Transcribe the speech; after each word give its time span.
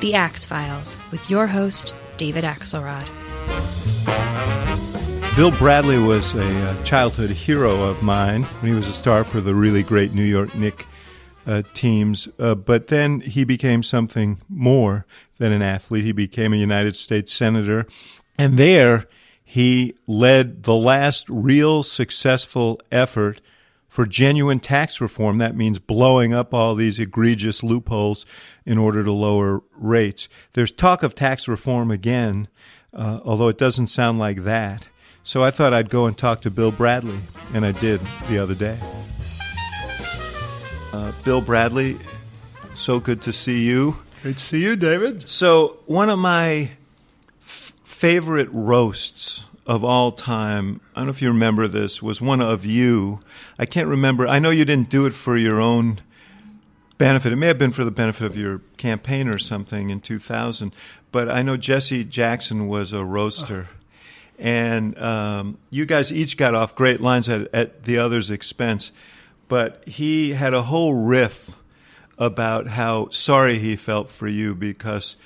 The 0.00 0.14
Axe 0.14 0.46
Files, 0.46 0.96
with 1.10 1.28
your 1.28 1.48
host, 1.48 1.92
David 2.18 2.44
Axelrod. 2.44 3.04
Bill 5.34 5.50
Bradley 5.50 5.98
was 5.98 6.34
a 6.36 6.70
uh, 6.70 6.84
childhood 6.84 7.30
hero 7.30 7.82
of 7.82 8.00
mine 8.00 8.44
when 8.44 8.70
he 8.70 8.76
was 8.76 8.86
a 8.86 8.92
star 8.92 9.24
for 9.24 9.40
the 9.40 9.56
really 9.56 9.82
great 9.82 10.14
New 10.14 10.22
York 10.22 10.54
Knicks 10.54 10.84
uh, 11.48 11.62
teams. 11.74 12.28
Uh, 12.38 12.54
but 12.54 12.86
then 12.86 13.20
he 13.20 13.42
became 13.42 13.82
something 13.82 14.40
more 14.48 15.04
than 15.38 15.50
an 15.50 15.62
athlete. 15.62 16.04
He 16.04 16.12
became 16.12 16.52
a 16.52 16.56
United 16.56 16.94
States 16.94 17.32
Senator. 17.32 17.84
And 18.38 18.56
there 18.56 19.06
he 19.42 19.96
led 20.06 20.62
the 20.62 20.76
last 20.76 21.28
real 21.28 21.82
successful 21.82 22.80
effort 22.92 23.40
for 23.98 24.06
genuine 24.06 24.60
tax 24.60 25.00
reform. 25.00 25.38
That 25.38 25.56
means 25.56 25.80
blowing 25.80 26.32
up 26.32 26.54
all 26.54 26.76
these 26.76 27.00
egregious 27.00 27.64
loopholes 27.64 28.26
in 28.64 28.78
order 28.78 29.02
to 29.02 29.10
lower 29.10 29.60
rates. 29.72 30.28
There's 30.52 30.70
talk 30.70 31.02
of 31.02 31.16
tax 31.16 31.48
reform 31.48 31.90
again, 31.90 32.46
uh, 32.94 33.18
although 33.24 33.48
it 33.48 33.58
doesn't 33.58 33.88
sound 33.88 34.20
like 34.20 34.44
that. 34.44 34.88
So 35.24 35.42
I 35.42 35.50
thought 35.50 35.74
I'd 35.74 35.90
go 35.90 36.06
and 36.06 36.16
talk 36.16 36.42
to 36.42 36.50
Bill 36.52 36.70
Bradley, 36.70 37.18
and 37.52 37.66
I 37.66 37.72
did 37.72 38.00
the 38.28 38.38
other 38.38 38.54
day. 38.54 38.78
Uh, 40.92 41.10
Bill 41.24 41.40
Bradley, 41.40 41.98
so 42.76 43.00
good 43.00 43.20
to 43.22 43.32
see 43.32 43.64
you. 43.64 43.96
Great 44.22 44.36
to 44.36 44.44
see 44.44 44.62
you, 44.62 44.76
David. 44.76 45.28
So, 45.28 45.80
one 45.86 46.08
of 46.08 46.20
my 46.20 46.70
f- 47.42 47.72
favorite 47.82 48.48
roasts 48.52 49.42
of 49.68 49.84
all 49.84 50.10
time, 50.10 50.80
I 50.94 51.00
don't 51.00 51.06
know 51.06 51.10
if 51.10 51.22
you 51.22 51.28
remember 51.28 51.68
this, 51.68 52.02
was 52.02 52.20
one 52.20 52.40
of 52.40 52.64
you. 52.64 53.20
I 53.56 53.66
can't 53.66 53.86
remember. 53.86 54.26
I 54.26 54.40
know 54.40 54.50
you 54.50 54.64
didn't 54.64 54.88
do 54.88 55.06
it 55.06 55.14
for 55.14 55.36
your 55.36 55.60
own 55.60 56.00
benefit. 56.96 57.32
It 57.32 57.36
may 57.36 57.46
have 57.46 57.58
been 57.58 57.70
for 57.70 57.84
the 57.84 57.92
benefit 57.92 58.24
of 58.26 58.36
your 58.36 58.62
campaign 58.76 59.28
or 59.28 59.38
something 59.38 59.90
in 59.90 60.00
2000, 60.00 60.74
but 61.12 61.28
I 61.28 61.42
know 61.42 61.56
Jesse 61.56 62.02
Jackson 62.02 62.66
was 62.66 62.92
a 62.92 63.04
roaster. 63.04 63.68
And 64.40 64.98
um, 64.98 65.58
you 65.70 65.86
guys 65.86 66.12
each 66.12 66.36
got 66.36 66.54
off 66.54 66.74
great 66.74 67.00
lines 67.00 67.28
at, 67.28 67.52
at 67.54 67.84
the 67.84 67.98
other's 67.98 68.30
expense 68.30 68.90
but 69.48 69.82
he 69.88 70.32
had 70.32 70.54
a 70.54 70.62
whole 70.62 70.94
riff 70.94 71.56
about 72.18 72.68
how 72.68 73.08
sorry 73.08 73.58
he 73.58 73.74
felt 73.74 74.10
for 74.10 74.28
you 74.28 74.54
because 74.54 75.16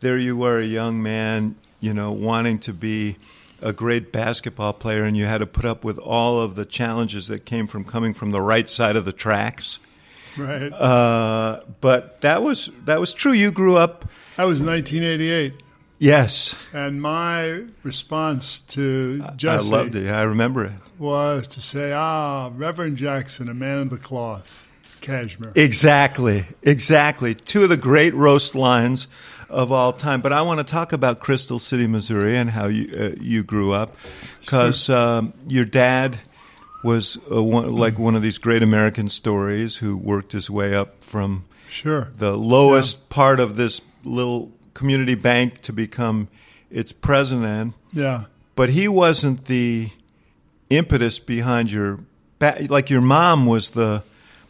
there 0.00 0.18
you 0.18 0.36
were, 0.36 0.60
a 0.60 0.64
young 0.64 1.02
man, 1.02 1.56
you 1.80 1.92
know, 1.92 2.12
wanting 2.12 2.58
to 2.60 2.72
be 2.72 3.16
a 3.62 3.72
great 3.72 4.12
basketball 4.12 4.72
player, 4.72 5.04
and 5.04 5.16
you 5.16 5.26
had 5.26 5.38
to 5.38 5.46
put 5.46 5.64
up 5.64 5.84
with 5.84 5.98
all 5.98 6.40
of 6.40 6.54
the 6.54 6.64
challenges 6.64 7.28
that 7.28 7.44
came 7.44 7.66
from 7.66 7.84
coming 7.84 8.14
from 8.14 8.30
the 8.30 8.40
right 8.40 8.68
side 8.68 8.96
of 8.96 9.04
the 9.04 9.12
tracks. 9.12 9.78
Right. 10.36 10.72
Uh, 10.72 11.62
but 11.80 12.20
that 12.22 12.42
was 12.42 12.70
that 12.84 13.00
was 13.00 13.12
true. 13.14 13.32
You 13.32 13.52
grew 13.52 13.76
up. 13.76 14.06
That 14.36 14.44
was 14.44 14.62
1988. 14.62 15.54
Yes. 15.98 16.56
And 16.72 17.00
my 17.00 17.64
response 17.84 18.62
to 18.68 19.24
Jesse 19.36 19.72
I 19.72 19.76
loved 19.76 19.94
it. 19.94 20.10
I 20.10 20.22
remember 20.22 20.64
it. 20.64 20.72
was 20.98 21.46
to 21.48 21.60
say, 21.60 21.92
ah, 21.92 22.50
Reverend 22.56 22.96
Jackson, 22.96 23.48
a 23.48 23.54
man 23.54 23.78
of 23.78 23.90
the 23.90 23.98
cloth, 23.98 24.66
cashmere. 25.00 25.52
Exactly. 25.54 26.44
Exactly. 26.62 27.36
Two 27.36 27.62
of 27.62 27.68
the 27.68 27.76
great 27.76 28.14
roast 28.14 28.56
lines 28.56 29.06
of 29.52 29.70
all 29.70 29.92
time. 29.92 30.20
But 30.22 30.32
I 30.32 30.42
want 30.42 30.58
to 30.58 30.64
talk 30.64 30.92
about 30.92 31.20
Crystal 31.20 31.58
City, 31.58 31.86
Missouri, 31.86 32.36
and 32.36 32.50
how 32.50 32.66
you 32.66 32.88
uh, 32.96 33.10
you 33.20 33.42
grew 33.42 33.72
up, 33.72 33.94
because 34.40 34.88
um, 34.90 35.32
your 35.46 35.64
dad 35.64 36.18
was 36.84 37.18
uh, 37.30 37.42
one, 37.42 37.72
like 37.72 37.98
one 37.98 38.16
of 38.16 38.22
these 38.22 38.38
great 38.38 38.62
American 38.62 39.08
stories 39.08 39.76
who 39.76 39.96
worked 39.96 40.32
his 40.32 40.50
way 40.50 40.74
up 40.74 41.04
from 41.04 41.44
Sure. 41.70 42.08
the 42.18 42.36
lowest 42.36 43.08
part 43.08 43.40
of 43.40 43.56
this 43.56 43.80
little 44.04 44.50
community 44.74 45.14
bank 45.14 45.60
to 45.62 45.72
become 45.72 46.28
its 46.70 46.92
president. 46.92 47.74
Yeah. 47.92 48.24
But 48.56 48.70
he 48.70 48.88
wasn't 48.88 49.46
the 49.46 49.90
impetus 50.70 51.18
behind 51.20 51.70
your 51.70 52.00
ba- 52.38 52.66
like 52.68 52.90
your 52.90 53.00
mom 53.00 53.46
was 53.46 53.70
the 53.70 54.02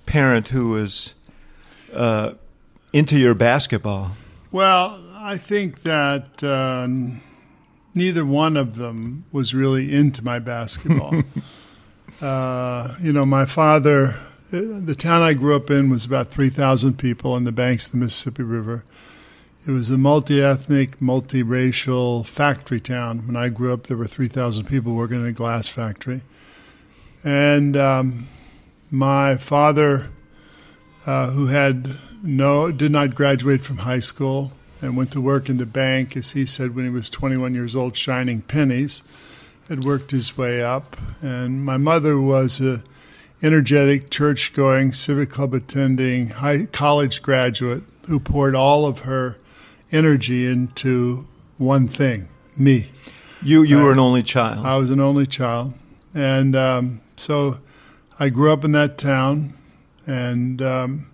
parent 0.06 0.48
who 0.48 0.70
was 0.70 1.14
uh, 1.92 2.32
into 2.92 3.18
your 3.18 3.34
basketball. 3.34 4.12
Well, 4.52 5.02
I 5.14 5.38
think 5.38 5.80
that 5.80 6.44
uh, 6.44 6.86
neither 7.94 8.26
one 8.26 8.58
of 8.58 8.76
them 8.76 9.24
was 9.32 9.54
really 9.54 9.94
into 9.94 10.22
my 10.22 10.40
basketball. 10.40 11.22
uh, 12.20 12.94
you 13.00 13.14
know, 13.14 13.24
my 13.24 13.46
father, 13.46 14.18
uh, 14.52 14.60
the 14.84 14.94
town 14.94 15.22
I 15.22 15.32
grew 15.32 15.56
up 15.56 15.70
in 15.70 15.88
was 15.88 16.04
about 16.04 16.30
3,000 16.30 16.98
people 16.98 17.32
on 17.32 17.44
the 17.44 17.52
banks 17.52 17.86
of 17.86 17.92
the 17.92 17.98
Mississippi 17.98 18.42
River. 18.42 18.84
It 19.66 19.70
was 19.70 19.88
a 19.88 19.96
multi 19.96 20.42
ethnic, 20.42 21.00
multiracial 21.00 22.26
factory 22.26 22.80
town. 22.80 23.26
When 23.26 23.36
I 23.36 23.48
grew 23.48 23.72
up, 23.72 23.84
there 23.84 23.96
were 23.96 24.06
3,000 24.06 24.66
people 24.66 24.92
working 24.92 25.22
in 25.22 25.26
a 25.26 25.32
glass 25.32 25.66
factory. 25.66 26.20
And 27.24 27.74
um, 27.74 28.28
my 28.90 29.38
father, 29.38 30.10
uh, 31.06 31.30
who 31.30 31.46
had 31.46 31.96
no, 32.22 32.70
did 32.70 32.92
not 32.92 33.14
graduate 33.14 33.62
from 33.62 33.78
high 33.78 34.00
school 34.00 34.52
and 34.80 34.96
went 34.96 35.12
to 35.12 35.20
work 35.20 35.48
in 35.48 35.58
the 35.58 35.66
bank, 35.66 36.16
as 36.16 36.32
he 36.32 36.46
said, 36.46 36.74
when 36.74 36.84
he 36.84 36.90
was 36.90 37.10
21 37.10 37.54
years 37.54 37.76
old, 37.76 37.96
shining 37.96 38.42
pennies, 38.42 39.02
had 39.68 39.84
worked 39.84 40.10
his 40.10 40.36
way 40.36 40.62
up. 40.62 40.96
And 41.20 41.64
my 41.64 41.76
mother 41.76 42.20
was 42.20 42.60
a 42.60 42.82
energetic, 43.42 44.10
church 44.10 44.52
going, 44.52 44.92
civic 44.92 45.30
club 45.30 45.54
attending, 45.54 46.28
high 46.28 46.66
college 46.66 47.22
graduate 47.22 47.82
who 48.06 48.20
poured 48.20 48.54
all 48.54 48.86
of 48.86 49.00
her 49.00 49.36
energy 49.90 50.46
into 50.46 51.26
one 51.58 51.88
thing 51.88 52.28
me. 52.56 52.90
You 53.42 53.62
you 53.62 53.78
were 53.78 53.92
an 53.92 53.98
only 53.98 54.22
child. 54.22 54.64
I 54.64 54.76
was 54.76 54.90
an 54.90 55.00
only 55.00 55.26
child. 55.26 55.74
And 56.14 56.54
um, 56.54 57.00
so 57.16 57.58
I 58.18 58.28
grew 58.28 58.52
up 58.52 58.64
in 58.64 58.72
that 58.72 58.98
town, 58.98 59.54
and 60.06 60.62
um, 60.62 61.11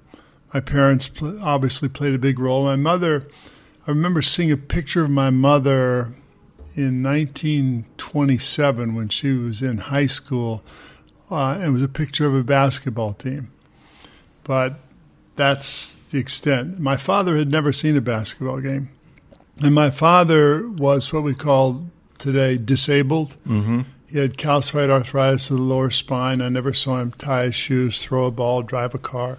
my 0.53 0.60
parents 0.60 1.09
pl- 1.09 1.42
obviously 1.42 1.88
played 1.88 2.14
a 2.14 2.19
big 2.19 2.38
role. 2.38 2.64
My 2.64 2.76
mother, 2.76 3.26
I 3.86 3.91
remember 3.91 4.22
seeing 4.22 4.50
a 4.50 4.56
picture 4.56 5.04
of 5.04 5.10
my 5.10 5.31
mother 5.31 6.14
in 6.75 7.03
1927 7.03 8.94
when 8.94 9.09
she 9.09 9.32
was 9.32 9.62
in 9.62 9.78
high 9.78 10.06
school. 10.06 10.62
Uh, 11.31 11.60
it 11.62 11.69
was 11.70 11.82
a 11.82 11.88
picture 11.88 12.26
of 12.26 12.34
a 12.34 12.44
basketball 12.44 13.12
team. 13.12 13.50
But 14.44 14.76
that's 15.36 15.97
the 15.97 16.19
extent. 16.19 16.78
My 16.78 16.97
father 16.97 17.36
had 17.36 17.50
never 17.50 17.72
seen 17.72 17.97
a 17.97 18.00
basketball 18.00 18.60
game. 18.60 18.88
And 19.62 19.75
my 19.75 19.91
father 19.91 20.68
was 20.68 21.12
what 21.12 21.24
we 21.24 21.34
call 21.34 21.91
today 22.18 22.56
disabled. 22.56 23.36
mm-hmm. 23.47 23.83
He 24.09 24.18
had 24.18 24.39
calcified 24.39 24.89
arthritis 24.89 25.51
of 25.51 25.59
the 25.59 25.62
lower 25.62 25.91
spine. 25.91 26.41
I 26.41 26.48
never 26.48 26.72
saw 26.72 26.98
him 26.98 27.12
tie 27.12 27.44
his 27.44 27.54
shoes, 27.54 28.03
throw 28.03 28.24
a 28.24 28.30
ball, 28.30 28.62
drive 28.62 28.94
a 28.94 28.98
car. 28.98 29.39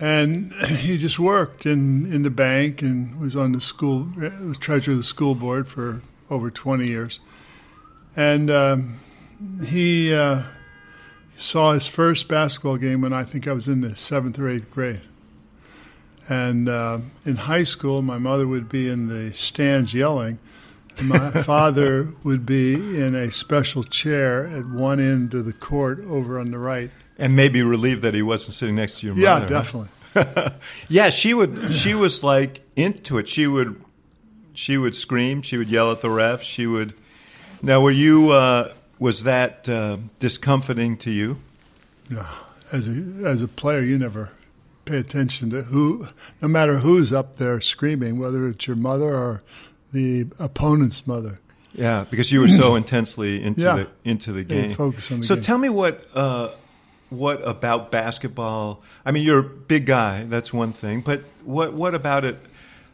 And 0.00 0.52
he 0.68 0.96
just 0.96 1.18
worked 1.18 1.66
in, 1.66 2.12
in 2.12 2.22
the 2.22 2.30
bank 2.30 2.82
and 2.82 3.18
was 3.20 3.36
on 3.36 3.52
the 3.52 3.60
school, 3.60 4.08
was 4.16 4.58
treasurer 4.58 4.92
of 4.92 4.98
the 4.98 5.04
school 5.04 5.34
board 5.34 5.68
for 5.68 6.02
over 6.30 6.50
20 6.50 6.86
years. 6.86 7.20
And 8.16 8.50
um, 8.50 9.00
he 9.66 10.14
uh, 10.14 10.42
saw 11.36 11.72
his 11.72 11.86
first 11.86 12.28
basketball 12.28 12.76
game 12.76 13.00
when 13.00 13.12
I 13.12 13.22
think 13.22 13.48
I 13.48 13.52
was 13.52 13.68
in 13.68 13.80
the 13.80 13.96
seventh 13.96 14.38
or 14.38 14.48
eighth 14.48 14.70
grade. 14.70 15.02
And 16.28 16.68
uh, 16.68 17.00
in 17.26 17.36
high 17.36 17.64
school, 17.64 18.00
my 18.00 18.18
mother 18.18 18.46
would 18.46 18.68
be 18.68 18.88
in 18.88 19.08
the 19.08 19.34
stands 19.34 19.92
yelling, 19.92 20.38
and 20.96 21.08
my 21.08 21.30
father 21.42 22.14
would 22.22 22.46
be 22.46 22.74
in 22.74 23.14
a 23.14 23.30
special 23.30 23.84
chair 23.84 24.46
at 24.46 24.66
one 24.66 25.00
end 25.00 25.34
of 25.34 25.44
the 25.44 25.52
court 25.52 26.00
over 26.00 26.38
on 26.38 26.50
the 26.50 26.58
right. 26.58 26.90
And 27.18 27.36
maybe 27.36 27.62
relieved 27.62 28.02
that 28.02 28.14
he 28.14 28.22
wasn't 28.22 28.54
sitting 28.54 28.74
next 28.74 29.00
to 29.00 29.06
your 29.06 29.14
Yeah, 29.16 29.38
mother. 29.40 29.54
huh? 29.54 29.62
definitely. 29.62 30.58
yeah, 30.88 31.10
she 31.10 31.32
would. 31.34 31.72
She 31.74 31.94
was 31.94 32.22
like 32.22 32.62
into 32.76 33.18
it. 33.18 33.28
She 33.28 33.46
would 33.46 33.80
she 34.52 34.76
would 34.78 34.94
scream. 34.94 35.42
She 35.42 35.56
would 35.56 35.68
yell 35.68 35.90
at 35.92 36.00
the 36.00 36.10
ref. 36.10 36.42
She 36.42 36.66
would. 36.66 36.94
Now, 37.62 37.80
were 37.80 37.90
you? 37.90 38.30
Uh, 38.30 38.72
was 38.98 39.24
that 39.24 39.68
uh, 39.68 39.98
discomforting 40.18 40.96
to 40.98 41.10
you? 41.10 41.38
No, 42.10 42.24
as 42.72 42.88
a 42.88 42.92
as 43.24 43.42
a 43.42 43.48
player, 43.48 43.80
you 43.80 43.98
never 43.98 44.30
pay 44.84 44.98
attention 44.98 45.50
to 45.50 45.62
who, 45.62 46.06
no 46.42 46.46
matter 46.48 46.78
who's 46.78 47.12
up 47.12 47.36
there 47.36 47.60
screaming, 47.60 48.18
whether 48.18 48.46
it's 48.48 48.66
your 48.66 48.76
mother 48.76 49.14
or 49.16 49.42
the 49.92 50.26
opponent's 50.38 51.06
mother. 51.06 51.40
Yeah, 51.72 52.04
because 52.08 52.30
you 52.30 52.40
were 52.40 52.48
so 52.48 52.76
intensely 52.76 53.42
into 53.42 53.62
Yeah. 53.62 53.76
the 53.76 53.88
into 54.04 54.30
the 54.32 54.44
game. 54.44 54.74
focus 54.74 55.10
on 55.10 55.20
the 55.20 55.26
so 55.26 55.34
game. 55.36 55.42
tell 55.42 55.58
me 55.58 55.68
what 55.70 56.06
uh, 56.14 56.50
what 57.16 57.46
about 57.46 57.90
basketball? 57.90 58.82
I 59.04 59.10
mean, 59.12 59.22
you're 59.24 59.38
a 59.40 59.42
big 59.42 59.86
guy. 59.86 60.24
That's 60.24 60.52
one 60.52 60.72
thing. 60.72 61.00
But 61.00 61.22
what 61.44 61.72
what 61.74 61.94
about 61.94 62.24
it 62.24 62.38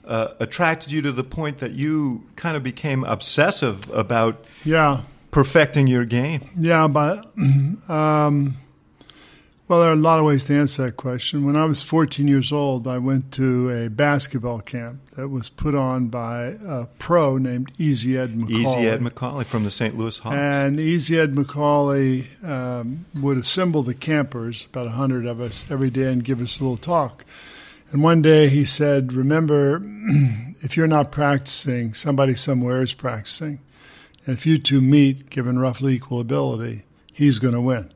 uh, 0.05 0.29
attracted 0.41 0.91
you 0.93 1.03
to 1.03 1.13
the 1.13 1.25
point 1.25 1.59
that 1.59 1.73
you 1.73 2.25
kind 2.37 2.57
of 2.57 2.63
became 2.63 3.05
obsessive 3.05 3.89
about 3.91 4.45
Yeah, 4.65 5.03
perfecting 5.31 5.87
your 5.87 6.05
game? 6.05 6.49
yeah, 6.59 6.87
but 6.89 7.33
um, 7.89 8.57
well, 9.71 9.79
there 9.79 9.91
are 9.91 9.93
a 9.93 9.97
lot 9.97 10.19
of 10.19 10.25
ways 10.25 10.43
to 10.43 10.59
answer 10.59 10.87
that 10.87 10.97
question. 10.97 11.45
When 11.45 11.55
I 11.55 11.65
was 11.65 11.81
14 11.81 12.27
years 12.27 12.51
old, 12.51 12.89
I 12.89 12.99
went 12.99 13.31
to 13.35 13.71
a 13.71 13.89
basketball 13.89 14.59
camp 14.59 14.99
that 15.11 15.29
was 15.29 15.49
put 15.49 15.77
on 15.77 16.09
by 16.09 16.57
a 16.67 16.87
pro 16.99 17.39
named 17.39 17.71
Easy 17.79 18.19
Ed 18.19 18.35
Macauley. 18.35 18.51
Easy 18.51 18.89
Ed 18.89 19.01
Macauley 19.01 19.47
from 19.47 19.63
the 19.63 19.71
St. 19.71 19.97
Louis 19.97 20.19
Hawks. 20.19 20.35
And 20.35 20.81
Easy 20.81 21.21
Ed 21.21 21.35
Macauley 21.35 22.27
um, 22.43 23.07
would 23.15 23.39
assemble 23.39 23.85
the 23.85 23.95
campers, 23.95 24.67
about 24.67 24.89
a 24.89 24.91
hundred 24.91 25.25
of 25.25 25.41
us, 25.41 25.65
every 25.71 25.91
day 25.91 26.13
and 26.13 26.25
give 26.25 26.41
us 26.41 26.59
a 26.59 26.65
little 26.65 26.77
talk. 26.77 27.25
And 27.93 28.03
one 28.03 28.23
day 28.23 28.49
he 28.49 28.65
said, 28.65 29.13
"Remember, 29.13 29.81
if 30.63 30.77
you're 30.77 30.89
not 30.89 31.13
practicing, 31.13 31.95
somebody 31.95 32.35
somewhere 32.35 32.83
is 32.83 32.93
practicing, 32.93 33.61
and 34.27 34.37
if 34.37 34.47
you 34.47 34.59
two 34.59 34.81
meet, 34.81 35.31
given 35.31 35.61
roughly 35.61 35.95
equal 35.95 36.19
ability, 36.19 36.83
he's 37.13 37.39
going 37.39 37.55
to 37.55 37.61
win." 37.61 37.93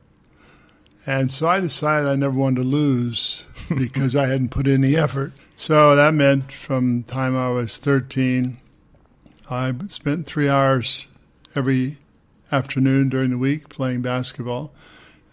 And 1.07 1.31
so 1.31 1.47
I 1.47 1.59
decided 1.59 2.07
I 2.09 2.15
never 2.15 2.35
wanted 2.35 2.61
to 2.61 2.67
lose 2.67 3.43
because 3.75 4.15
I 4.15 4.27
hadn't 4.27 4.49
put 4.49 4.67
in 4.67 4.81
the 4.81 4.97
effort. 4.97 5.33
So 5.55 5.95
that 5.95 6.13
meant 6.13 6.51
from 6.51 7.03
the 7.03 7.11
time 7.11 7.35
I 7.37 7.49
was 7.49 7.77
13, 7.77 8.57
I 9.49 9.73
spent 9.87 10.25
three 10.25 10.49
hours 10.49 11.07
every 11.55 11.97
afternoon 12.51 13.09
during 13.09 13.29
the 13.31 13.37
week 13.37 13.69
playing 13.69 14.01
basketball 14.01 14.73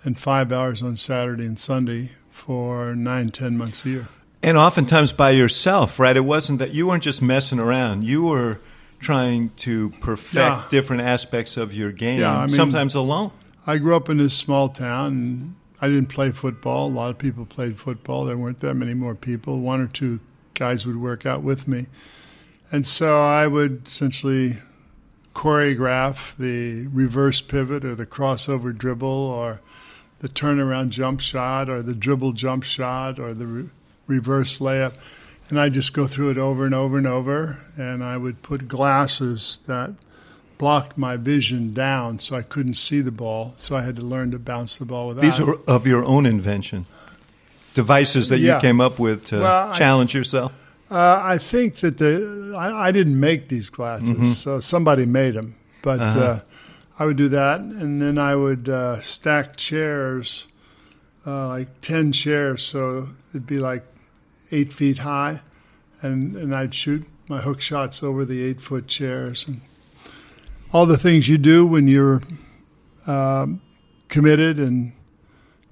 and 0.04 0.18
five 0.18 0.52
hours 0.52 0.82
on 0.82 0.96
Saturday 0.96 1.44
and 1.46 1.58
Sunday 1.58 2.10
for 2.30 2.94
nine, 2.94 3.28
ten 3.30 3.56
months 3.56 3.84
a 3.84 3.88
year. 3.88 4.08
And 4.42 4.58
oftentimes 4.58 5.12
by 5.12 5.30
yourself, 5.30 5.98
right? 5.98 6.16
It 6.16 6.24
wasn't 6.24 6.58
that 6.58 6.72
you 6.72 6.88
weren't 6.88 7.02
just 7.04 7.22
messing 7.22 7.58
around. 7.60 8.02
You 8.04 8.24
were 8.24 8.58
trying 8.98 9.50
to 9.56 9.90
perfect 10.00 10.34
Yeah. 10.36 10.62
different 10.70 11.02
aspects 11.02 11.56
of 11.56 11.72
your 11.72 11.92
game, 11.92 12.20
Yeah, 12.20 12.36
I 12.36 12.46
mean- 12.46 12.48
sometimes 12.54 12.94
alone. 12.94 13.30
I 13.66 13.78
grew 13.78 13.94
up 13.94 14.08
in 14.08 14.18
this 14.18 14.34
small 14.34 14.68
town 14.68 15.06
and 15.12 15.54
I 15.82 15.88
didn't 15.88 16.10
play 16.10 16.30
football. 16.30 16.86
A 16.86 16.94
lot 16.94 17.10
of 17.10 17.18
people 17.18 17.44
played 17.44 17.76
football. 17.76 18.24
There 18.24 18.38
weren't 18.38 18.60
that 18.60 18.74
many 18.74 18.94
more 18.94 19.16
people. 19.16 19.58
One 19.58 19.80
or 19.80 19.88
two 19.88 20.20
guys 20.54 20.86
would 20.86 20.96
work 20.96 21.26
out 21.26 21.42
with 21.42 21.66
me. 21.66 21.86
And 22.70 22.86
so 22.86 23.20
I 23.20 23.48
would 23.48 23.88
essentially 23.88 24.58
choreograph 25.34 26.36
the 26.36 26.86
reverse 26.86 27.40
pivot 27.40 27.84
or 27.84 27.96
the 27.96 28.06
crossover 28.06 28.76
dribble 28.76 29.08
or 29.08 29.60
the 30.20 30.28
turnaround 30.28 30.90
jump 30.90 31.20
shot 31.20 31.68
or 31.68 31.82
the 31.82 31.94
dribble 31.94 32.34
jump 32.34 32.62
shot 32.62 33.18
or 33.18 33.34
the 33.34 33.46
re- 33.48 33.68
reverse 34.06 34.58
layup. 34.58 34.94
And 35.48 35.58
I 35.58 35.68
just 35.68 35.92
go 35.92 36.06
through 36.06 36.30
it 36.30 36.38
over 36.38 36.64
and 36.64 36.76
over 36.76 36.96
and 36.96 37.08
over. 37.08 37.58
And 37.76 38.04
I 38.04 38.18
would 38.18 38.42
put 38.42 38.68
glasses 38.68 39.64
that 39.66 39.94
blocked 40.58 40.96
my 40.98 41.16
vision 41.16 41.74
down 41.74 42.18
so 42.20 42.36
I 42.36 42.42
couldn't 42.42 42.74
see 42.74 43.00
the 43.00 43.10
ball. 43.10 43.52
So 43.56 43.76
I 43.76 43.82
had 43.82 43.96
to 43.96 44.02
learn 44.02 44.30
to 44.32 44.38
bounce 44.38 44.78
the 44.78 44.84
ball 44.84 45.08
without. 45.08 45.22
These 45.22 45.40
are 45.40 45.54
of 45.66 45.86
your 45.86 46.04
own 46.04 46.26
invention. 46.26 46.86
Devices 47.74 48.28
that 48.28 48.38
you 48.40 48.58
came 48.60 48.80
up 48.82 48.98
with 48.98 49.24
to 49.26 49.40
Well, 49.40 49.70
I- 49.70 49.72
challenge 49.72 50.14
yourself. 50.14 50.52
Uh, 50.90 51.20
I 51.24 51.38
think 51.38 51.76
that 51.76 51.96
the 51.96 52.54
I, 52.54 52.88
I 52.88 52.92
didn't 52.92 53.18
make 53.18 53.48
these 53.48 53.70
glasses, 53.70 54.10
Mm-hmm. 54.10 54.26
so 54.26 54.60
somebody 54.60 55.06
made 55.06 55.32
them. 55.34 55.54
But 55.80 56.00
Uh-huh. 56.00 56.20
uh, 56.20 56.40
I 56.98 57.06
would 57.06 57.16
do 57.16 57.30
that, 57.30 57.60
and 57.60 58.02
then 58.02 58.18
I 58.18 58.36
would 58.36 58.68
uh, 58.68 59.00
stack 59.00 59.56
chairs, 59.56 60.46
uh, 61.26 61.48
like 61.48 61.80
ten 61.80 62.12
chairs, 62.12 62.62
so 62.62 63.08
it'd 63.30 63.46
be 63.46 63.58
like 63.58 63.84
eight 64.50 64.70
feet 64.74 64.98
high, 64.98 65.40
and 66.02 66.36
and 66.36 66.54
I'd 66.54 66.74
shoot 66.74 67.06
my 67.26 67.40
hook 67.40 67.62
shots 67.62 68.02
over 68.02 68.26
the 68.26 68.42
eight 68.42 68.60
foot 68.60 68.86
chairs, 68.86 69.46
and 69.48 69.62
all 70.72 70.86
the 70.86 70.98
things 70.98 71.28
you 71.28 71.38
do 71.38 71.66
when 71.66 71.86
you're 71.86 72.22
um, 73.06 73.60
committed 74.08 74.58
and 74.58 74.92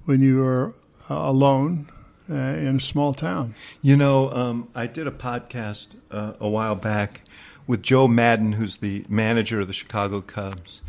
when 0.05 0.21
you 0.21 0.43
are 0.43 0.73
uh, 1.09 1.15
alone 1.15 1.89
uh, 2.29 2.33
in 2.33 2.77
a 2.77 2.79
small 2.79 3.13
town. 3.13 3.55
You 3.81 3.97
know, 3.97 4.31
um, 4.31 4.69
I 4.75 4.87
did 4.87 5.07
a 5.07 5.11
podcast 5.11 5.95
uh, 6.11 6.33
a 6.39 6.47
while 6.47 6.75
back 6.75 7.21
with 7.67 7.81
Joe 7.81 8.07
Maddon, 8.07 8.53
who's 8.53 8.77
the 8.77 9.05
manager 9.09 9.61
of 9.61 9.67
the 9.67 9.73
Chicago 9.73 10.21
Cubs, 10.21 10.81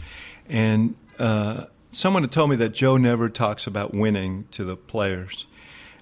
and 0.49 0.95
uh, 1.19 1.67
someone 1.91 2.23
had 2.23 2.33
told 2.33 2.51
me 2.51 2.57
that 2.57 2.71
Joe 2.71 2.97
never 2.97 3.29
talks 3.29 3.67
about 3.67 3.95
winning 3.95 4.47
to 4.53 4.65
the 4.65 4.77
players. 4.77 5.47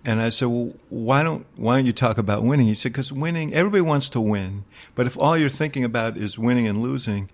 And 0.04 0.22
I 0.22 0.30
said, 0.30 0.48
"Well, 0.48 0.72
why 0.88 1.22
don't 1.22 1.44
why 1.56 1.76
don't 1.76 1.84
you 1.84 1.92
talk 1.92 2.16
about 2.16 2.42
winning?" 2.42 2.66
He 2.66 2.74
said, 2.74 2.92
"Because 2.92 3.12
winning, 3.12 3.52
everybody 3.52 3.82
wants 3.82 4.08
to 4.10 4.20
win, 4.20 4.64
but 4.94 5.06
if 5.06 5.18
all 5.18 5.36
you're 5.36 5.50
thinking 5.50 5.84
about 5.84 6.16
is 6.16 6.38
winning 6.38 6.66
and 6.66 6.80
losing, 6.80 7.28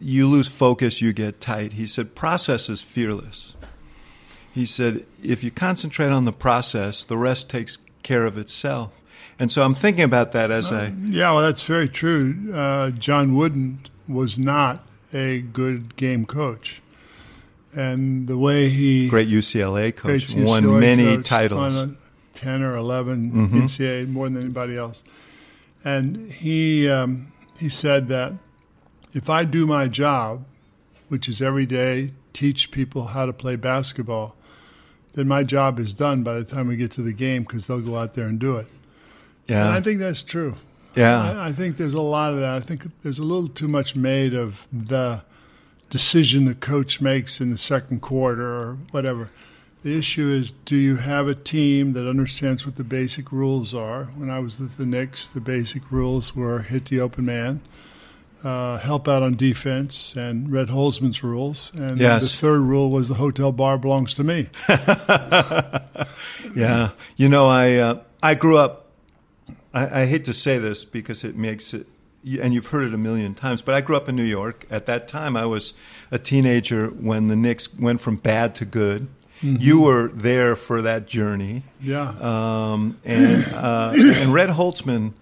you 0.00 0.28
lose 0.28 0.48
focus, 0.48 1.00
you 1.02 1.12
get 1.12 1.40
tight." 1.40 1.74
He 1.74 1.86
said, 1.86 2.14
"Process 2.14 2.68
is 2.68 2.82
fearless." 2.82 3.54
He 4.52 4.66
said, 4.66 5.06
if 5.22 5.44
you 5.44 5.52
concentrate 5.52 6.08
on 6.08 6.24
the 6.24 6.32
process, 6.32 7.04
the 7.04 7.16
rest 7.16 7.48
takes 7.48 7.78
care 8.02 8.24
of 8.26 8.36
itself. 8.36 8.90
And 9.38 9.52
so 9.52 9.62
I'm 9.62 9.76
thinking 9.76 10.02
about 10.02 10.32
that 10.32 10.50
as 10.50 10.72
I. 10.72 10.88
Yeah, 11.04 11.30
well, 11.32 11.42
that's 11.42 11.62
very 11.62 11.88
true. 11.88 12.52
Uh, 12.52 12.90
John 12.90 13.36
Wooden 13.36 13.86
was 14.08 14.36
not 14.36 14.84
a 15.12 15.42
good 15.42 15.94
game 15.94 16.24
coach, 16.26 16.82
and 17.72 18.26
the 18.26 18.36
way 18.36 18.68
he 18.68 19.08
Great 19.08 19.28
UCLA 19.28 19.94
coach, 19.94 20.34
great 20.34 20.44
won 20.44 20.80
many 20.80 21.16
coach, 21.18 21.26
titles. 21.26 21.76
won 21.76 21.96
ten 22.34 22.62
or 22.62 22.74
11 22.74 23.30
Mm-hmm. 23.30 23.60
NCAA 23.60 24.08
more 24.08 24.28
than 24.28 24.42
anybody 24.42 24.76
else, 24.76 25.04
and 25.84 26.32
he 26.32 26.88
um, 26.88 27.32
he 27.60 27.68
said 27.68 28.08
that 28.08 28.32
if 29.14 29.28
I 29.30 29.44
do 29.44 29.66
my 29.66 29.88
job, 29.88 30.44
which 31.08 31.28
is 31.28 31.40
every 31.40 31.66
day 31.66 32.12
teach 32.32 32.70
people 32.70 33.06
how 33.06 33.26
to 33.26 33.32
play 33.32 33.56
basketball, 33.56 34.36
then 35.14 35.26
my 35.26 35.42
job 35.42 35.78
is 35.78 35.94
done 35.94 36.22
by 36.22 36.34
the 36.34 36.44
time 36.44 36.68
we 36.68 36.76
get 36.76 36.90
to 36.92 37.02
the 37.02 37.12
game 37.12 37.42
because 37.42 37.66
they'll 37.66 37.80
go 37.80 37.96
out 37.96 38.14
there 38.14 38.26
and 38.26 38.38
do 38.38 38.56
it. 38.56 38.68
And 39.48 39.56
Yeah, 39.56 39.70
I 39.70 39.80
think 39.80 39.98
that's 39.98 40.22
true. 40.22 40.56
yeah, 40.94 41.32
I, 41.40 41.48
I 41.48 41.52
think 41.52 41.76
there's 41.78 41.94
a 41.94 42.00
lot 42.02 42.32
of 42.34 42.40
that. 42.40 42.54
I 42.56 42.60
think 42.60 42.84
there's 43.02 43.18
a 43.18 43.24
little 43.24 43.48
too 43.48 43.68
much 43.68 43.96
made 43.96 44.34
of 44.34 44.66
the 44.72 45.22
decision 45.90 46.44
the 46.44 46.54
coach 46.54 47.00
makes 47.00 47.40
in 47.40 47.50
the 47.50 47.58
second 47.58 48.00
quarter 48.02 48.46
or 48.46 48.78
whatever. 48.90 49.30
The 49.82 49.96
issue 49.96 50.28
is 50.28 50.52
do 50.66 50.76
you 50.76 50.96
have 50.96 51.28
a 51.28 51.34
team 51.34 51.94
that 51.94 52.08
understands 52.08 52.66
what 52.66 52.76
the 52.76 52.84
basic 52.84 53.32
rules 53.32 53.72
are? 53.74 54.04
When 54.16 54.28
I 54.28 54.38
was 54.40 54.60
with 54.60 54.76
the 54.76 54.84
Knicks, 54.84 55.28
the 55.28 55.40
basic 55.40 55.90
rules 55.90 56.36
were 56.36 56.60
hit 56.60 56.86
the 56.86 57.00
open 57.00 57.24
man, 57.24 57.62
uh, 58.44 58.78
help 58.78 59.08
out 59.08 59.22
on 59.22 59.34
defense, 59.36 60.14
and 60.16 60.50
Red 60.52 60.68
Holzman's 60.68 61.22
rules. 61.24 61.72
And 61.74 61.98
Yes. 61.98 62.22
the 62.22 62.28
third 62.38 62.60
rule 62.60 62.90
was 62.90 63.08
the 63.08 63.14
hotel 63.14 63.52
bar 63.52 63.78
belongs 63.78 64.14
to 64.14 64.24
me. 64.24 64.48
yeah. 66.54 66.90
You 67.16 67.28
know, 67.28 67.46
I 67.48 67.74
uh, 67.74 68.00
I 68.22 68.34
grew 68.34 68.56
up. 68.58 68.86
I, 69.74 70.02
I 70.02 70.06
hate 70.06 70.24
to 70.24 70.34
say 70.34 70.58
this 70.58 70.84
because 70.84 71.24
it 71.24 71.36
makes 71.36 71.74
it, 71.74 71.86
and 72.40 72.54
you've 72.54 72.68
heard 72.68 72.84
it 72.86 72.94
a 72.94 72.98
million 72.98 73.34
times. 73.34 73.62
But 73.62 73.74
I 73.74 73.80
grew 73.80 73.96
up 73.96 74.08
in 74.08 74.16
New 74.16 74.22
York. 74.24 74.66
At 74.70 74.86
that 74.86 75.08
time, 75.08 75.36
I 75.36 75.46
was 75.46 75.74
a 76.10 76.18
teenager 76.18 76.88
when 76.88 77.28
the 77.28 77.36
Knicks 77.36 77.72
went 77.74 78.00
from 78.00 78.16
bad 78.16 78.54
to 78.56 78.64
good. 78.64 79.08
You 79.40 79.82
were 79.82 80.08
there 80.08 80.56
for 80.56 80.82
that 80.82 81.06
journey. 81.06 81.62
Yeah. 81.80 82.08
Um, 82.20 82.98
and, 83.04 83.44
uh, 83.54 83.92
and 83.94 84.32
Red 84.34 84.48
Holzman, 84.50 85.12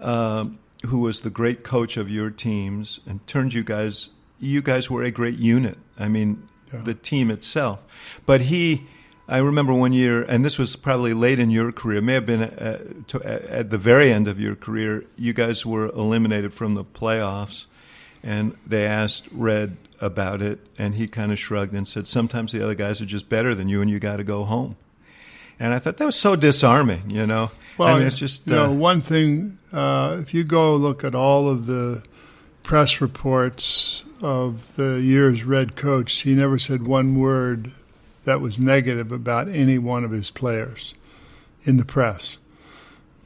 uh, 0.00 0.46
who 0.86 1.00
was 1.00 1.20
the 1.20 1.30
great 1.30 1.62
coach 1.62 1.96
of 1.96 2.10
your 2.10 2.30
teams 2.30 3.00
and 3.06 3.26
turned 3.26 3.52
you 3.54 3.62
guys, 3.62 4.10
you 4.38 4.62
guys 4.62 4.90
were 4.90 5.02
a 5.02 5.10
great 5.10 5.38
unit. 5.38 5.78
I 5.98 6.08
mean, 6.08 6.48
Yeah. 6.72 6.80
the 6.82 6.94
team 6.94 7.30
itself. 7.30 7.80
But 8.26 8.42
he, 8.42 8.86
I 9.28 9.38
remember 9.38 9.74
one 9.74 9.92
year, 9.92 10.22
and 10.22 10.44
this 10.44 10.58
was 10.58 10.76
probably 10.76 11.12
late 11.12 11.38
in 11.38 11.50
your 11.50 11.72
career, 11.72 12.00
may 12.00 12.14
have 12.14 12.26
been 12.26 12.42
uh, 12.42 12.78
to, 13.08 13.22
at 13.24 13.70
the 13.70 13.78
very 13.78 14.12
end 14.12 14.28
of 14.28 14.40
your 14.40 14.54
career, 14.54 15.04
you 15.16 15.32
guys 15.32 15.66
were 15.66 15.86
eliminated 15.86 16.54
from 16.54 16.74
the 16.74 16.84
playoffs. 16.84 17.66
And 18.22 18.56
they 18.66 18.86
asked 18.86 19.28
Red 19.32 19.76
about 20.00 20.40
it, 20.42 20.60
and 20.78 20.94
he 20.94 21.06
kind 21.08 21.32
of 21.32 21.38
shrugged 21.38 21.74
and 21.74 21.88
said, 21.88 22.06
Sometimes 22.06 22.52
the 22.52 22.62
other 22.62 22.74
guys 22.74 23.00
are 23.00 23.06
just 23.06 23.28
better 23.28 23.54
than 23.54 23.68
you, 23.68 23.80
and 23.82 23.90
you 23.90 23.98
got 23.98 24.16
to 24.16 24.24
go 24.24 24.44
home. 24.44 24.76
And 25.58 25.72
I 25.74 25.78
thought 25.78 25.96
that 25.98 26.04
was 26.06 26.16
so 26.16 26.36
disarming, 26.36 27.10
you 27.10 27.26
know. 27.26 27.50
Well, 27.78 27.88
I 27.88 27.98
mean, 27.98 28.06
it's 28.06 28.18
just 28.18 28.46
you 28.46 28.54
know 28.54 28.66
uh, 28.66 28.72
one 28.72 29.00
thing 29.02 29.58
uh, 29.72 30.18
if 30.20 30.34
you 30.34 30.44
go 30.44 30.76
look 30.76 31.04
at 31.04 31.14
all 31.14 31.48
of 31.48 31.66
the 31.66 32.02
press 32.62 33.00
reports 33.00 34.04
of 34.20 34.74
the 34.76 35.00
year's 35.00 35.44
Red 35.44 35.76
coach, 35.76 36.20
he 36.20 36.34
never 36.34 36.58
said 36.58 36.86
one 36.86 37.18
word 37.18 37.72
that 38.24 38.40
was 38.40 38.60
negative 38.60 39.10
about 39.12 39.48
any 39.48 39.78
one 39.78 40.04
of 40.04 40.10
his 40.10 40.30
players 40.30 40.94
in 41.64 41.76
the 41.78 41.84
press. 41.84 42.38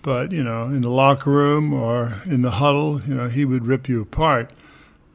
But, 0.02 0.32
you 0.32 0.44
know, 0.44 0.64
in 0.64 0.82
the 0.82 0.90
locker 0.90 1.30
room 1.30 1.72
or 1.72 2.20
in 2.26 2.42
the 2.42 2.52
huddle, 2.52 3.00
you 3.02 3.14
know, 3.14 3.28
he 3.28 3.44
would 3.44 3.66
rip 3.66 3.88
you 3.88 4.02
apart. 4.02 4.50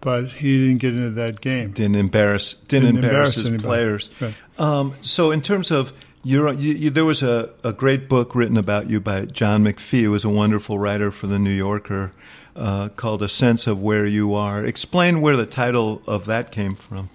But 0.01 0.29
he 0.29 0.57
didn't 0.57 0.77
get 0.77 0.95
into 0.95 1.11
that 1.11 1.41
game. 1.41 1.71
Didn't 1.71 1.97
embarrass. 1.97 2.53
Didn't, 2.53 2.85
Didn't 2.85 3.03
embarrass, 3.03 3.11
embarrass 3.13 3.35
his 3.35 3.45
anybody. 3.45 3.67
players. 3.67 4.09
Right. 4.21 4.35
Um, 4.57 4.95
so, 5.01 5.31
in 5.31 5.41
terms 5.41 5.71
of 5.71 5.91
your, 6.23 6.53
you, 6.53 6.73
you, 6.73 6.89
there 6.89 7.05
was 7.05 7.21
a, 7.21 7.49
a 7.63 7.73
great 7.73 8.09
book 8.09 8.35
written 8.35 8.57
about 8.57 8.89
you 8.89 8.99
by 8.99 9.25
John 9.25 9.63
McPhee, 9.63 10.01
who 10.01 10.11
was 10.11 10.23
a 10.23 10.29
wonderful 10.29 10.77
writer 10.77 11.11
for 11.11 11.27
the 11.27 11.39
New 11.39 11.51
Yorker, 11.51 12.11
uh, 12.55 12.89
called 12.89 13.21
"A 13.23 13.29
Sense 13.29 13.67
of 13.67 13.81
Where 13.81 14.05
You 14.05 14.33
Are." 14.33 14.65
Explain 14.65 15.21
where 15.21 15.37
the 15.37 15.45
title 15.45 16.01
of 16.05 16.25
that 16.25 16.51
came 16.51 16.75
from. 16.75 17.09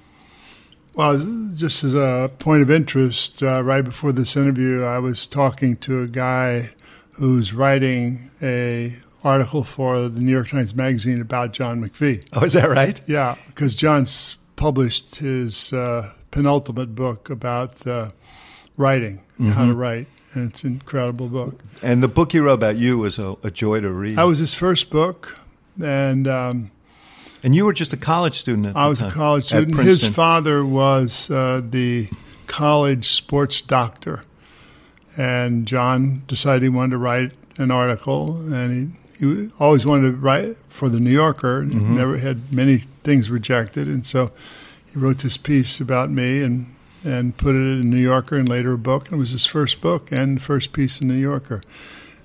Well, 0.95 1.19
just 1.57 1.83
as 1.83 1.95
a 1.95 2.31
point 2.39 2.63
of 2.63 2.71
interest, 2.71 3.43
uh, 3.43 3.63
right 3.65 3.85
before 3.85 4.13
this 4.13 4.37
interview, 4.37 4.85
I 4.85 5.01
was 5.01 5.27
talking 5.27 5.77
to 5.79 6.03
a 6.03 6.07
guy 6.07 6.71
who's 7.13 7.53
writing 7.53 8.31
a 8.41 8.95
article 9.25 9.65
for 9.65 10.09
the 10.09 10.21
New 10.21 10.31
York 10.31 10.49
Times 10.49 10.75
Magazine 10.75 11.21
about 11.21 11.53
John 11.53 11.83
McPhee. 11.83 12.25
Oh, 12.33 12.45
is 12.45 12.53
that 12.53 12.69
right? 12.69 13.01
Yeah, 13.07 13.37
because 13.49 13.75
John's 13.75 14.37
published 14.55 15.17
his 15.17 15.73
uh, 15.73 16.13
penultimate 16.31 16.95
book 16.95 17.29
about 17.29 17.85
uh, 17.87 18.11
writing, 18.77 19.23
how 19.41 19.67
to 19.67 19.75
write, 19.75 20.07
and 20.33 20.51
it's 20.51 20.65
an 20.65 20.73
incredible 20.75 21.29
book. 21.29 21.63
And 21.83 22.03
the 22.03 22.09
book 22.09 22.33
he 22.33 22.39
wrote 22.39 22.55
about 22.55 22.77
you 22.77 22.99
was 22.99 23.19
a, 23.19 23.37
a 23.43 23.51
joy 23.51 23.81
to 23.81 23.91
read. 23.91 24.17
That 24.17 24.25
was 24.25 24.39
his 24.39 24.55
first 24.55 24.91
book, 24.91 25.39
and 25.83 26.27
um, 26.29 26.71
and 27.43 27.55
you 27.55 27.65
were 27.65 27.73
just 27.73 27.93
a 27.93 27.97
college 27.97 28.35
student 28.39 28.67
at 28.67 28.77
I 28.77 28.89
was 28.89 29.03
a 29.03 29.11
college 29.11 29.47
student. 29.47 29.77
His 29.79 30.07
father 30.07 30.65
was 30.65 31.31
uh, 31.31 31.61
the 31.69 32.09
college 32.47 33.11
sports 33.11 33.61
doctor, 33.63 34.25
and 35.17 35.67
John 35.67 36.23
decided 36.27 36.63
he 36.63 36.69
wanted 36.69 36.91
to 36.93 36.99
write 36.99 37.33
an 37.57 37.71
article, 37.71 38.37
and 38.53 38.97
he, 39.21 39.27
he 39.27 39.51
always 39.61 39.87
wanted 39.87 40.11
to 40.11 40.17
write 40.17 40.57
for 40.67 40.89
the 40.89 40.99
New 40.99 41.11
Yorker. 41.13 41.61
and 41.61 41.73
Mm-hmm. 41.73 41.95
Never 41.97 42.17
had 42.19 42.53
many 42.53 42.85
things 43.05 43.31
rejected, 43.31 43.87
and 43.87 44.05
so 44.05 44.33
he 44.87 44.99
wrote 44.99 45.19
this 45.19 45.37
piece 45.37 45.81
about 45.81 46.11
me 46.11 46.43
and 46.43 46.74
and 47.05 47.37
put 47.37 47.55
it 47.55 47.59
in 47.59 47.91
New 47.91 47.99
Yorker 47.99 48.37
and 48.37 48.49
later 48.49 48.73
a 48.73 48.79
book. 48.79 49.07
And 49.07 49.17
it 49.17 49.19
was 49.19 49.31
his 49.31 49.47
first 49.47 49.81
book 49.81 50.11
and 50.11 50.43
first 50.43 50.73
piece 50.73 51.01
in 51.01 51.09
New 51.09 51.15
Yorker. 51.15 51.63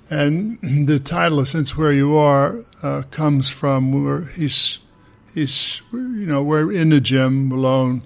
And 0.10 0.58
the 0.88 1.00
title, 1.00 1.46
"Since 1.46 1.78
Where 1.78 1.92
You 1.92 2.16
Are," 2.16 2.64
uh, 2.82 3.04
comes 3.12 3.50
from 3.50 4.04
where 4.04 4.22
he's 4.22 4.80
he's 5.34 5.82
you 5.92 6.26
know 6.26 6.42
we're 6.42 6.72
in 6.72 6.90
the 6.90 7.02
gym 7.02 7.52
alone 7.52 8.04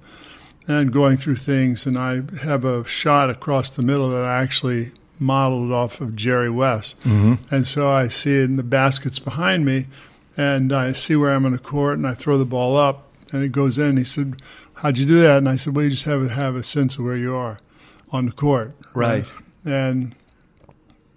and 0.67 0.91
going 0.91 1.17
through 1.17 1.35
things, 1.35 1.85
and 1.85 1.97
I 1.97 2.21
have 2.41 2.65
a 2.65 2.85
shot 2.85 3.29
across 3.29 3.69
the 3.69 3.81
middle 3.83 4.09
that 4.09 4.25
I 4.25 4.41
actually 4.41 4.91
modeled 5.19 5.71
off 5.71 6.01
of 6.01 6.15
Jerry 6.15 6.49
West, 6.49 6.95
and 7.51 7.65
so 7.67 7.89
I 7.89 8.07
see 8.07 8.37
it 8.37 8.45
in 8.45 8.55
the 8.55 8.63
baskets 8.63 9.19
behind 9.19 9.65
me, 9.65 9.87
and 10.37 10.71
I 10.73 10.93
see 10.93 11.15
where 11.15 11.31
I'm 11.31 11.45
in 11.45 11.51
the 11.51 11.57
court, 11.57 11.97
and 11.97 12.07
I 12.07 12.13
throw 12.13 12.37
the 12.37 12.45
ball 12.45 12.77
up, 12.77 13.09
and 13.31 13.43
it 13.43 13.51
goes 13.51 13.77
in. 13.77 13.97
He 13.97 14.03
said, 14.05 14.41
"How'd 14.75 14.97
you 14.97 15.05
do 15.05 15.21
that?" 15.21 15.37
And 15.39 15.49
I 15.49 15.55
said, 15.55 15.75
"Well, 15.75 15.85
you 15.85 15.91
just 15.91 16.05
have 16.05 16.21
to 16.21 16.29
have 16.33 16.55
a 16.55 16.63
sense 16.63 16.95
of 16.97 17.03
where 17.05 17.17
you 17.17 17.35
are 17.35 17.57
on 18.11 18.25
the 18.27 18.31
court, 18.31 18.75
Right. 18.93 19.25
And 19.65 20.13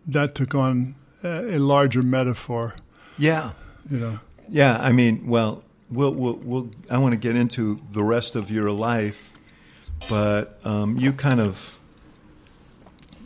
that 0.06 0.34
took 0.34 0.54
on 0.54 0.94
a 1.22 1.56
a 1.56 1.58
larger 1.58 2.02
metaphor, 2.02 2.74
Yeah, 3.18 3.52
you 3.90 3.98
know. 3.98 4.18
yeah. 4.48 4.78
I 4.80 4.92
mean, 4.92 5.26
well, 5.26 5.62
we'll, 5.90 6.12
we'll, 6.14 6.34
we'll 6.44 6.70
I 6.90 6.98
want 6.98 7.12
to 7.12 7.18
get 7.18 7.34
into 7.36 7.80
the 7.92 8.02
rest 8.04 8.36
of 8.36 8.50
your 8.50 8.70
life, 8.70 9.32
but 10.08 10.58
um, 10.64 10.96
you 10.96 11.12
kind 11.12 11.40
of 11.40 11.78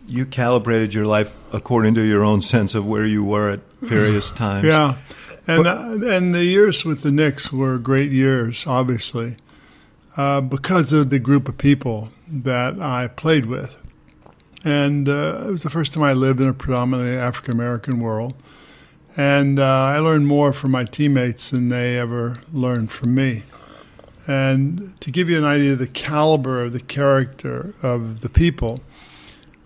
you 0.09 0.27
calibrated 0.27 0.93
your 0.95 1.07
life 1.07 1.33
according 1.53 1.95
to 1.95 2.03
your 2.03 2.25
own 2.25 2.43
sense 2.43 2.75
of 2.75 2.85
where 2.87 3.05
you 3.07 3.23
were 3.25 3.51
at 3.51 3.61
various 3.81 4.31
times. 4.45 4.65
Yeah, 4.67 4.97
and 5.47 5.67
uh, 5.67 5.99
and 6.09 6.35
the 6.35 6.45
years 6.45 6.85
with 6.85 7.03
the 7.03 7.13
Knicks 7.13 7.53
were 7.53 7.79
great 7.79 8.11
years, 8.11 8.65
obviously, 8.67 9.37
uh, 10.21 10.41
because 10.43 10.93
of 10.93 11.09
the 11.09 11.19
group 11.19 11.49
of 11.49 11.57
people 11.57 12.11
that 12.29 12.79
I 12.79 13.09
played 13.09 13.47
with, 13.47 13.75
and 14.65 15.09
uh, 15.09 15.45
it 15.47 15.50
was 15.50 15.62
the 15.62 15.71
first 15.71 15.95
time 15.95 16.03
I 16.03 16.12
lived 16.12 16.41
in 16.43 16.49
a 16.49 16.53
predominantly 16.53 17.17
African 17.17 17.53
American 17.53 18.00
world, 18.00 18.35
and 19.17 19.59
uh, 19.59 19.65
I 19.65 19.99
learned 19.99 20.27
more 20.27 20.53
from 20.53 20.73
my 20.73 20.85
teammates 20.85 21.49
than 21.50 21.71
they 21.71 21.99
ever 21.99 22.41
learned 22.53 22.93
from 22.93 23.15
me. 23.15 23.45
And 24.27 24.95
to 25.00 25.11
give 25.11 25.31
you 25.31 25.39
an 25.39 25.45
idea 25.45 25.73
of 25.73 25.79
the 25.79 25.87
caliber 25.87 26.65
of 26.65 26.73
the 26.75 26.81
character 26.81 27.73
of 27.83 28.21
the 28.21 28.29
people, 28.29 28.83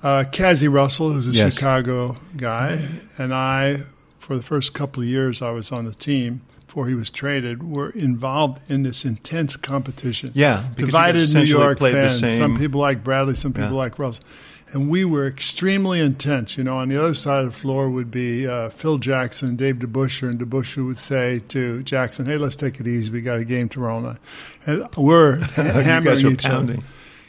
uh, 0.04 0.24
Cazzie 0.30 0.68
Russell, 0.68 1.10
who's 1.12 1.26
a 1.26 1.32
Yes. 1.32 1.54
Chicago 1.54 2.16
guy, 2.36 2.78
and 3.18 3.34
I, 3.34 3.82
for 4.20 4.36
the 4.36 4.42
first 4.42 4.72
couple 4.72 5.02
of 5.02 5.08
years 5.08 5.42
I 5.42 5.50
was 5.50 5.72
on 5.72 5.84
the 5.84 5.94
team 5.94 6.42
before 6.74 6.88
he 6.88 6.94
was 6.94 7.08
traded, 7.08 7.62
were 7.62 7.90
involved 7.90 8.60
in 8.68 8.82
this 8.82 9.04
intense 9.04 9.54
competition. 9.54 10.32
Yeah, 10.34 10.64
divided 10.74 11.32
New 11.32 11.42
York 11.42 11.78
fans. 11.78 12.36
Some 12.36 12.58
people 12.58 12.80
like 12.80 13.04
Bradley, 13.04 13.36
some 13.36 13.52
people 13.52 13.70
Yeah. 13.70 13.76
like 13.76 13.96
Russell. 13.96 14.24
And 14.72 14.90
we 14.90 15.04
were 15.04 15.24
extremely 15.24 16.00
intense. 16.00 16.58
You 16.58 16.64
know, 16.64 16.78
on 16.78 16.88
the 16.88 16.96
other 17.00 17.14
side 17.14 17.44
of 17.44 17.52
the 17.52 17.56
floor 17.56 17.88
would 17.88 18.10
be 18.10 18.48
uh, 18.48 18.70
Phil 18.70 18.98
Jackson 18.98 19.54
Dave 19.54 19.76
DeBusschere, 19.76 20.30
and 20.30 20.40
DeBusschere 20.40 20.84
would 20.84 20.98
say 20.98 21.42
to 21.46 21.84
Jackson, 21.84 22.26
"Hey, 22.26 22.38
let's 22.38 22.56
take 22.56 22.80
it 22.80 22.88
easy. 22.88 23.08
We 23.12 23.20
got 23.20 23.38
a 23.38 23.44
game 23.44 23.68
tomorrow 23.68 24.00
night." 24.00 24.18
And 24.66 24.88
we're 24.96 25.38
you 25.56 25.62
hammering 25.62 26.26
each 26.26 26.44
other. 26.44 26.78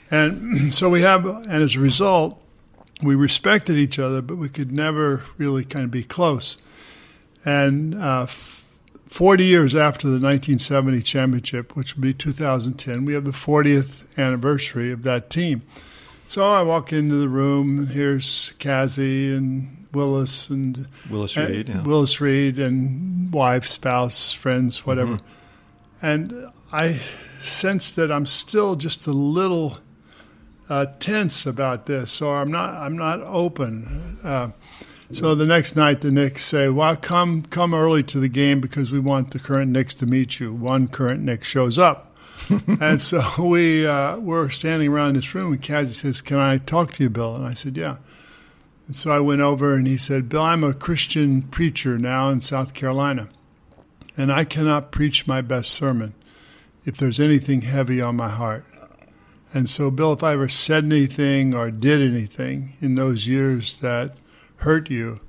And 0.09 0.73
so 0.73 0.89
we 0.89 1.03
have, 1.03 1.23
and 1.27 1.51
as 1.51 1.75
a 1.75 1.79
result, 1.79 2.41
we 3.03 3.13
respected 3.13 3.75
each 3.77 3.99
other, 3.99 4.23
but 4.23 4.37
we 4.37 4.49
could 4.49 4.71
never 4.71 5.21
really 5.37 5.63
kind 5.65 5.85
of 5.85 5.91
be 5.91 6.01
close. 6.03 6.57
And 7.47 7.93
uh, 7.93 8.25
40 9.15 9.45
years 9.45 9.73
after 9.73 10.07
the 10.07 10.19
1970 10.19 11.01
championship, 11.01 11.73
which 11.73 11.95
will 11.95 12.01
be 12.01 12.13
2010, 12.13 13.05
we 13.05 13.13
have 13.13 13.23
the 13.23 13.31
40th 13.31 14.05
anniversary 14.17 14.91
of 14.91 15.03
that 15.03 15.29
team. 15.29 15.61
So 16.27 16.43
I 16.43 16.63
walk 16.63 16.91
into 16.91 17.15
the 17.15 17.29
room, 17.29 17.79
and 17.79 17.87
here's 17.87 18.51
Cazzie 18.59 19.33
and 19.33 19.87
Willis 19.93 20.49
and 20.49 20.89
Willis 21.09 21.37
and 21.37 21.47
Reed. 21.47 21.69
Yeah. 21.69 21.83
Willis 21.83 22.19
Reed 22.19 22.59
and 22.59 23.31
wife, 23.31 23.65
spouse, 23.65 24.33
friends, 24.33 24.85
whatever. 24.85 25.19
And 26.01 26.49
I 26.73 26.99
sense 27.41 27.91
that 27.91 28.11
I'm 28.11 28.25
still 28.25 28.75
just 28.75 29.07
a 29.07 29.13
little 29.13 29.77
uh, 30.67 30.87
tense 30.99 31.45
about 31.45 31.85
this, 31.85 32.21
or 32.21 32.41
I'm 32.41 32.51
not. 32.51 32.73
I'm 32.73 32.97
not 32.97 33.21
open. 33.21 34.19
Uh, 34.21 34.49
so 35.11 35.35
the 35.35 35.45
next 35.45 35.75
night, 35.75 36.01
the 36.01 36.11
Knicks 36.11 36.43
say, 36.43 36.67
"Well, 36.69 36.95
come 36.95 37.43
come 37.43 37.73
early 37.73 38.03
to 38.03 38.19
the 38.19 38.27
game 38.27 38.59
because 38.59 38.91
we 38.91 38.99
want 38.99 39.31
the 39.31 39.39
current 39.39 39.71
Knicks 39.71 39.93
to 39.95 40.05
meet 40.05 40.39
you." 40.39 40.53
One 40.53 40.87
current 40.87 41.21
Knicks 41.21 41.47
shows 41.47 41.77
up, 41.77 42.15
and 42.81 43.01
so 43.01 43.23
we 43.37 43.85
uh, 43.85 44.17
we're 44.17 44.49
standing 44.49 44.91
around 44.91 45.15
this 45.15 45.35
room, 45.35 45.53
and 45.53 45.61
Cazzie 45.61 45.93
says, 45.93 46.21
"Can 46.21 46.37
I 46.37 46.57
talk 46.57 46.93
to 46.93 47.03
you, 47.03 47.09
Bill?" 47.09 47.35
And 47.35 47.45
I 47.45 47.53
said, 47.53 47.77
"Yeah." 47.77 47.97
And 48.87 48.95
so 48.95 49.11
I 49.11 49.19
went 49.19 49.41
over, 49.41 49.75
and 49.75 49.87
he 49.87 49.97
said, 49.97 50.29
"Bill, 50.29 50.41
I'm 50.41 50.63
a 50.63 50.73
Christian 50.73 51.43
preacher 51.43 51.97
now 51.97 52.29
in 52.29 52.41
South 52.41 52.73
Carolina, 52.73 53.29
and 54.17 54.31
I 54.31 54.43
cannot 54.43 54.91
preach 54.91 55.27
my 55.27 55.41
best 55.41 55.71
sermon 55.71 56.13
if 56.83 56.97
there's 56.97 57.19
anything 57.19 57.61
heavy 57.61 58.01
on 58.01 58.15
my 58.15 58.29
heart." 58.29 58.65
And 59.53 59.69
so, 59.69 59.89
Bill, 59.89 60.13
if 60.13 60.23
I 60.23 60.33
ever 60.33 60.49
said 60.49 60.83
anything 60.83 61.53
or 61.53 61.71
did 61.71 62.01
anything 62.01 62.73
in 62.81 62.95
those 62.95 63.27
years 63.27 63.79
that 63.79 64.15
hurt 64.57 64.89
you, 64.89 65.19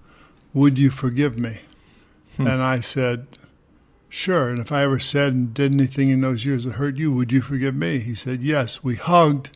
would 0.55 0.79
you 0.79 0.91
forgive 0.91 1.37
me? 1.39 1.61
And 2.39 2.63
I 2.63 2.81
said, 2.81 3.27
Sure. 4.11 4.51
And 4.51 4.59
if 4.59 4.71
I 4.71 4.83
ever 4.83 4.99
said 4.99 5.33
and 5.33 5.55
did 5.55 5.73
anything 5.73 6.11
in 6.11 6.21
those 6.21 6.45
years 6.45 6.65
that 6.65 6.75
hurt 6.75 6.97
you, 6.97 7.11
would 7.13 7.33
you 7.33 7.41
forgive 7.41 7.75
me? 7.75 7.99
He 7.99 8.15
said, 8.15 8.43
Yes. 8.43 8.85
We 8.85 8.97
hugged, 8.97 9.51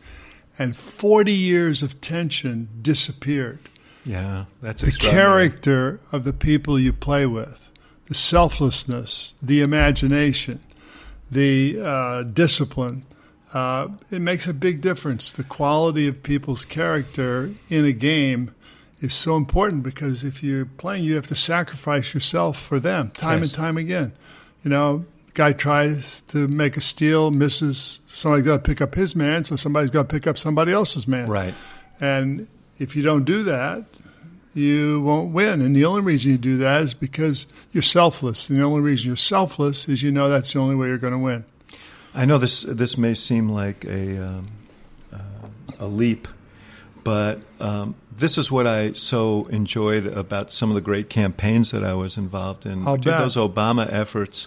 and 0.59 0.77
40 0.77 1.31
years 1.33 1.83
of 1.83 2.01
tension 2.01 2.69
disappeared. 2.83 3.59
yeah, 4.05 4.47
that's 4.63 4.83
a 4.83 4.87
The 4.87 4.93
character 4.93 6.01
of 6.11 6.25
the 6.25 6.33
people 6.33 6.79
you 6.79 6.93
play 6.93 7.27
with, 7.27 7.69
the 8.07 8.15
selflessness, 8.15 9.35
the 9.43 9.61
imagination, 9.61 10.61
the 11.31 11.81
uh, 11.83 12.23
discipline, 12.23 13.05
uh, 13.53 13.89
it 14.11 14.21
makes 14.21 14.47
a 14.47 14.55
big 14.55 14.81
difference. 14.81 15.33
The 15.33 15.45
quality 15.45 16.09
of 16.09 16.23
people's 16.23 16.65
character 16.65 17.51
in 17.69 17.85
a 17.85 17.93
game 17.93 18.55
is 19.01 19.15
so 19.15 19.37
important 19.37 19.83
because 19.83 20.25
if 20.25 20.43
you're 20.43 20.65
playing, 20.67 21.05
you 21.05 21.15
have 21.15 21.27
to 21.29 21.35
sacrifice 21.35 22.13
yourself 22.15 22.61
for 22.61 22.79
them 22.79 23.11
time 23.11 23.39
Yes. 23.41 23.49
and 23.49 23.55
time 23.55 23.77
again. 23.77 24.13
You 24.65 24.71
know, 24.71 25.05
guy 25.35 25.53
tries 25.53 26.21
to 26.29 26.47
make 26.49 26.77
a 26.77 26.81
steal, 26.81 27.31
misses. 27.31 28.01
Somebody's 28.13 28.45
got 28.47 28.57
to 28.65 28.69
pick 28.69 28.81
up 28.81 28.95
his 28.95 29.17
man, 29.17 29.45
so 29.45 29.57
somebody's 29.57 29.91
got 29.91 30.09
to 30.09 30.09
pick 30.09 30.27
up 30.27 30.37
somebody 30.37 30.73
else's 30.73 31.09
man. 31.09 31.29
Right. 31.29 31.55
And 32.01 32.47
if 32.79 32.95
you 32.97 33.03
don't 33.03 33.25
do 33.25 33.43
that, 33.45 33.85
you 34.53 35.01
won't 35.03 35.33
win. 35.33 35.61
And 35.63 35.75
the 35.77 35.85
only 35.85 36.01
reason 36.03 36.33
you 36.33 36.39
do 36.39 36.57
that 36.59 36.83
is 36.83 36.93
because 36.95 37.47
you're 37.73 37.83
selfless. 37.83 38.51
And 38.51 38.59
the 38.59 38.65
only 38.65 38.81
reason 38.81 39.07
you're 39.07 39.17
selfless 39.17 39.89
is 39.89 40.03
you 40.03 40.11
know 40.11 40.29
that's 40.29 40.53
the 40.53 40.59
only 40.59 40.75
way 40.75 40.89
you're 40.89 40.99
going 40.99 41.13
to 41.13 41.19
win. 41.19 41.45
I 42.15 42.25
know 42.25 42.37
this 42.39 42.63
this 42.63 42.99
may 42.99 43.15
seem 43.15 43.49
like 43.49 43.85
a 43.85 44.19
um, 44.27 44.49
uh, 45.13 45.19
a 45.79 45.87
leap, 45.87 46.27
but 47.05 47.41
um, 47.61 47.95
this 48.13 48.39
is 48.39 48.51
what 48.51 48.67
I 48.67 48.93
so 48.93 49.47
enjoyed 49.47 50.07
about 50.07 50.53
some 50.53 50.71
of 50.71 50.75
the 50.75 50.81
great 50.81 51.09
campaigns 51.09 51.71
that 51.71 51.85
I 51.85 51.95
was 51.95 52.17
involved 52.17 52.67
in. 52.67 52.85
Those 53.19 53.37
Obama 53.37 53.91
efforts, 53.93 54.47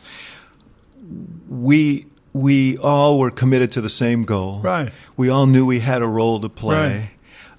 we 1.49 2.07
we 2.33 2.77
all 2.77 3.19
were 3.19 3.31
committed 3.31 3.71
to 3.73 3.81
the 3.81 3.89
same 3.89 4.23
goal. 4.23 4.59
Right. 4.59 4.91
We 5.15 5.29
all 5.29 5.45
knew 5.45 5.65
we 5.65 5.79
had 5.79 6.01
a 6.01 6.07
role 6.07 6.39
to 6.39 6.49
play. 6.49 6.97
Right. 6.99 7.09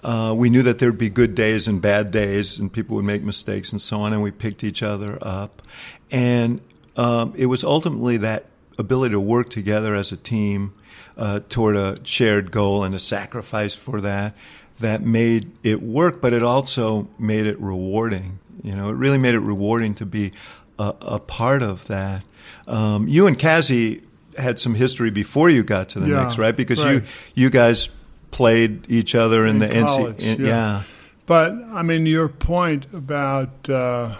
Uh, 0.03 0.35
we 0.35 0.51
knew 0.51 0.63
that 0.63 0.79
there'd 0.79 0.99
be 0.99 1.09
good 1.09 1.35
days 1.35 1.67
and 1.67 1.81
bad 1.81 2.11
days, 2.11 2.59
and 2.59 2.71
people 2.71 2.97
would 2.97 3.05
make 3.05 3.23
mistakes 3.23 3.73
and 3.73 3.81
so 3.81 4.01
on, 4.01 4.13
and 4.13 4.23
we 4.23 4.31
picked 4.31 4.63
each 4.63 4.83
other 4.83 5.17
up. 5.23 5.63
And 6.11 6.61
um, 6.97 7.33
it 7.37 7.47
was 7.47 7.65
ultimately 7.65 8.19
that 8.19 8.47
ability 8.77 9.13
to 9.13 9.21
work 9.21 9.49
together 9.49 9.95
as 9.95 10.13
a 10.13 10.17
team 10.17 10.75
uh, 11.17 11.41
toward 11.49 11.77
a 11.77 11.99
shared 12.05 12.51
goal 12.51 12.85
and 12.85 12.95
a 12.95 12.99
sacrifice 12.99 13.75
for 13.75 14.01
that 14.01 14.37
that 14.81 15.03
made 15.03 15.51
it 15.63 15.83
work, 15.83 16.21
but 16.21 16.33
it 16.33 16.43
also 16.43 17.09
made 17.19 17.47
it 17.47 17.59
rewarding. 17.61 18.39
You 18.63 18.75
know, 18.75 18.89
it 18.89 18.95
really 18.95 19.19
made 19.19 19.35
it 19.35 19.41
rewarding 19.41 19.95
to 19.97 20.07
be 20.07 20.33
a, 20.79 20.95
a 21.01 21.19
part 21.21 21.63
of 21.63 21.87
that. 21.89 22.23
Um, 22.67 23.07
you 23.09 23.27
and 23.27 23.39
Cazzie 23.39 24.03
had 24.39 24.59
some 24.59 24.75
history 24.75 25.11
before 25.11 25.49
you 25.51 25.63
got 25.63 25.91
to 25.91 26.01
the 26.01 26.09
Yeah, 26.09 26.25
Knicks, 26.25 26.39
right? 26.39 26.57
Because 26.57 26.83
right. 26.85 26.95
you 26.95 27.03
you 27.35 27.51
guys 27.51 27.89
played 28.31 28.87
each 28.91 29.15
other 29.15 29.47
in, 29.47 29.63
In 29.63 29.69
the 29.71 29.85
college, 29.85 30.17
NC. 30.17 30.23
in- 30.23 30.41
yeah. 30.41 30.47
yeah. 30.49 30.83
But 31.27 31.53
I 31.73 31.83
mean, 31.83 32.05
your 32.07 32.29
point 32.29 32.87
about 32.93 33.71
uh, 33.71 34.15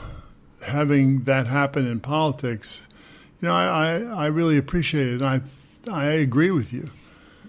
having 0.65 1.25
that 1.25 1.47
happen 1.47 1.87
in 1.87 2.01
politics, 2.01 2.87
you 3.41 3.49
know, 3.49 3.55
I, 3.55 3.65
I, 3.99 4.25
I 4.25 4.27
really 4.27 4.57
appreciate 4.57 5.09
it. 5.09 5.23
And 5.23 5.27
I, 5.27 5.41
I 5.91 6.05
agree 6.13 6.51
with 6.51 6.73
you 6.73 6.91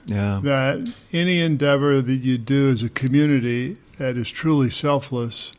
yeah, 0.05 0.39
that 0.43 0.93
any 1.11 1.41
endeavor 1.41 2.01
that 2.01 2.15
you 2.15 2.37
do 2.37 2.69
as 2.69 2.83
a 2.83 2.89
community 2.89 3.77
that 3.97 4.17
is 4.17 4.29
truly 4.29 4.69
selfless, 4.69 5.53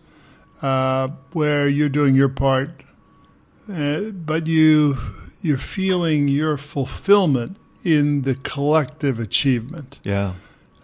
uh, 0.63 1.09
where 1.33 1.69
you're 1.69 1.89
doing 1.89 2.15
your 2.15 2.29
part, 2.29 2.71
uh, 3.73 4.01
but 4.01 4.47
you 4.47 4.97
you're 5.43 5.59
feeling 5.59 6.29
your 6.29 6.57
fulfillment 6.57 7.57
in 7.85 8.23
the 8.23 8.35
collective 8.35 9.21
achievement. 9.21 10.01
yeah, 10.03 10.33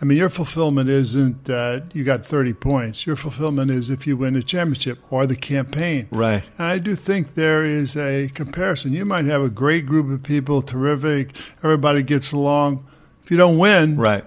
I 0.02 0.04
mean, 0.04 0.18
your 0.18 0.30
fulfillment 0.30 0.90
isn't 0.90 1.44
that 1.44 1.94
you 1.94 2.02
got 2.02 2.26
30 2.26 2.54
points. 2.54 3.06
Your 3.06 3.14
fulfillment 3.14 3.70
is 3.70 3.88
if 3.88 4.04
you 4.04 4.16
win 4.16 4.34
a 4.34 4.42
championship 4.42 4.98
or 5.10 5.28
the 5.28 5.36
campaign. 5.36 6.08
right, 6.10 6.42
And 6.58 6.66
I 6.66 6.78
do 6.78 6.96
think 6.96 7.34
there 7.34 7.64
is 7.64 7.96
a 7.96 8.28
comparison. 8.34 8.94
You 8.94 9.04
might 9.04 9.26
have 9.26 9.42
a 9.42 9.48
great 9.48 9.86
group 9.86 10.10
of 10.10 10.24
people, 10.24 10.60
terrific, 10.60 11.36
everybody 11.62 12.02
gets 12.02 12.32
along. 12.32 12.84
You 13.32 13.38
don't 13.38 13.56
win, 13.56 13.96
right, 13.96 14.26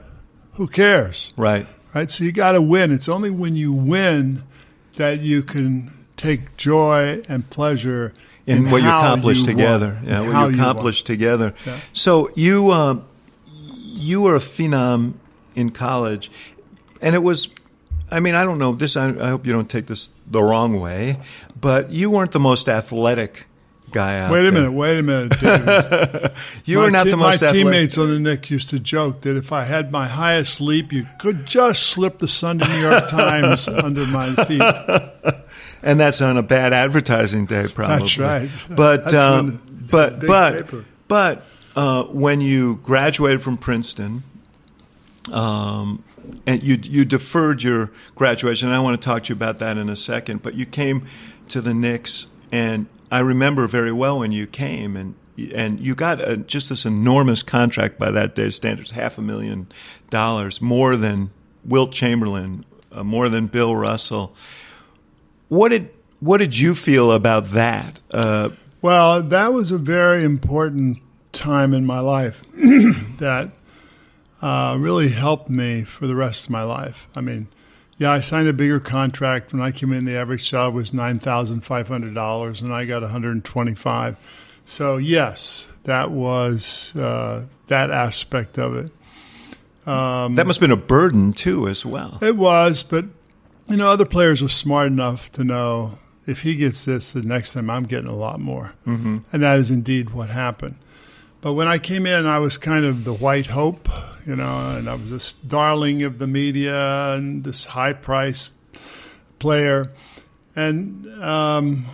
who 0.54 0.68
cares? 0.68 1.32
right. 1.38 1.68
Right? 1.94 2.10
So 2.10 2.24
you 2.24 2.32
got 2.32 2.54
to 2.54 2.62
win. 2.62 2.92
It's 2.92 3.08
only 3.08 3.30
when 3.30 3.56
you 3.56 3.72
win 3.72 4.42
that 4.96 5.20
you 5.20 5.44
can 5.44 5.94
take 6.18 6.58
joy 6.58 7.22
and 7.30 7.48
pleasure 7.52 8.16
in 8.48 8.72
what 8.72 8.82
you 8.82 8.90
how 8.90 8.98
accomplished 8.98 9.42
you 9.42 9.54
together. 9.54 10.00
won, 10.02 10.06
Yeah, 10.08 10.20
what 10.22 10.28
you 10.28 10.56
you 10.56 10.60
accomplished 10.60 11.06
together. 11.06 11.54
Yeah. 11.68 11.80
So 11.94 12.32
you 12.34 12.72
uh, 12.72 13.02
you 13.54 14.22
were 14.24 14.36
a 14.36 14.40
phenom 14.40 15.14
in 15.54 15.70
college, 15.70 16.32
and 17.00 17.14
it 17.14 17.22
was. 17.22 17.50
I 18.10 18.20
mean, 18.20 18.34
I 18.34 18.44
don't 18.44 18.58
know 18.58 18.74
this. 18.74 18.98
I, 18.98 19.10
I 19.10 19.30
hope 19.30 19.46
you 19.46 19.54
don't 19.54 19.70
take 19.70 19.86
this 19.86 20.10
the 20.26 20.42
wrong 20.42 20.82
way, 20.82 21.20
but 21.62 21.92
you 21.92 22.10
weren't 22.10 22.32
the 22.32 22.40
most 22.40 22.68
athletic 22.68 23.46
guy 23.96 24.20
out 24.20 24.32
Wait 24.32 24.40
a 24.42 24.44
there. 24.44 24.52
minute, 24.52 24.72
wait 24.74 25.00
a 25.00 25.04
minute. 25.04 25.40
David. 25.40 26.32
You 26.66 26.78
my 26.80 26.84
were 26.86 26.92
not 26.92 27.04
te- 27.06 27.10
the 27.12 27.18
most 27.18 27.42
My 27.42 27.48
athletic. 27.48 27.56
teammates 27.56 27.98
on 27.98 28.10
the 28.14 28.20
Knicks 28.20 28.52
used 28.52 28.70
to 28.72 28.80
joke 28.80 29.22
that 29.22 29.36
if 29.38 29.52
I 29.52 29.64
had 29.64 29.92
my 29.92 30.08
highest 30.08 30.60
leap, 30.62 30.92
you 30.92 31.08
could 31.20 31.46
just 31.46 31.84
slip 31.84 32.20
the 32.20 32.28
Sunday 32.28 32.68
New 32.68 32.82
York 32.90 33.08
Times 33.10 33.68
under 33.68 34.06
my 34.08 34.34
feet. 34.46 34.62
and 35.82 36.00
that's 36.00 36.22
on 36.22 36.38
a 36.38 36.44
bad 36.44 36.74
advertising 36.74 37.46
day, 37.46 37.68
probably. 37.68 38.00
That's 38.00 38.18
right. 38.18 38.50
But 38.70 39.14
um, 39.14 39.46
when- 39.48 39.88
but 39.90 40.20
but 40.26 40.54
paper. 40.66 40.86
but 41.08 41.44
uh, 41.76 42.04
when 42.06 42.42
you 42.42 42.78
graduated 42.78 43.42
from 43.44 43.58
Princeton, 43.58 44.24
um, 45.32 46.04
and 46.48 46.64
you 46.64 46.78
you 46.82 47.06
deferred 47.06 47.64
your 47.64 47.92
graduation. 48.16 48.70
I 48.70 48.80
want 48.80 49.00
to 49.00 49.06
talk 49.06 49.24
to 49.26 49.30
you 49.30 49.36
about 49.36 49.60
that 49.60 49.78
in 49.78 49.90
a 49.90 49.96
second. 49.96 50.42
But 50.44 50.56
you 50.56 50.66
came 50.66 51.06
to 51.50 51.62
the 51.62 51.74
Knicks, 51.74 52.28
and 52.52 52.88
I 53.12 53.20
remember 53.20 53.68
very 53.68 53.92
well 53.92 54.20
when 54.20 54.32
you 54.32 54.48
came 54.48 54.96
and. 54.96 55.16
And 55.54 55.82
you 55.82 55.96
got 55.96 56.22
a, 56.22 56.38
just 56.38 56.70
this 56.70 56.86
enormous 56.86 57.44
contract 57.44 58.00
by 58.00 58.10
that 58.10 58.36
day's 58.36 58.56
standards, 58.56 58.92
half 58.92 59.18
a 59.18 59.22
million 59.22 59.68
dollars, 60.10 60.62
more 60.62 60.96
than 60.96 61.30
Wilt 61.66 61.92
Chamberlain, 61.92 62.64
uh, 62.90 63.04
more 63.04 63.28
than 63.28 63.48
Bill 63.48 63.76
Russell. 63.76 64.34
What 65.50 65.70
did 65.70 65.90
what 66.22 66.38
did 66.38 66.58
you 66.58 66.74
feel 66.74 67.12
about 67.12 67.48
that? 67.52 68.00
Uh, 68.10 68.52
Well, 68.82 69.22
that 69.24 69.52
was 69.52 69.72
a 69.72 69.78
very 69.78 70.24
important 70.24 71.00
time 71.34 71.74
in 71.74 71.86
my 71.86 72.00
life 72.00 72.42
that 73.18 73.52
uh, 74.42 74.78
really 74.80 75.10
helped 75.10 75.50
me 75.50 75.84
for 75.84 76.08
the 76.08 76.16
rest 76.16 76.46
of 76.46 76.52
my 76.52 76.64
life. 76.64 77.08
I 77.14 77.20
mean, 77.20 77.48
yeah, 77.98 78.12
I 78.12 78.20
signed 78.20 78.48
a 78.48 78.54
bigger 78.54 78.80
contract 78.80 79.54
when 79.54 79.62
I 79.62 79.72
came 79.72 79.94
in. 79.94 80.06
The 80.06 80.16
average 80.16 80.50
job 80.50 80.74
was 80.74 80.94
nine 80.94 81.20
thousand 81.20 81.62
five 81.62 81.88
hundred 81.88 82.14
dollars, 82.14 82.62
and 82.62 82.74
I 82.74 82.86
got 82.86 83.02
one 83.02 83.12
hundred 83.12 83.44
twenty-five. 83.46 84.18
So 84.66 84.98
yes, 84.98 85.70
that 85.84 86.12
was 86.12 86.96
uh, 86.96 87.46
that 87.68 87.92
aspect 87.92 88.58
of 88.58 88.76
it. 88.76 88.92
that 90.36 90.48
must 90.48 90.60
have 90.60 90.68
been 90.68 90.78
a 90.78 90.82
burden 90.82 91.32
too, 91.32 91.68
as 91.68 91.86
well. 91.86 92.18
It 92.22 92.36
was, 92.36 92.84
but 92.84 93.06
you 93.68 93.78
know, 93.78 93.90
other 93.90 94.06
players 94.06 94.42
were 94.42 94.50
smart 94.50 94.88
enough 94.88 95.32
to 95.34 95.44
know 95.44 95.98
if 96.28 96.42
he 96.42 96.56
gets 96.56 96.86
this, 96.86 97.12
the 97.12 97.22
next 97.22 97.54
time 97.54 97.70
I'm 97.70 97.84
getting 97.84 98.10
a 98.10 98.16
lot 98.16 98.40
more, 98.40 98.74
mm-hmm. 98.86 99.20
and 99.32 99.44
that 99.44 99.60
is 99.60 99.70
indeed 99.70 100.10
what 100.10 100.30
happened. 100.30 100.76
But 101.42 101.54
when 101.54 101.68
I 101.68 101.78
came 101.78 102.08
in, 102.08 102.26
I 102.26 102.40
was 102.40 102.58
kind 102.58 102.84
of 102.84 103.04
the 103.04 103.14
white 103.14 103.46
hope, 103.48 103.88
you 104.26 104.36
know, 104.36 104.76
and 104.78 104.90
I 104.90 104.96
was 104.96 105.12
this 105.12 105.34
darling 105.34 106.04
of 106.04 106.18
the 106.20 106.28
media 106.28 107.14
and 107.14 107.44
this 107.44 107.66
high-priced 107.66 108.54
player. 109.40 109.92
And 110.56 111.08
um, 111.24 111.86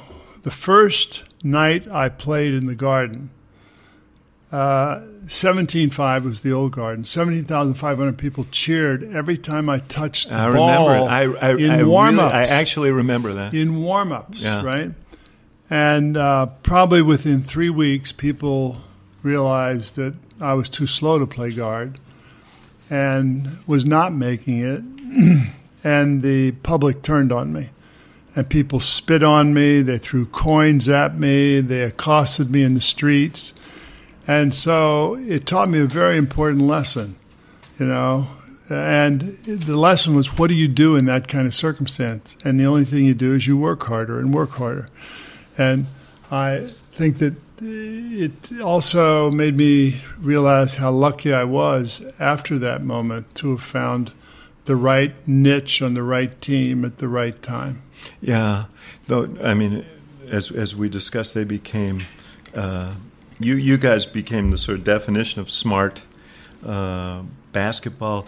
the 0.44 0.52
first 0.52 1.24
night 1.44 1.88
I 1.88 2.10
played 2.10 2.54
in 2.54 2.68
the 2.68 2.76
Garden, 2.76 3.32
uh, 4.52 5.02
17.5 5.26 6.24
was 6.24 6.42
the 6.42 6.52
old 6.52 6.72
Garden. 6.74 7.06
17,500 7.06 8.18
people 8.18 8.46
cheered 8.52 9.04
every 9.14 9.38
time 9.38 9.70
I 9.70 9.80
touched 9.80 10.30
the 10.30 10.36
I 10.36 10.52
ball 10.52 10.88
remember 10.90 11.06
it. 11.06 11.40
I, 11.42 11.48
I, 11.50 11.56
in 11.56 11.72
I 11.72 11.84
warm-ups 11.84 12.34
I 12.34 12.44
actually 12.44 12.92
remember 12.92 13.34
that. 13.34 13.54
in 13.54 13.82
warm-ups, 13.82 14.42
Yeah. 14.44 14.64
right? 14.64 14.92
And 15.70 16.18
uh, 16.18 16.48
probably 16.64 17.02
within 17.02 17.42
three 17.44 17.70
weeks, 17.70 18.12
people 18.12 18.78
realized 19.24 19.96
that 19.96 20.14
I 20.42 20.54
was 20.54 20.68
too 20.68 20.88
slow 20.88 21.18
to 21.20 21.26
play 21.28 21.52
guard 21.54 21.98
and 22.92 23.58
was 23.66 23.86
not 23.86 24.14
making 24.14 24.60
it. 24.60 24.84
and 25.84 26.22
the 26.22 26.52
public 26.52 27.02
turned 27.02 27.32
on 27.32 27.52
me. 27.52 27.70
And 28.36 28.48
people 28.50 28.80
spit 28.80 29.24
on 29.24 29.54
me. 29.54 29.82
They 29.82 29.98
threw 29.98 30.26
coins 30.28 30.88
at 30.88 31.18
me. 31.18 31.62
They 31.62 31.82
accosted 31.82 32.52
me 32.52 32.64
in 32.64 32.76
the 32.76 32.82
streets. 32.82 33.54
And 34.28 34.54
so 34.54 35.16
it 35.16 35.48
taught 35.48 35.70
me 35.70 35.80
a 35.80 35.86
very 35.86 36.18
important 36.18 36.62
lesson, 36.64 37.16
you 37.80 37.88
know. 37.88 38.28
And 38.70 39.22
the 39.44 39.76
lesson 39.76 40.16
was 40.16 40.38
what 40.38 40.48
do 40.48 40.54
you 40.54 40.68
do 40.68 40.96
in 40.96 41.06
that 41.06 41.28
kind 41.28 41.48
of 41.48 41.56
circumstance? 41.56 42.38
And 42.46 42.60
the 42.60 42.66
only 42.66 42.86
thing 42.86 43.06
you 43.06 43.14
do 43.14 43.34
is 43.34 43.48
you 43.48 43.58
work 43.58 43.84
harder 43.84 44.20
and 44.20 44.34
work 44.34 44.52
harder. 44.52 44.88
And 45.58 45.88
I 46.30 46.70
think 46.94 47.18
that 47.18 47.36
it 47.62 48.60
also 48.62 49.30
made 49.30 49.56
me 49.56 50.02
realize 50.20 50.76
how 50.76 50.92
lucky 50.92 51.34
I 51.34 51.44
was 51.44 52.12
after 52.20 52.58
that 52.60 52.84
moment 52.84 53.34
to 53.36 53.52
have 53.52 53.62
found 53.62 54.12
the 54.66 54.76
right 54.76 55.16
niche 55.28 55.82
on 55.82 55.94
the 55.94 56.04
right 56.04 56.40
team 56.42 56.84
at 56.86 56.98
the 56.98 57.08
right 57.08 57.42
time. 57.42 57.82
Yeah, 58.20 58.66
though 59.08 59.36
I 59.44 59.54
mean, 59.54 59.86
as 60.28 60.52
as 60.52 60.76
we 60.76 60.90
discussed, 60.90 61.34
they 61.34 61.44
became 61.44 62.04
uh, 62.56 62.96
you 63.40 63.56
you 63.56 63.78
guys 63.78 64.06
became 64.06 64.52
the 64.52 64.58
sort 64.58 64.80
of 64.80 64.84
definition 64.84 65.42
of 65.42 65.50
smart 65.50 66.04
uh, 66.66 67.24
basketball. 67.52 68.28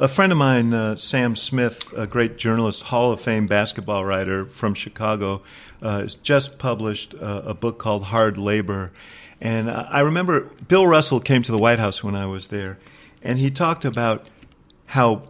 A 0.00 0.06
friend 0.06 0.30
of 0.30 0.38
mine, 0.38 0.72
uh, 0.72 0.94
Sam 0.94 1.34
Smith, 1.34 1.92
a 1.96 2.06
great 2.06 2.38
journalist, 2.38 2.84
Hall 2.84 3.10
of 3.10 3.20
Fame 3.20 3.48
basketball 3.48 4.04
writer 4.04 4.46
from 4.46 4.74
Chicago, 4.74 5.42
uh, 5.82 6.00
has 6.02 6.14
just 6.14 6.56
published 6.56 7.16
uh, 7.20 7.42
a 7.44 7.52
book 7.54 7.80
called 7.80 8.04
Hard 8.04 8.38
Labor. 8.38 8.92
And 9.40 9.68
I 9.68 10.00
remember 10.00 10.42
Bill 10.68 10.86
Russell 10.86 11.18
came 11.18 11.42
to 11.42 11.50
the 11.50 11.58
White 11.58 11.80
House 11.80 12.04
when 12.04 12.14
I 12.14 12.26
was 12.26 12.46
there, 12.46 12.78
and 13.24 13.40
he 13.40 13.50
talked 13.50 13.84
about 13.84 14.24
how 14.86 15.22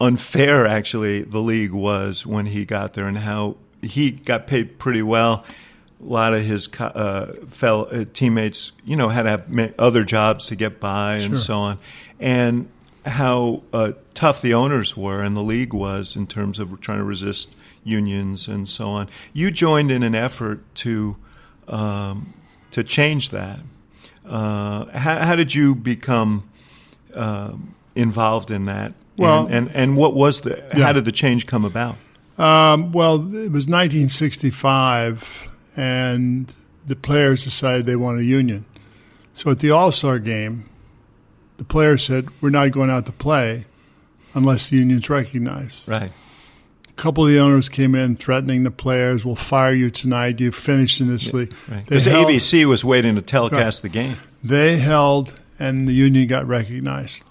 unfair 0.00 0.66
actually 0.66 1.22
the 1.22 1.40
league 1.40 1.72
was 1.72 2.24
when 2.24 2.46
he 2.46 2.64
got 2.64 2.94
there, 2.94 3.06
and 3.06 3.18
how 3.18 3.56
he 3.82 4.10
got 4.10 4.46
paid 4.46 4.78
pretty 4.78 5.02
well. 5.02 5.44
A 6.00 6.04
lot 6.04 6.32
of 6.32 6.42
his 6.42 6.68
uh, 6.78 7.34
fellow 7.48 7.84
uh, 7.84 8.04
teammates, 8.14 8.72
you 8.84 8.96
know, 8.96 9.10
had 9.10 9.24
to 9.24 9.30
have 9.30 9.74
other 9.78 10.04
jobs 10.04 10.46
to 10.46 10.56
get 10.56 10.80
by 10.80 11.16
and 11.16 11.34
Sure. 11.34 11.36
so 11.36 11.54
on, 11.58 11.78
and 12.18 12.68
how 13.06 13.62
uh, 13.72 13.92
tough 14.14 14.40
the 14.42 14.52
owners 14.54 14.96
were 14.96 15.22
and 15.22 15.36
the 15.36 15.42
league 15.42 15.72
was 15.72 16.16
in 16.16 16.26
terms 16.26 16.58
of 16.58 16.80
trying 16.80 16.98
to 16.98 17.04
resist 17.04 17.54
unions 17.84 18.48
and 18.48 18.68
so 18.68 18.88
on. 18.88 19.08
You 19.32 19.50
joined 19.50 19.90
in 19.90 20.02
an 20.02 20.14
effort 20.14 20.60
to 20.76 21.16
um, 21.68 22.34
to 22.72 22.82
change 22.84 23.30
that. 23.30 23.60
Uh, 24.26 24.84
how, 24.98 25.20
how 25.20 25.36
did 25.36 25.54
you 25.54 25.74
become 25.74 26.48
um 27.14 27.74
involved 27.94 28.50
in 28.50 28.66
that? 28.66 28.92
Well- 29.16 29.46
and, 29.46 29.68
and 29.68 29.70
and 29.76 29.96
what 29.96 30.14
was 30.14 30.42
the 30.42 30.62
Yeah. 30.76 30.84
how 30.86 30.92
did 30.92 31.04
the 31.04 31.12
change 31.12 31.46
come 31.46 31.64
about? 31.64 31.96
Um, 32.38 32.92
well, 32.92 33.16
it 33.34 33.50
was 33.50 33.66
1965, 33.66 35.48
and 35.76 36.52
the 36.86 36.94
players 36.96 37.44
decided 37.44 37.86
they 37.86 37.96
wanted 37.96 38.20
a 38.20 38.24
union. 38.24 38.64
So 39.34 39.50
at 39.50 39.58
the 39.60 39.70
All 39.72 39.90
Star 39.92 40.18
game, 40.18 40.68
the 41.58 41.64
players 41.64 42.04
said, 42.04 42.28
"We're 42.40 42.50
not 42.50 42.70
going 42.70 42.90
out 42.90 43.06
to 43.06 43.12
play 43.12 43.66
unless 44.34 44.70
the 44.70 44.78
union's 44.78 45.10
recognized." 45.10 45.88
Right. 45.88 46.12
A 46.88 46.92
couple 47.00 47.24
of 47.26 47.30
the 47.30 47.38
owners 47.38 47.68
came 47.68 47.94
in 47.94 48.16
threatening 48.16 48.64
the 48.64 48.70
players, 48.70 49.24
"We'll 49.24 49.36
fire 49.36 49.74
you 49.74 49.90
tonight. 49.90 50.40
You 50.40 50.50
finished 50.50 51.00
in 51.00 51.08
this 51.08 51.32
league." 51.34 51.52
Right. 51.68 51.84
Because 51.84 52.06
held- 52.06 52.28
ABC 52.28 52.64
was 52.64 52.84
waiting 52.84 53.14
to 53.16 53.22
telecast 53.22 53.82
the 53.82 53.88
game. 53.88 54.16
They 54.42 54.78
held, 54.78 55.38
and 55.58 55.86
the 55.86 55.92
union 55.92 56.26
got 56.26 56.46
recognized. 56.46 57.22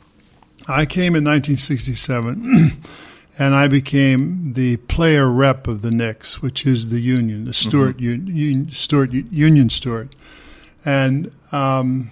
I 0.67 0.85
came 0.85 1.15
in 1.15 1.23
1967, 1.23 2.81
and 3.39 3.55
I 3.55 3.69
became 3.69 4.51
the 4.53 4.77
player 4.77 5.29
rep 5.29 5.65
of 5.67 5.81
the 5.81 5.91
Knicks, 5.91 6.41
which 6.41 6.65
is 6.65 6.89
the 6.89 6.99
union, 6.99 7.45
the 7.45 7.53
Steward, 7.53 8.01
un, 8.01 8.27
un, 8.27 8.69
Steward 8.71 9.13
Union 9.13 9.69
Steward. 9.69 10.13
And 10.83 11.31
um, 11.53 12.11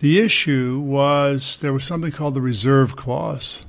the 0.00 0.18
issue 0.18 0.78
was 0.78 1.56
there 1.58 1.72
was 1.72 1.84
something 1.84 2.12
called 2.12 2.34
the 2.34 2.40
reserve 2.40 2.96
clause. 2.96 3.64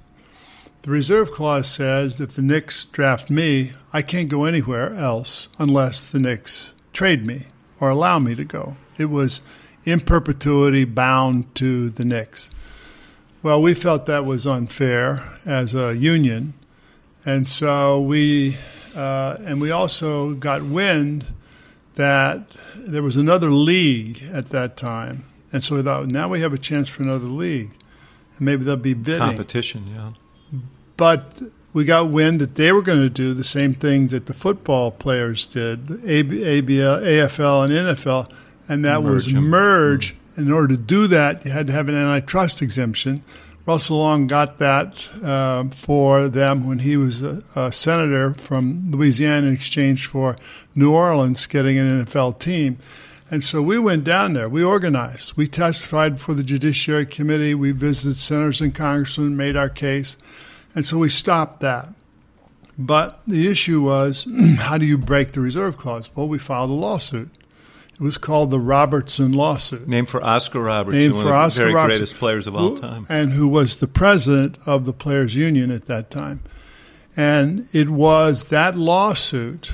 The 0.84 0.92
reserve 0.92 1.32
clause 1.32 1.68
says 1.68 2.20
if 2.20 2.34
the 2.34 2.42
Knicks 2.42 2.86
draft 2.86 3.30
me, 3.30 3.74
I 3.92 4.02
can't 4.02 4.30
go 4.30 4.46
anywhere 4.46 4.94
else 4.94 5.50
unless 5.58 6.12
the 6.12 6.20
Knicks 6.20 6.74
trade 6.94 7.26
me 7.26 7.48
or 7.80 7.90
allow 7.90 8.20
me 8.20 8.36
to 8.36 8.46
go. 8.46 8.78
It 8.98 9.06
was 9.06 9.42
in 9.86 10.02
perpetuity 10.02 10.84
bound 10.84 11.54
to 11.56 11.90
the 11.90 12.06
Knicks. 12.06 12.50
Well, 13.44 13.62
we 13.62 13.74
felt 13.74 14.06
that 14.08 14.26
was 14.26 14.48
unfair 14.48 15.30
as 15.46 15.74
a 15.74 15.96
union, 15.96 16.54
and 17.26 17.48
so 17.48 18.02
we 18.02 18.58
uh, 18.96 19.38
and 19.46 19.62
we 19.62 19.70
also 19.70 20.34
got 20.34 20.64
wind 20.64 21.26
that 21.96 22.42
there 22.76 23.04
was 23.04 23.16
another 23.16 23.50
league 23.50 24.24
at 24.34 24.50
that 24.50 24.76
time, 24.76 25.24
and 25.58 25.64
so 25.64 25.74
we 25.76 25.82
thought 25.82 26.06
now 26.06 26.30
we 26.30 26.42
have 26.42 26.54
a 26.54 26.58
chance 26.60 26.88
for 26.88 27.02
another 27.02 27.26
league, 27.26 27.72
and 28.38 28.46
maybe 28.46 28.64
they'll 28.64 28.76
be 28.78 28.94
bidding. 28.94 29.20
Competition, 29.20 29.88
yeah. 29.92 30.12
But 30.98 31.42
we 31.74 31.84
got 31.84 32.10
wind 32.10 32.40
that 32.42 32.54
they 32.54 32.72
were 32.72 32.84
going 32.84 33.02
to 33.02 33.10
do 33.10 33.34
the 33.34 33.44
same 33.44 33.74
thing 33.74 34.10
that 34.10 34.28
the 34.28 34.36
football 34.36 34.92
players 34.92 35.48
did, 35.48 35.90
AB, 36.06 36.38
ABL, 36.38 37.02
AFL, 37.02 37.66
and 37.66 37.74
NFL, 37.98 38.32
and 38.70 38.86
that 38.86 39.02
was 39.02 39.34
Merge 39.34 39.36
'em. 39.36 39.50
merge. 39.50 40.16
In 40.38 40.52
order 40.52 40.76
to 40.76 40.78
do 40.78 41.08
that, 41.08 41.44
you 41.44 41.50
had 41.50 41.66
to 41.66 41.74
have 41.74 41.90
an 41.90 41.96
antitrust 41.96 42.62
exemption. 42.62 43.24
Russell 43.66 43.98
Long 43.98 44.28
got 44.28 44.60
that 44.60 45.10
um, 45.24 45.72
for 45.72 46.30
them 46.30 46.68
when 46.68 46.80
he 46.80 46.96
was 46.98 47.24
a, 47.24 47.42
a 47.56 47.72
senator 47.72 48.36
from 48.36 48.92
Louisiana 48.92 49.48
in 49.48 49.54
exchange 49.54 50.06
for 50.06 50.36
New 50.76 50.94
Orleans 50.94 51.48
getting 51.48 51.80
an 51.80 52.06
NFL 52.06 52.38
team. 52.38 52.78
And 53.30 53.44
so 53.44 53.62
we 53.62 53.78
went 53.78 54.04
down 54.04 54.34
there. 54.34 54.48
We 54.48 54.64
organized. 54.64 55.34
We 55.36 55.48
testified 55.48 56.20
for 56.20 56.34
the 56.34 56.44
Judiciary 56.44 57.06
Committee. 57.06 57.54
We 57.54 57.72
visited 57.72 58.18
senators 58.18 58.62
and 58.62 58.74
congressmen, 58.74 59.36
made 59.36 59.58
our 59.58 59.70
case. 59.70 60.18
And 60.74 60.86
so 60.86 60.98
we 60.98 61.10
stopped 61.10 61.60
that. 61.62 61.90
But 62.78 63.20
the 63.28 63.48
issue 63.48 63.82
was 63.82 64.28
how 64.58 64.78
do 64.78 64.86
you 64.86 64.98
break 64.98 65.34
the 65.34 65.42
reserve 65.42 65.78
clause? 65.78 66.10
Well, 66.16 66.28
we 66.28 66.38
filed 66.38 66.70
a 66.70 66.74
lawsuit. 66.74 67.30
It 67.94 68.02
was 68.02 68.20
called 68.20 68.52
the 68.52 68.60
Robertson 68.60 69.34
lawsuit. 69.34 69.88
Named 69.88 70.08
for 70.08 70.24
Oscar 70.24 70.62
Robertson, 70.62 71.00
Named 71.00 71.14
one 71.16 71.24
for 71.24 71.30
of 71.30 71.34
the 71.34 71.38
Oscar 71.38 71.64
very 71.64 71.74
Robertson, 71.74 71.98
greatest 71.98 72.16
players 72.18 72.46
of 72.46 72.56
all 72.56 72.78
time. 72.78 73.08
And 73.10 73.32
who 73.32 73.48
was 73.48 73.78
the 73.78 73.88
president 73.88 74.58
of 74.68 74.86
the 74.86 74.94
Players 74.94 75.36
Union 75.36 75.72
at 75.72 75.88
that 75.88 76.12
time. 76.12 76.42
And 77.18 77.68
it 77.74 77.90
was 77.90 78.46
that 78.46 78.78
lawsuit 78.78 79.72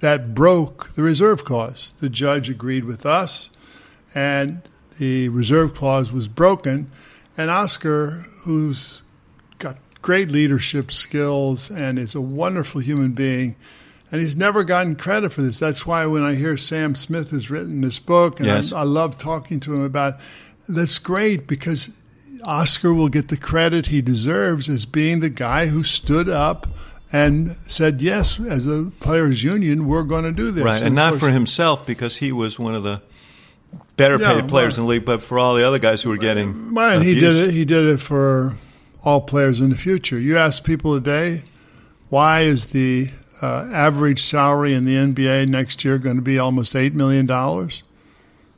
that 0.00 0.34
broke 0.34 0.90
the 0.90 1.02
reserve 1.02 1.44
clause. 1.44 1.94
The 2.00 2.08
judge 2.08 2.50
agreed 2.50 2.84
with 2.84 3.06
us, 3.06 3.50
and 4.14 4.62
the 4.98 5.28
reserve 5.28 5.74
clause 5.74 6.12
was 6.12 6.28
broken. 6.28 6.90
And 7.36 7.50
Oscar, 7.50 8.26
who's 8.42 9.02
got 9.58 9.76
great 10.02 10.30
leadership 10.30 10.92
skills 10.92 11.70
and 11.70 11.98
is 11.98 12.14
a 12.14 12.20
wonderful 12.20 12.80
human 12.80 13.12
being, 13.12 13.56
and 14.10 14.20
he's 14.20 14.36
never 14.36 14.64
gotten 14.64 14.96
credit 14.96 15.32
for 15.32 15.42
this. 15.42 15.58
That's 15.58 15.84
why 15.84 16.06
when 16.06 16.22
I 16.22 16.34
hear 16.34 16.56
Sam 16.56 16.94
Smith 16.94 17.30
has 17.30 17.50
written 17.50 17.80
this 17.80 17.98
book, 17.98 18.38
and 18.38 18.46
Yes. 18.46 18.72
I, 18.72 18.80
I 18.80 18.84
love 18.84 19.18
talking 19.18 19.60
to 19.60 19.74
him 19.74 19.82
about, 19.82 20.14
it, 20.14 20.20
that's 20.68 20.98
great 20.98 21.46
because 21.46 21.90
Oscar 22.44 22.94
will 22.94 23.08
get 23.08 23.28
the 23.28 23.36
credit 23.36 23.86
he 23.86 24.00
deserves 24.00 24.68
as 24.68 24.86
being 24.86 25.20
the 25.20 25.28
guy 25.28 25.66
who 25.66 25.82
stood 25.82 26.28
up 26.28 26.68
and 27.12 27.56
said, 27.68 28.00
"Yes, 28.00 28.40
as 28.40 28.66
a 28.66 28.90
players' 29.00 29.44
union, 29.44 29.86
we're 29.86 30.02
going 30.02 30.24
to 30.24 30.32
do 30.32 30.50
this." 30.50 30.64
Right, 30.64 30.78
and 30.78 30.88
of 30.88 30.92
not 30.94 31.10
course- 31.12 31.20
for 31.20 31.30
himself 31.30 31.86
because 31.86 32.16
he 32.16 32.32
was 32.32 32.58
one 32.58 32.74
of 32.74 32.82
the 32.82 33.02
better 33.96 34.18
Yeah, 34.18 34.40
paid 34.40 34.48
players 34.48 34.74
right. 34.74 34.82
in 34.82 34.84
the 34.84 34.90
league, 34.90 35.04
but 35.04 35.22
for 35.22 35.38
all 35.38 35.54
the 35.54 35.66
other 35.66 35.78
guys 35.78 36.02
who 36.02 36.10
were 36.10 36.16
getting. 36.16 36.74
Well, 36.74 37.00
he 37.00 37.14
did 37.18 37.34
it. 37.34 37.50
He 37.52 37.64
did 37.64 37.84
it 37.84 38.00
for 38.00 38.54
all 39.04 39.20
players 39.20 39.60
in 39.60 39.70
the 39.70 39.76
future. 39.76 40.18
You 40.18 40.36
ask 40.36 40.64
people 40.64 40.94
today, 40.94 41.42
why 42.08 42.42
is 42.42 42.68
the 42.68 43.08
uh, 43.40 43.68
average 43.72 44.22
salary 44.22 44.74
in 44.74 44.84
the 44.84 44.94
NBA 44.94 45.48
next 45.48 45.84
year 45.84 45.98
going 45.98 46.16
to 46.16 46.22
be 46.22 46.38
almost 46.38 46.74
eight 46.74 46.94
million 46.94 47.26
dollars? 47.26 47.82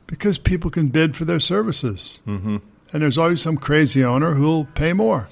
Because 0.07 0.39
people 0.39 0.71
can 0.71 0.87
bid 0.87 1.15
for 1.15 1.23
their 1.25 1.39
services, 1.39 2.19
mm-hmm. 2.25 2.57
and 2.91 3.01
there's 3.03 3.17
always 3.17 3.41
some 3.41 3.57
crazy 3.57 4.03
owner 4.03 4.33
who'll 4.33 4.65
pay 4.65 4.91
more. 4.91 5.29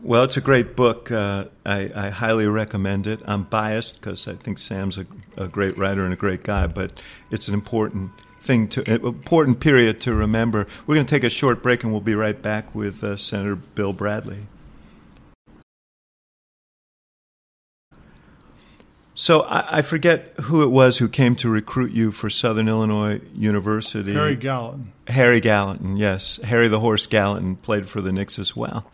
Well, 0.00 0.22
it's 0.22 0.36
a 0.36 0.40
great 0.40 0.76
book. 0.76 1.10
Uh, 1.10 1.46
I, 1.66 1.90
I 1.94 2.10
highly 2.10 2.46
recommend 2.46 3.06
it. 3.06 3.20
I'm 3.24 3.42
biased 3.42 3.94
because 3.94 4.28
I 4.28 4.34
think 4.34 4.58
Sam's 4.58 4.96
a, 4.96 5.06
a 5.36 5.48
great 5.48 5.76
writer 5.76 6.04
and 6.04 6.12
a 6.12 6.16
great 6.16 6.44
guy, 6.44 6.68
but 6.68 6.92
it's 7.30 7.48
an 7.48 7.54
important 7.54 8.12
thing 8.40 8.68
to 8.68 8.80
an 8.92 9.04
important 9.04 9.58
period 9.58 10.00
to 10.02 10.14
remember. 10.14 10.68
We're 10.86 10.94
going 10.94 11.06
to 11.06 11.10
take 11.10 11.24
a 11.24 11.30
short 11.30 11.62
break, 11.62 11.82
and 11.82 11.92
we'll 11.92 12.00
be 12.00 12.14
right 12.14 12.40
back 12.40 12.74
with 12.74 13.02
uh, 13.02 13.16
Senator 13.16 13.56
Bill 13.56 13.92
Bradley. 13.92 14.46
So 19.14 19.40
I, 19.40 19.78
I 19.78 19.82
forget 19.82 20.32
who 20.42 20.62
it 20.62 20.68
was 20.68 20.98
who 20.98 21.08
came 21.08 21.34
to 21.36 21.50
recruit 21.50 21.90
you 21.90 22.12
for 22.12 22.30
Southern 22.30 22.68
Illinois 22.68 23.20
University. 23.34 24.12
Harry 24.12 24.36
Gallatin. 24.36 24.92
Harry 25.08 25.40
Gallatin, 25.40 25.96
yes. 25.96 26.38
Harry 26.44 26.68
the 26.68 26.78
Horse 26.78 27.08
Gallatin 27.08 27.56
played 27.56 27.88
for 27.88 28.00
the 28.00 28.12
Knicks 28.12 28.38
as 28.38 28.54
well. 28.54 28.88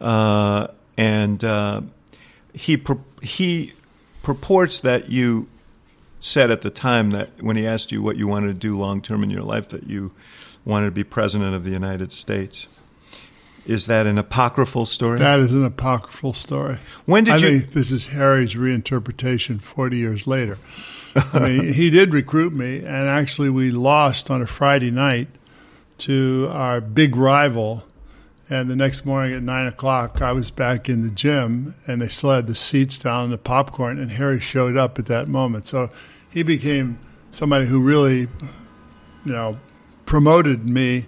Uh, 0.00 0.68
and 0.96 1.42
uh, 1.44 1.82
he, 2.52 2.76
pur- 2.76 2.98
he 3.22 3.72
purports 4.22 4.80
that 4.80 5.10
you 5.10 5.48
said 6.20 6.50
at 6.50 6.62
the 6.62 6.70
time 6.70 7.10
that 7.10 7.42
when 7.42 7.56
he 7.56 7.66
asked 7.66 7.92
you 7.92 8.02
what 8.02 8.16
you 8.16 8.26
wanted 8.26 8.48
to 8.48 8.54
do 8.54 8.78
long 8.78 9.00
term 9.00 9.22
in 9.22 9.30
your 9.30 9.42
life, 9.42 9.68
that 9.68 9.86
you 9.86 10.12
wanted 10.64 10.86
to 10.86 10.92
be 10.92 11.04
president 11.04 11.54
of 11.54 11.64
the 11.64 11.70
United 11.70 12.12
States. 12.12 12.66
Is 13.66 13.86
that 13.86 14.06
an 14.06 14.16
apocryphal 14.16 14.86
story? 14.86 15.18
That 15.18 15.40
is 15.40 15.52
an 15.52 15.64
apocryphal 15.64 16.34
story. 16.34 16.78
when 17.04 17.24
did 17.24 17.34
I 17.34 17.36
you? 17.38 17.60
think 17.60 17.72
this 17.72 17.90
is 17.90 18.06
Harry's 18.06 18.54
reinterpretation 18.54 19.60
40 19.60 19.96
years 19.96 20.26
later. 20.26 20.58
I 21.32 21.38
mean, 21.40 21.72
he 21.72 21.90
did 21.90 22.12
recruit 22.12 22.52
me, 22.52 22.78
and 22.78 23.08
actually, 23.08 23.50
we 23.50 23.70
lost 23.70 24.30
on 24.30 24.40
a 24.40 24.46
Friday 24.46 24.90
night 24.90 25.28
to 25.98 26.48
our 26.50 26.80
big 26.80 27.16
rival. 27.16 27.84
And 28.48 28.70
the 28.70 28.76
next 28.76 29.04
morning 29.04 29.34
at 29.34 29.42
nine 29.42 29.66
o'clock, 29.66 30.22
I 30.22 30.30
was 30.32 30.50
back 30.52 30.88
in 30.88 31.02
the 31.02 31.10
gym, 31.10 31.74
and 31.86 32.00
they 32.00 32.08
still 32.08 32.30
had 32.30 32.46
the 32.46 32.54
seats 32.54 32.98
down 32.98 33.24
and 33.24 33.32
the 33.32 33.38
popcorn, 33.38 33.98
and 33.98 34.12
Harry 34.12 34.38
showed 34.38 34.76
up 34.76 34.98
at 34.98 35.06
that 35.06 35.26
moment. 35.26 35.66
So 35.66 35.90
he 36.30 36.44
became 36.44 36.98
somebody 37.32 37.66
who 37.66 37.80
really, 37.80 38.20
you 38.20 39.32
know, 39.32 39.58
promoted 40.04 40.64
me. 40.68 41.06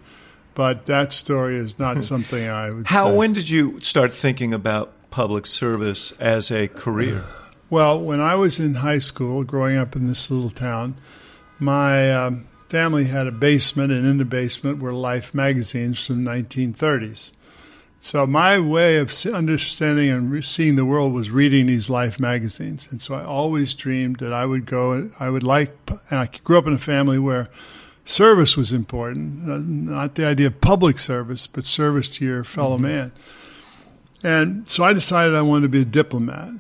But 0.55 0.87
that 0.87 1.13
story 1.13 1.55
is 1.55 1.79
not 1.79 2.03
something 2.03 2.49
I 2.49 2.73
would 2.73 2.89
How? 2.89 3.11
say. 3.11 3.17
When 3.17 3.33
did 3.33 3.49
you 3.49 3.81
start 3.81 4.13
thinking 4.13 4.53
about 4.53 4.93
public 5.11 5.47
service 5.47 6.11
as 6.19 6.51
a 6.51 6.67
career? 6.67 7.23
Well, 7.71 8.01
when 8.01 8.21
I 8.21 8.35
was 8.35 8.59
in 8.59 8.75
high 8.75 8.99
school, 8.99 9.45
growing 9.45 9.77
up 9.77 9.95
in 9.95 10.09
this 10.09 10.29
little 10.29 10.51
town, 10.51 10.97
my 11.61 12.11
um, 12.11 12.48
family 12.69 13.05
had 13.05 13.27
a 13.27 13.33
basement, 13.33 13.93
and 13.93 14.07
in 14.07 14.19
the 14.19 14.25
basement 14.25 14.79
were 14.79 14.93
Life 14.93 15.35
magazines 15.35 16.07
from 16.07 16.25
1930s. 16.25 17.33
So 18.01 18.27
my 18.27 18.59
way 18.61 18.99
of 18.99 19.13
understanding 19.27 20.11
and 20.11 20.45
seeing 20.45 20.77
the 20.77 20.85
world 20.85 21.13
was 21.13 21.31
reading 21.31 21.67
these 21.67 21.91
Life 21.91 22.21
magazines, 22.21 22.89
and 22.91 23.03
so 23.03 23.15
I 23.15 23.25
always 23.25 23.75
dreamed 23.75 24.17
that 24.17 24.33
I 24.33 24.47
would 24.47 24.67
go. 24.67 25.11
I 25.19 25.31
would 25.31 25.43
like, 25.43 25.77
and 26.11 26.21
I 26.21 26.29
grew 26.45 26.59
up 26.59 26.67
in 26.67 26.73
a 26.73 26.79
family 26.79 27.19
where 27.19 27.49
service 28.05 28.57
was 28.57 28.73
important, 28.73 29.51
uh, 29.51 29.59
not 29.59 30.15
the 30.15 30.27
idea 30.27 30.47
of 30.47 30.61
public 30.61 30.99
service, 30.99 31.47
but 31.47 31.65
service 31.65 32.09
to 32.11 32.25
your 32.25 32.45
fellow 32.45 32.79
man. 32.79 33.13
And 34.23 34.69
so 34.69 34.85
I 34.85 34.93
decided 34.93 35.35
I 35.35 35.43
wanted 35.43 35.63
to 35.63 35.69
be 35.69 35.83
a 35.83 35.85
diplomat. 35.85 36.51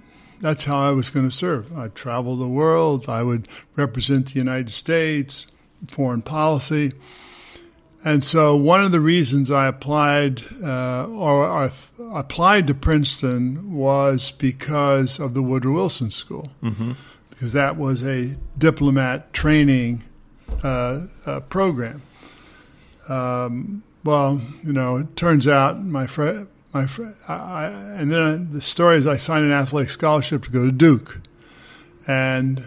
That's 0.40 0.64
how 0.64 0.78
I 0.78 0.90
was 0.90 1.10
going 1.10 1.28
to 1.28 1.34
serve. 1.34 1.76
I'd 1.76 1.94
travel 1.94 2.36
the 2.36 2.48
world. 2.48 3.08
I 3.08 3.22
would 3.22 3.48
represent 3.76 4.26
the 4.26 4.38
United 4.38 4.70
States, 4.70 5.46
foreign 5.86 6.22
policy. 6.22 6.92
And 8.04 8.24
so 8.24 8.54
one 8.56 8.82
of 8.82 8.92
the 8.92 9.00
reasons 9.00 9.50
I 9.50 9.66
applied 9.66 10.42
uh, 10.62 11.06
or, 11.08 11.46
or 11.46 11.68
th- 11.68 11.90
applied 12.14 12.66
to 12.68 12.74
Princeton 12.74 13.74
was 13.74 14.30
because 14.30 15.18
of 15.18 15.34
the 15.34 15.42
Woodrow 15.42 15.74
Wilson 15.74 16.10
School, 16.10 16.50
mm-hmm. 16.62 16.92
because 17.30 17.52
that 17.52 17.76
was 17.76 18.06
a 18.06 18.36
diplomat 18.56 19.32
training 19.32 20.04
uh, 20.62 21.06
uh, 21.26 21.40
program. 21.40 22.02
Um, 23.08 23.82
well, 24.04 24.40
you 24.62 24.72
know, 24.72 24.96
it 24.96 25.16
turns 25.16 25.48
out 25.48 25.84
my 25.84 26.06
friend, 26.06 26.46
my 26.72 26.86
friend, 26.86 27.14
I, 27.26 27.34
I, 27.34 27.66
and 27.96 28.12
then 28.12 28.52
the 28.52 28.60
story 28.60 28.96
is 28.96 29.06
I 29.06 29.16
signed 29.16 29.44
an 29.44 29.52
athletic 29.52 29.90
scholarship 29.90 30.44
to 30.44 30.50
go 30.50 30.64
to 30.66 30.72
Duke, 30.72 31.20
and 32.06 32.64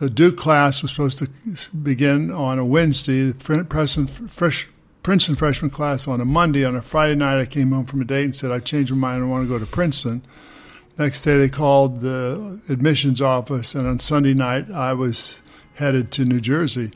the 0.00 0.08
Duke 0.08 0.38
class 0.38 0.80
was 0.80 0.90
supposed 0.90 1.18
to 1.18 1.28
begin 1.76 2.30
on 2.30 2.58
a 2.58 2.64
Wednesday. 2.64 3.30
The 3.30 3.64
Princeton, 3.68 4.06
fresh, 4.06 4.66
Princeton 5.02 5.36
freshman 5.36 5.70
class 5.70 6.08
on 6.08 6.22
a 6.22 6.24
Monday. 6.24 6.64
On 6.64 6.74
a 6.74 6.80
Friday 6.80 7.14
night, 7.14 7.38
I 7.38 7.44
came 7.44 7.70
home 7.70 7.84
from 7.84 8.00
a 8.00 8.04
date 8.04 8.24
and 8.24 8.34
said 8.34 8.50
I 8.50 8.60
changed 8.60 8.90
my 8.92 9.12
mind. 9.12 9.24
I 9.24 9.26
want 9.26 9.44
to 9.44 9.48
go 9.48 9.58
to 9.58 9.70
Princeton. 9.70 10.22
Next 10.98 11.22
day, 11.22 11.36
they 11.36 11.50
called 11.50 12.00
the 12.00 12.60
admissions 12.70 13.20
office, 13.20 13.74
and 13.74 13.86
on 13.86 14.00
Sunday 14.00 14.32
night, 14.32 14.70
I 14.70 14.94
was 14.94 15.42
headed 15.74 16.10
to 16.12 16.24
New 16.24 16.40
Jersey. 16.40 16.92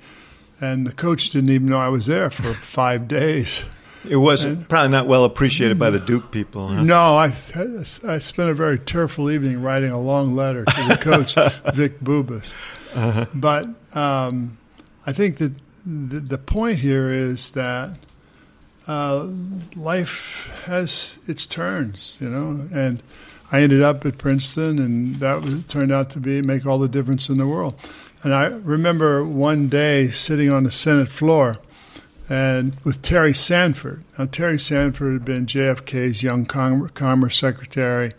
And 0.59 0.87
the 0.87 0.93
coach 0.93 1.29
didn't 1.29 1.51
even 1.51 1.69
know 1.69 1.79
I 1.79 1.89
was 1.91 2.07
there 2.07 2.31
for 2.31 2.55
five 2.55 3.07
days. 3.07 3.65
It 4.09 4.17
was 4.17 4.47
probably 4.69 4.91
not 4.91 5.07
well 5.09 5.25
appreciated 5.25 5.79
by 5.79 5.91
the 5.91 5.99
Duke 5.99 6.31
people. 6.31 6.69
Huh? 6.69 6.83
No, 6.83 7.17
I, 7.17 7.27
I 7.27 8.19
spent 8.19 8.51
a 8.51 8.55
very 8.55 8.79
tearful 8.79 9.31
evening 9.31 9.63
writing 9.63 9.91
a 9.91 10.01
long 10.01 10.35
letter 10.35 10.65
to 10.65 10.89
the 10.89 10.97
coach, 10.97 11.35
Vic 11.75 12.01
Bubas. 12.01 12.57
Uh-huh. 12.95 13.27
But 13.35 13.69
um, 13.95 14.59
I 15.07 15.13
think 15.13 15.37
that 15.39 15.59
the, 15.85 16.21
the, 16.21 16.39
point 16.39 16.79
here 16.79 17.11
is 17.11 17.51
that 17.53 17.91
uh, 18.87 19.29
life 19.77 20.51
has 20.65 21.19
its 21.27 21.47
turns, 21.47 22.17
you 22.21 22.29
know, 22.29 22.67
and 22.73 23.03
I 23.53 23.61
ended 23.61 23.83
up 23.83 24.07
at 24.07 24.19
Princeton, 24.19 24.79
and 24.79 25.17
that 25.17 25.43
was, 25.43 25.65
turned 25.67 25.93
out 25.93 26.11
to 26.11 26.21
be 26.21 26.41
make 26.41 26.67
all 26.67 26.79
the 26.79 26.89
difference 26.89 27.29
in 27.29 27.37
the 27.37 27.47
world. 27.47 27.75
And 28.23 28.35
I 28.35 28.47
remember 28.47 29.25
one 29.25 29.69
day 29.69 30.09
sitting 30.09 30.51
on 30.51 30.65
the 30.65 30.71
Senate 30.71 31.09
floor 31.09 31.59
and 32.29 32.77
with 32.85 33.03
Terry 33.03 33.35
Sanford. 33.35 34.03
Now, 34.19 34.27
Terry 34.27 34.59
Sanford 34.59 35.13
had 35.13 35.25
been 35.25 35.47
JFK's 35.47 36.23
young 36.23 36.47
com- 36.47 36.89
commerce 36.91 37.37
secretary. 37.37 38.13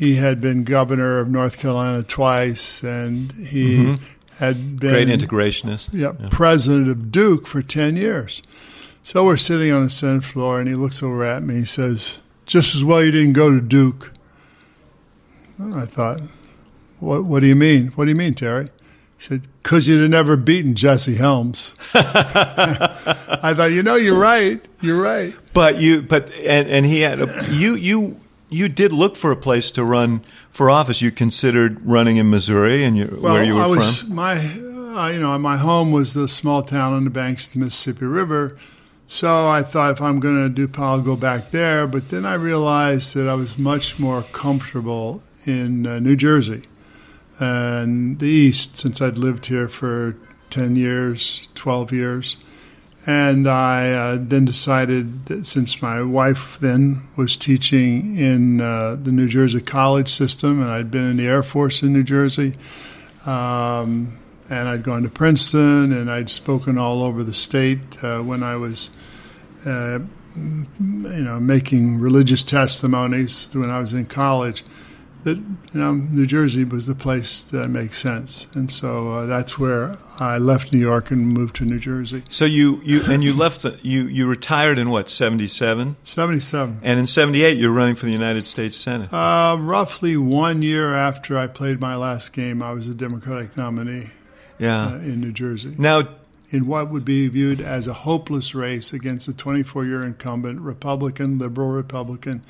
He 0.00 0.14
had 0.14 0.40
been 0.40 0.64
governor 0.64 1.18
of 1.18 1.28
North 1.28 1.58
Carolina 1.58 2.02
twice, 2.02 2.82
and 2.82 3.30
he 3.32 3.76
mm-hmm. 3.76 4.04
had 4.38 4.80
been 4.80 4.92
great 4.92 5.08
integrationist. 5.08 5.90
Yeah, 5.92 6.12
yeah, 6.18 6.28
president 6.30 6.88
of 6.88 7.12
Duke 7.12 7.46
for 7.46 7.60
ten 7.60 7.96
years. 7.96 8.42
So 9.02 9.26
we're 9.26 9.36
sitting 9.36 9.70
on 9.70 9.84
the 9.84 9.90
Senate 9.90 10.24
floor, 10.24 10.58
and 10.58 10.66
he 10.66 10.74
looks 10.74 11.02
over 11.02 11.22
at 11.22 11.42
me. 11.42 11.56
He 11.56 11.64
says, 11.66 12.20
"Just 12.46 12.74
as 12.74 12.82
well 12.82 13.04
you 13.04 13.10
didn't 13.10 13.34
go 13.34 13.50
to 13.50 13.60
Duke." 13.60 14.12
I 15.62 15.84
thought, 15.84 16.22
"What? 16.98 17.26
What 17.26 17.40
do 17.40 17.46
you 17.46 17.54
mean? 17.54 17.88
What 17.88 18.06
do 18.06 18.10
you 18.10 18.16
mean, 18.16 18.32
Terry?" 18.32 18.70
He 19.18 19.24
said, 19.24 19.42
because 19.62 19.86
you'd 19.86 20.00
have 20.00 20.08
never 20.08 20.34
beaten 20.38 20.74
Jesse 20.74 21.16
Helms. 21.16 21.74
I 21.92 23.52
thought, 23.54 23.70
you 23.70 23.82
know, 23.82 23.96
you're 23.96 24.18
right. 24.18 24.66
You're 24.80 25.02
right. 25.02 25.34
But 25.52 25.78
you, 25.78 26.00
but 26.00 26.32
and, 26.32 26.66
and 26.70 26.86
he 26.86 27.00
had 27.00 27.20
a, 27.20 27.46
you 27.50 27.74
you 27.74 28.18
you 28.50 28.68
did 28.68 28.92
look 28.92 29.16
for 29.16 29.30
a 29.30 29.36
place 29.36 29.70
to 29.72 29.84
run 29.84 30.24
for 30.50 30.68
office. 30.68 31.00
You 31.00 31.10
considered 31.10 31.84
running 31.86 32.16
in 32.16 32.28
Missouri, 32.28 32.84
and 32.84 32.96
you, 32.96 33.18
well, 33.20 33.34
where 33.34 33.44
you 33.44 33.54
were 33.54 33.62
I 33.62 33.66
was, 33.66 34.02
from. 34.02 34.14
My, 34.16 34.34
uh, 34.34 35.08
you 35.08 35.20
know, 35.20 35.38
my 35.38 35.56
home 35.56 35.92
was 35.92 36.12
the 36.12 36.28
small 36.28 36.62
town 36.62 36.92
on 36.92 37.04
the 37.04 37.10
banks 37.10 37.46
of 37.46 37.54
the 37.54 37.60
Mississippi 37.60 38.04
River. 38.04 38.58
So 39.06 39.48
I 39.48 39.62
thought 39.62 39.92
if 39.92 40.00
I'm 40.00 40.20
going 40.20 40.54
to 40.54 40.66
do, 40.66 40.70
I'll 40.80 41.00
go 41.00 41.16
back 41.16 41.50
there. 41.50 41.86
But 41.86 42.10
then 42.10 42.24
I 42.24 42.34
realized 42.34 43.14
that 43.14 43.28
I 43.28 43.34
was 43.34 43.58
much 43.58 43.98
more 43.98 44.22
comfortable 44.32 45.22
in 45.46 45.86
uh, 45.86 45.98
New 45.98 46.16
Jersey 46.16 46.64
and 47.40 48.18
the 48.18 48.26
East 48.26 48.76
since 48.76 49.00
I'd 49.00 49.18
lived 49.18 49.46
here 49.46 49.68
for 49.68 50.16
10 50.50 50.76
years, 50.76 51.48
12 51.54 51.92
years. 51.92 52.36
And 53.10 53.48
I 53.48 53.90
uh, 53.90 54.18
then 54.20 54.44
decided 54.44 55.26
that 55.26 55.44
since 55.44 55.82
my 55.82 56.00
wife 56.00 56.58
then 56.60 57.08
was 57.16 57.34
teaching 57.34 58.16
in 58.16 58.60
uh, 58.60 58.98
the 59.02 59.10
New 59.10 59.26
Jersey 59.26 59.60
college 59.60 60.08
system, 60.08 60.62
and 60.62 60.70
I'd 60.70 60.92
been 60.92 61.10
in 61.10 61.16
the 61.16 61.26
Air 61.26 61.42
Force 61.42 61.82
in 61.82 61.92
New 61.92 62.04
Jersey, 62.04 62.56
um, 63.26 64.16
and 64.48 64.68
I'd 64.68 64.84
gone 64.84 65.02
to 65.02 65.08
Princeton, 65.08 65.92
and 65.92 66.08
I'd 66.08 66.30
spoken 66.30 66.78
all 66.78 67.02
over 67.02 67.24
the 67.24 67.34
state 67.34 67.80
uh, 68.04 68.20
when 68.20 68.44
I 68.44 68.54
was, 68.54 68.90
uh, 69.66 69.98
you 70.36 71.24
know, 71.24 71.40
making 71.40 71.98
religious 71.98 72.44
testimonies 72.44 73.52
when 73.56 73.70
I 73.70 73.80
was 73.80 73.92
in 73.92 74.06
college 74.06 74.62
that 75.24 75.36
you 75.36 75.80
know 75.80 75.94
New 75.94 76.26
Jersey 76.26 76.64
was 76.64 76.86
the 76.86 76.94
place 76.94 77.42
that 77.42 77.68
makes 77.68 77.98
sense, 77.98 78.46
and 78.54 78.70
so 78.72 79.12
uh, 79.12 79.26
that's 79.26 79.58
where 79.58 79.98
I 80.18 80.38
left 80.38 80.72
New 80.72 80.78
York 80.78 81.10
and 81.10 81.28
moved 81.28 81.56
to 81.56 81.64
New 81.64 81.78
Jersey. 81.78 82.22
So 82.28 82.44
you 82.44 82.80
you 82.84 83.02
and 83.08 83.22
you 83.22 83.32
left 83.32 83.62
the, 83.62 83.78
you 83.82 84.06
you 84.06 84.26
retired 84.26 84.78
in 84.78 84.90
what 84.90 85.08
seventy 85.08 85.46
seven? 85.46 85.96
Seventy 86.04 86.40
seven. 86.40 86.80
And 86.82 86.98
in 86.98 87.06
seventy 87.06 87.42
eight, 87.42 87.58
you're 87.58 87.72
running 87.72 87.94
for 87.94 88.06
the 88.06 88.12
United 88.12 88.46
States 88.46 88.76
Senate. 88.76 89.12
Uh, 89.12 89.56
roughly 89.58 90.16
one 90.16 90.62
year 90.62 90.94
after 90.94 91.36
I 91.38 91.46
played 91.46 91.80
my 91.80 91.96
last 91.96 92.32
game, 92.32 92.62
I 92.62 92.72
was 92.72 92.88
a 92.88 92.94
Democratic 92.94 93.56
nominee. 93.56 94.10
Yeah. 94.58 94.88
Uh, 94.88 94.96
in 94.96 95.20
New 95.20 95.32
Jersey. 95.32 95.74
Now. 95.78 96.16
In 96.52 96.66
what 96.66 96.90
would 96.90 97.04
be 97.04 97.28
viewed 97.28 97.60
as 97.60 97.86
a 97.86 97.92
hopeless 97.92 98.56
race 98.56 98.92
against 98.92 99.28
a 99.28 99.32
24 99.32 99.84
year 99.84 100.02
incumbent 100.04 100.60
Republican, 100.60 101.38
liberal 101.38 101.68
Republican, 101.68 102.42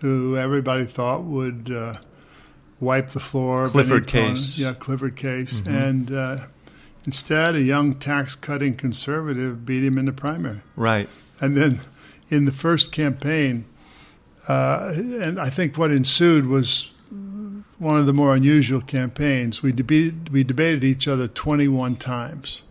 who 0.00 0.36
everybody 0.36 0.84
thought 0.84 1.24
would 1.24 1.70
uh, 1.70 1.98
wipe 2.80 3.08
the 3.08 3.20
floor. 3.20 3.68
Clifford 3.68 4.06
Case. 4.06 4.58
Yeah, 4.58 4.74
Clifford 4.74 5.16
Case. 5.16 5.60
Mm-hmm. 5.60 5.74
And 5.74 6.12
uh, 6.12 6.38
instead, 7.04 7.54
a 7.54 7.62
young 7.62 7.94
tax 7.94 8.34
cutting 8.34 8.76
conservative 8.76 9.64
beat 9.64 9.84
him 9.84 9.98
in 9.98 10.06
the 10.06 10.12
primary. 10.12 10.60
Right. 10.76 11.08
And 11.40 11.56
then 11.56 11.80
in 12.30 12.44
the 12.44 12.52
first 12.52 12.92
campaign, 12.92 13.64
uh, 14.46 14.92
and 14.94 15.40
I 15.40 15.50
think 15.50 15.76
what 15.76 15.90
ensued 15.90 16.46
was 16.46 16.90
one 17.78 17.96
of 17.96 18.06
the 18.06 18.12
more 18.12 18.34
unusual 18.34 18.80
campaigns. 18.80 19.62
We, 19.62 19.72
deb- 19.72 20.28
we 20.30 20.42
debated 20.42 20.84
each 20.84 21.06
other 21.06 21.28
21 21.28 21.96
times. 21.96 22.62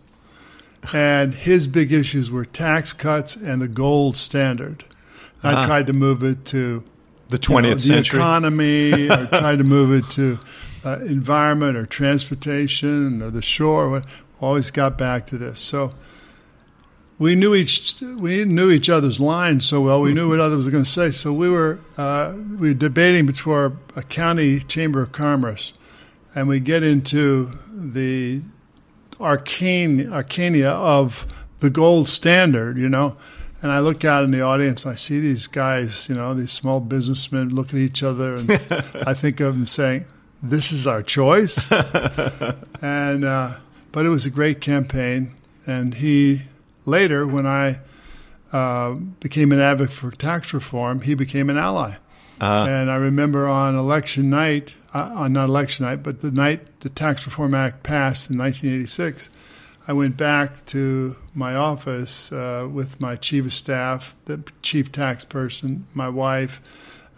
And 0.94 1.34
his 1.34 1.68
big 1.68 1.92
issues 1.92 2.30
were 2.30 2.46
tax 2.46 2.94
cuts 2.94 3.36
and 3.36 3.62
the 3.62 3.68
gold 3.68 4.18
standard. 4.18 4.86
Uh-huh. 5.44 5.60
I 5.60 5.66
tried 5.66 5.88
to 5.88 5.94
move 5.94 6.24
it 6.24 6.46
to 6.46 6.84
the 7.30 7.38
20th 7.38 7.56
you 7.56 7.62
know, 7.62 7.74
the 7.74 7.80
century. 7.80 8.20
economy 8.20 9.10
or 9.10 9.28
try 9.28 9.56
to 9.56 9.64
move 9.64 9.92
it 9.92 10.10
to 10.12 10.40
uh, 10.86 11.00
environment 11.00 11.76
or 11.76 11.86
transportation 11.86 13.22
or 13.22 13.30
the 13.30 13.42
shore 13.42 14.02
always 14.40 14.72
got 14.72 14.98
back 14.98 15.26
to 15.28 15.38
this. 15.38 15.60
So 15.60 15.94
we 17.20 17.36
knew 17.36 17.56
each 17.56 18.00
we 18.02 18.46
knew 18.46 18.70
each 18.70 18.90
other's 18.90 19.20
lines 19.20 19.66
so 19.66 19.82
well. 19.82 20.02
We 20.02 20.14
knew 20.14 20.30
what 20.30 20.40
others 20.40 20.66
were 20.66 20.72
going 20.72 20.84
to 20.84 20.90
say. 20.90 21.12
So 21.12 21.34
we 21.34 21.50
were 21.50 21.80
uh, 21.98 22.36
we 22.60 22.70
were 22.70 22.74
debating 22.74 23.26
before 23.26 23.74
a 23.96 24.04
county 24.04 24.60
chamber 24.60 25.02
of 25.02 25.12
commerce 25.12 25.74
and 26.38 26.48
we 26.48 26.60
get 26.60 26.84
into 26.84 27.52
the 27.74 28.42
arcane 29.20 30.06
arcania 30.06 30.70
of 30.70 31.26
the 31.60 31.70
gold 31.72 32.08
standard 32.08 32.78
you 32.78 32.88
know 32.88 33.18
and 33.68 33.76
I 33.76 33.80
look 33.80 34.06
out 34.06 34.24
in 34.24 34.32
the 34.32 34.40
audience, 34.40 34.86
I 34.86 34.96
see 34.96 35.20
these 35.20 35.46
guys, 35.46 36.08
you 36.08 36.16
know, 36.16 36.34
these 36.34 36.54
small 36.54 36.80
businessmen 36.80 37.50
look 37.50 37.70
at 37.70 37.76
each 37.76 38.02
other, 38.02 38.36
and 38.36 38.50
I 39.06 39.14
think 39.14 39.42
of 39.42 39.56
them 39.56 39.68
saying, 39.68 40.06
"This 40.42 40.72
is 40.72 40.88
our 40.88 41.04
choice." 41.04 41.70
and 42.82 43.26
uh, 43.26 43.58
but 43.92 44.06
it 44.06 44.10
was 44.10 44.26
a 44.26 44.30
great 44.30 44.62
campaign, 44.62 45.34
and 45.66 45.96
he 45.96 46.44
later, 46.86 47.28
when 47.28 47.46
I 47.46 47.82
uh, 48.54 48.94
became 49.20 49.52
an 49.52 49.60
advocate 49.60 49.94
for 49.94 50.12
tax 50.12 50.54
reform, 50.54 51.02
he 51.02 51.14
became 51.14 51.50
an 51.50 51.58
ally. 51.58 51.96
Uh-huh. 52.40 52.70
And 52.70 52.90
I 52.90 52.96
remember 52.96 53.50
on 53.50 53.76
election 53.76 54.30
night, 54.30 54.76
uh, 54.94 55.12
on 55.14 55.34
not 55.34 55.50
election 55.50 55.86
night, 55.86 56.04
but 56.04 56.22
the 56.22 56.32
night 56.32 56.80
the 56.80 56.90
Tax 56.90 57.26
Reform 57.26 57.54
Act 57.54 57.84
passed 57.84 58.30
in 58.32 58.38
1986, 58.38 59.30
I 59.88 59.94
went 59.94 60.18
back 60.18 60.66
to 60.68 61.16
my 61.34 61.56
office 61.56 62.32
uh, 62.32 62.68
with 62.70 63.00
my 63.00 63.16
chief 63.16 63.46
of 63.46 63.54
staff, 63.54 64.14
the 64.26 64.44
chief 64.62 64.92
tax 64.92 65.24
person, 65.24 65.88
my 65.94 66.10
wife. 66.10 66.60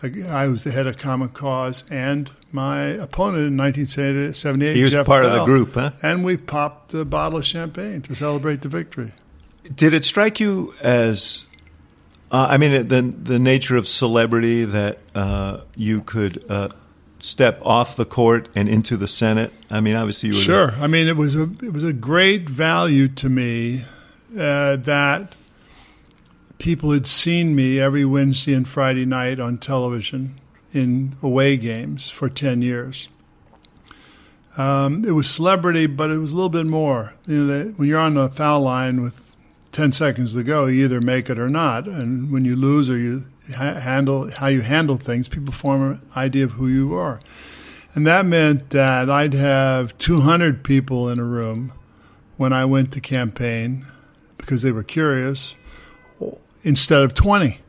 I 0.04 0.48
was 0.48 0.64
the 0.64 0.72
head 0.72 0.86
of 0.88 0.98
Common 0.98 1.30
Cause, 1.30 1.84
and 1.90 2.32
my 2.52 2.82
opponent 2.82 3.48
in 3.48 3.58
1978. 3.58 4.76
He 4.76 4.84
was 4.84 4.94
Jeff 4.94 5.06
part 5.06 5.26
Bell. 5.26 5.34
of 5.34 5.40
the 5.40 5.46
group, 5.46 5.74
huh? 5.74 5.92
And 6.02 6.24
we 6.24 6.38
popped 6.38 6.94
a 6.94 7.04
bottle 7.04 7.40
of 7.40 7.46
champagne 7.46 8.02
to 8.04 8.16
celebrate 8.16 8.62
the 8.62 8.70
victory. 8.70 9.12
Did 9.76 9.94
it 9.94 10.06
strike 10.06 10.40
you 10.40 10.74
as, 10.82 11.46
uh, 12.32 12.48
I 12.50 12.58
mean, 12.58 12.88
the 12.88 13.02
the 13.02 13.40
nature 13.40 13.78
of 13.78 13.88
celebrity 13.88 14.64
that 14.64 15.00
uh, 15.16 15.62
you 15.76 16.02
could 16.02 16.46
uh, 16.50 16.70
step 17.20 17.62
off 17.64 17.96
the 17.96 18.06
court 18.06 18.50
and 18.56 18.70
into 18.70 18.98
the 18.98 19.08
Senate? 19.08 19.54
I 19.70 19.82
mean, 19.82 19.96
obviously 19.96 20.30
you 20.30 20.36
were 20.36 20.42
sure. 20.42 20.72
I 20.74 20.88
mean, 20.88 21.08
it 21.08 21.18
was 21.18 21.36
a 21.36 21.44
it 21.62 21.74
was 21.74 21.84
a 21.84 21.94
great 21.94 22.50
value 22.50 23.08
to 23.08 23.30
me 23.30 23.84
uh, 24.38 24.76
that 24.78 25.34
people 26.58 26.92
had 26.92 27.08
seen 27.08 27.56
me 27.56 27.80
every 27.80 28.06
Wednesday 28.06 28.54
and 28.54 28.68
Friday 28.68 29.06
night 29.06 29.40
on 29.40 29.58
television 29.58 30.36
in 30.74 31.16
away 31.22 31.58
games 31.58 32.10
for 32.10 32.30
ten 32.30 32.62
years. 32.62 33.10
Um, 34.58 35.06
it 35.06 35.12
was 35.12 35.30
celebrity, 35.30 35.86
but 35.86 36.12
it 36.12 36.18
was 36.18 36.32
a 36.32 36.36
little 36.36 36.50
bit 36.50 36.66
more. 36.66 37.14
You 37.26 37.44
know, 37.44 37.64
when 37.78 37.88
you're 37.88 38.00
on 38.00 38.16
the 38.16 38.30
foul 38.30 38.62
line 38.62 39.02
with 39.02 39.34
ten 39.72 39.94
seconds 39.94 40.34
to 40.34 40.44
go, 40.44 40.66
you 40.66 40.84
either 40.84 41.00
make 41.00 41.30
it 41.30 41.40
or 41.40 41.50
not. 41.50 41.88
And 41.88 42.32
when 42.32 42.46
you 42.46 42.56
lose 42.56 42.90
or 42.90 42.98
you 42.98 43.24
ha- 43.56 43.76
handle 43.76 44.30
how 44.32 44.48
you 44.48 44.62
handle 44.62 44.98
things, 44.98 45.28
people 45.28 45.54
form 45.54 45.92
an 45.92 46.02
idea 46.16 46.46
of 46.46 46.52
who 46.52 46.68
you 46.68 46.96
are. 46.96 47.20
And 47.96 48.06
that 48.06 48.26
meant 48.26 48.70
that 48.70 49.10
I'd 49.10 49.34
have 49.34 49.98
200 49.98 50.64
people 50.64 51.10
in 51.10 51.20
a 51.20 51.24
room 51.24 51.74
when 52.38 52.54
I 52.54 52.66
went 52.66 52.92
to 52.94 53.02
campaign 53.02 53.86
because 54.38 54.62
they 54.62 54.72
were 54.72 54.84
curious 54.84 55.56
instead 56.64 57.02
of 57.02 57.14
20, 57.14 57.60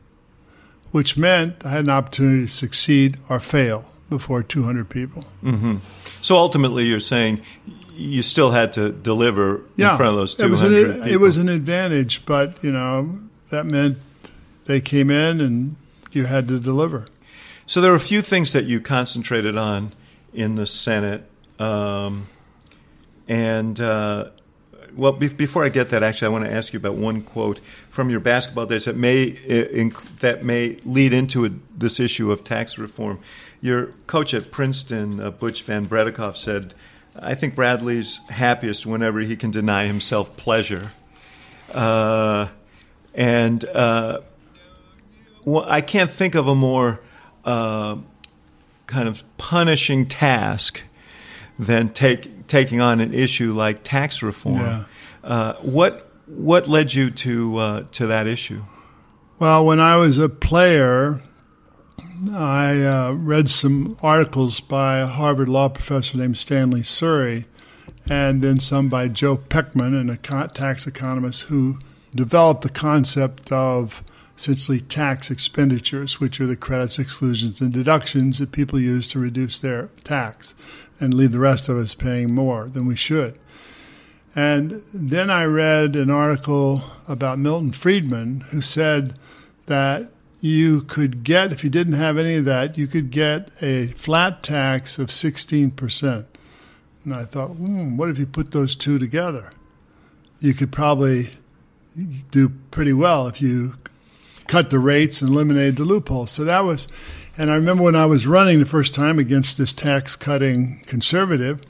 which 0.91 1.17
meant 1.17 1.65
I 1.65 1.69
had 1.69 1.85
an 1.85 1.89
opportunity 1.89 2.45
to 2.45 2.51
succeed 2.51 3.17
or 3.29 3.39
fail 3.39 3.85
before 4.09 4.43
200 4.43 4.89
people. 4.89 5.25
Mm-hmm. 5.43 5.77
So 6.21 6.35
ultimately, 6.35 6.85
you're 6.85 6.99
saying 6.99 7.41
you 7.93 8.21
still 8.21 8.51
had 8.51 8.73
to 8.73 8.91
deliver 8.91 9.61
yeah, 9.75 9.91
in 9.91 9.97
front 9.97 10.11
of 10.11 10.17
those 10.17 10.35
200 10.35 10.47
it 10.47 10.51
was, 10.51 10.61
an, 10.61 10.93
people. 10.93 11.11
it 11.13 11.19
was 11.19 11.37
an 11.37 11.49
advantage, 11.49 12.25
but 12.25 12.63
you 12.63 12.71
know 12.71 13.17
that 13.49 13.65
meant 13.65 13.97
they 14.65 14.81
came 14.81 15.09
in 15.09 15.41
and 15.41 15.75
you 16.11 16.25
had 16.25 16.47
to 16.49 16.59
deliver. 16.59 17.07
So 17.65 17.81
there 17.81 17.91
were 17.91 17.97
a 17.97 18.01
few 18.01 18.21
things 18.21 18.53
that 18.53 18.65
you 18.65 18.81
concentrated 18.81 19.57
on 19.57 19.93
in 20.33 20.55
the 20.55 20.65
Senate, 20.65 21.23
um, 21.59 22.27
and 23.27 23.79
uh, 23.79 24.29
well, 24.95 25.13
be- 25.13 25.29
before 25.29 25.63
I 25.63 25.69
get 25.69 25.89
that, 25.89 26.03
actually, 26.03 26.27
I 26.27 26.29
want 26.29 26.45
to 26.45 26.51
ask 26.51 26.73
you 26.73 26.77
about 26.77 26.95
one 26.95 27.21
quote 27.21 27.59
from 27.89 28.09
your 28.09 28.19
basketball 28.19 28.65
days 28.65 28.85
that 28.85 28.97
may 28.97 29.31
inc- 29.31 30.19
that 30.19 30.43
may 30.43 30.77
lead 30.83 31.13
into 31.13 31.45
a, 31.45 31.49
this 31.77 31.99
issue 31.99 32.31
of 32.31 32.43
tax 32.43 32.77
reform. 32.77 33.19
Your 33.61 33.87
coach 34.07 34.33
at 34.33 34.51
Princeton, 34.51 35.19
uh, 35.19 35.31
Butch 35.31 35.63
Van 35.63 35.85
Breda 35.85 36.11
Kolff, 36.11 36.35
said, 36.35 36.73
"I 37.15 37.35
think 37.35 37.55
Bradley's 37.55 38.19
happiest 38.29 38.85
whenever 38.85 39.19
he 39.21 39.35
can 39.35 39.51
deny 39.51 39.85
himself 39.85 40.35
pleasure." 40.35 40.91
Uh, 41.71 42.49
and 43.13 43.63
uh, 43.65 44.21
well, 45.45 45.65
I 45.67 45.81
can't 45.81 46.11
think 46.11 46.35
of 46.35 46.47
a 46.47 46.55
more 46.55 47.01
uh, 47.45 47.97
kind 48.87 49.07
of 49.07 49.23
punishing 49.37 50.05
task 50.05 50.83
than 51.57 51.89
take, 51.89 52.47
taking 52.47 52.81
on 52.81 52.99
an 52.99 53.13
issue 53.13 53.53
like 53.53 53.83
tax 53.83 54.21
reform. 54.21 54.59
Yeah. 54.59 54.83
Uh, 55.23 55.53
what 55.61 56.07
what 56.27 56.67
led 56.67 56.93
you 56.93 57.11
to 57.11 57.57
uh, 57.57 57.83
to 57.93 58.07
that 58.07 58.27
issue? 58.27 58.63
Well, 59.39 59.65
when 59.65 59.79
I 59.79 59.97
was 59.97 60.17
a 60.17 60.29
player, 60.29 61.21
I 62.31 62.81
uh, 62.83 63.11
read 63.13 63.49
some 63.49 63.97
articles 64.01 64.59
by 64.59 64.99
a 64.99 65.07
Harvard 65.07 65.49
law 65.49 65.69
professor 65.69 66.17
named 66.17 66.37
Stanley 66.37 66.83
Surrey, 66.83 67.45
and 68.09 68.41
then 68.41 68.59
some 68.59 68.89
by 68.89 69.07
Joe 69.07 69.37
Pechman, 69.37 69.99
an 69.99 70.15
econ- 70.15 70.51
tax 70.53 70.87
economist 70.87 71.43
who 71.43 71.77
developed 72.13 72.61
the 72.61 72.69
concept 72.69 73.51
of 73.51 74.03
essentially 74.41 74.81
tax 74.81 75.29
expenditures, 75.29 76.19
which 76.19 76.41
are 76.41 76.47
the 76.47 76.55
credits, 76.55 76.97
exclusions, 76.97 77.61
and 77.61 77.71
deductions 77.71 78.39
that 78.39 78.51
people 78.51 78.79
use 78.79 79.07
to 79.07 79.19
reduce 79.19 79.59
their 79.59 79.89
tax 80.03 80.55
and 80.99 81.13
leave 81.13 81.31
the 81.31 81.37
rest 81.37 81.69
of 81.69 81.77
us 81.77 81.93
paying 81.93 82.33
more 82.33 82.67
than 82.67 82.87
we 82.87 82.95
should. 82.95 83.37
And 84.35 84.81
then 84.91 85.29
I 85.29 85.43
read 85.43 85.95
an 85.95 86.09
article 86.09 86.81
about 87.07 87.37
Milton 87.37 87.71
Friedman 87.71 88.41
who 88.49 88.61
said 88.61 89.15
that 89.67 90.09
you 90.39 90.81
could 90.81 91.23
get, 91.23 91.51
if 91.51 91.63
you 91.63 91.69
didn't 91.69 91.93
have 91.93 92.17
any 92.17 92.37
of 92.37 92.45
that, 92.45 92.79
you 92.79 92.87
could 92.87 93.11
get 93.11 93.49
a 93.61 93.87
flat 93.89 94.41
tax 94.41 94.97
of 94.97 95.09
16%. 95.09 96.25
And 97.05 97.13
I 97.13 97.25
thought, 97.25 97.49
hmm, 97.49 97.95
what 97.95 98.09
if 98.09 98.17
you 98.17 98.25
put 98.25 98.51
those 98.51 98.75
two 98.75 98.97
together? 98.97 99.51
You 100.39 100.55
could 100.55 100.71
probably 100.71 101.33
do 102.31 102.49
pretty 102.71 102.93
well 102.93 103.27
if 103.27 103.39
you 103.39 103.75
cut 104.51 104.69
the 104.69 104.79
rates 104.79 105.21
and 105.21 105.31
eliminated 105.31 105.77
the 105.77 105.85
loopholes. 105.85 106.29
So 106.29 106.43
that 106.43 106.65
was, 106.65 106.89
and 107.37 107.49
I 107.49 107.55
remember 107.55 107.83
when 107.83 107.95
I 107.95 108.05
was 108.05 108.27
running 108.27 108.59
the 108.59 108.65
first 108.65 108.93
time 108.93 109.17
against 109.17 109.57
this 109.57 109.73
tax 109.73 110.17
cutting 110.17 110.83
conservative, 110.87 111.61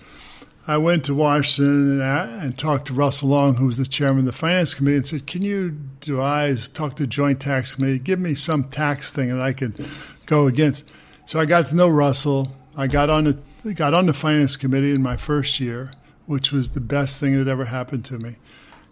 I 0.65 0.77
went 0.77 1.03
to 1.05 1.13
Washington 1.13 2.01
and, 2.01 2.41
and, 2.41 2.57
talked 2.57 2.87
to 2.87 2.93
Russell 2.93 3.29
Long, 3.29 3.57
who 3.57 3.67
was 3.67 3.77
the 3.77 3.85
chairman 3.85 4.21
of 4.21 4.25
the 4.25 4.31
Finance 4.31 4.73
Committee, 4.73 4.97
and 4.97 5.07
said, 5.07 5.27
Can 5.27 5.43
you 5.43 5.77
devise, 5.99 6.69
talk 6.69 6.95
to 6.95 7.05
Joint 7.05 7.39
Tax 7.39 7.75
Committee, 7.75 7.99
give 7.99 8.19
me 8.19 8.33
some 8.33 8.63
tax 8.63 9.11
thing 9.11 9.29
that 9.29 9.41
I 9.41 9.53
could 9.53 9.85
go 10.25 10.47
against? 10.47 10.83
So 11.25 11.39
I 11.39 11.45
got 11.45 11.67
to 11.67 11.75
know 11.75 11.87
Russell. 11.87 12.51
I 12.75 12.87
got 12.87 13.11
on 13.11 13.43
the, 13.63 13.73
got 13.75 13.93
on 13.93 14.07
the 14.07 14.13
Finance 14.13 14.57
Committee 14.57 14.91
in 14.91 15.03
my 15.03 15.17
first 15.17 15.59
year, 15.59 15.91
which 16.25 16.51
was 16.51 16.71
the 16.71 16.81
best 16.81 17.19
thing 17.19 17.37
that 17.37 17.47
ever 17.47 17.65
happened 17.65 18.05
to 18.05 18.17
me. 18.17 18.37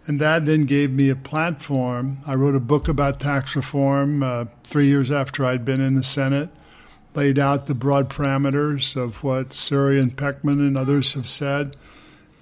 And 0.06 0.20
that 0.20 0.46
then 0.46 0.64
gave 0.64 0.90
me 0.90 1.08
a 1.08 1.16
platform. 1.16 2.18
I 2.26 2.34
wrote 2.34 2.54
a 2.54 2.60
book 2.60 2.88
about 2.88 3.20
tax 3.20 3.54
reform 3.54 4.22
uh, 4.22 4.46
three 4.64 4.86
years 4.86 5.10
after 5.10 5.44
I'd 5.44 5.64
been 5.64 5.80
in 5.80 5.94
the 5.94 6.02
Senate, 6.02 6.48
laid 7.14 7.38
out 7.38 7.66
the 7.66 7.74
broad 7.74 8.08
parameters 8.08 8.96
of 8.96 9.22
what 9.22 9.52
Surrey 9.52 10.00
and 10.00 10.16
Pechman 10.16 10.58
and 10.58 10.76
others 10.76 11.12
have 11.12 11.28
said, 11.28 11.76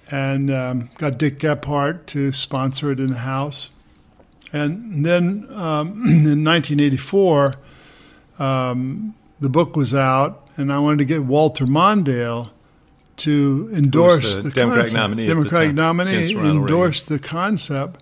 and 0.09 0.49
um, 0.49 0.89
got 0.97 1.17
Dick 1.17 1.39
Gephardt 1.39 2.05
to 2.07 2.31
sponsor 2.31 2.91
it 2.91 2.99
in 2.99 3.11
the 3.11 3.17
House. 3.17 3.69
And 4.51 5.05
then 5.05 5.45
um, 5.51 5.89
in 6.07 6.43
1984, 6.43 7.55
um, 8.39 9.15
the 9.39 9.49
book 9.49 9.75
was 9.75 9.93
out, 9.93 10.47
and 10.57 10.71
I 10.71 10.79
wanted 10.79 10.99
to 10.99 11.05
get 11.05 11.23
Walter 11.23 11.65
Mondale 11.65 12.51
to 13.19 13.69
endorse 13.73 14.37
the 14.37 14.43
the, 14.43 14.51
Democratic 14.51 14.91
concept. 14.91 14.97
nominee 14.97 15.25
Democratic 15.25 15.73
nominee 15.73 16.31
endorse 16.33 17.03
the 17.03 17.19
concept 17.19 18.01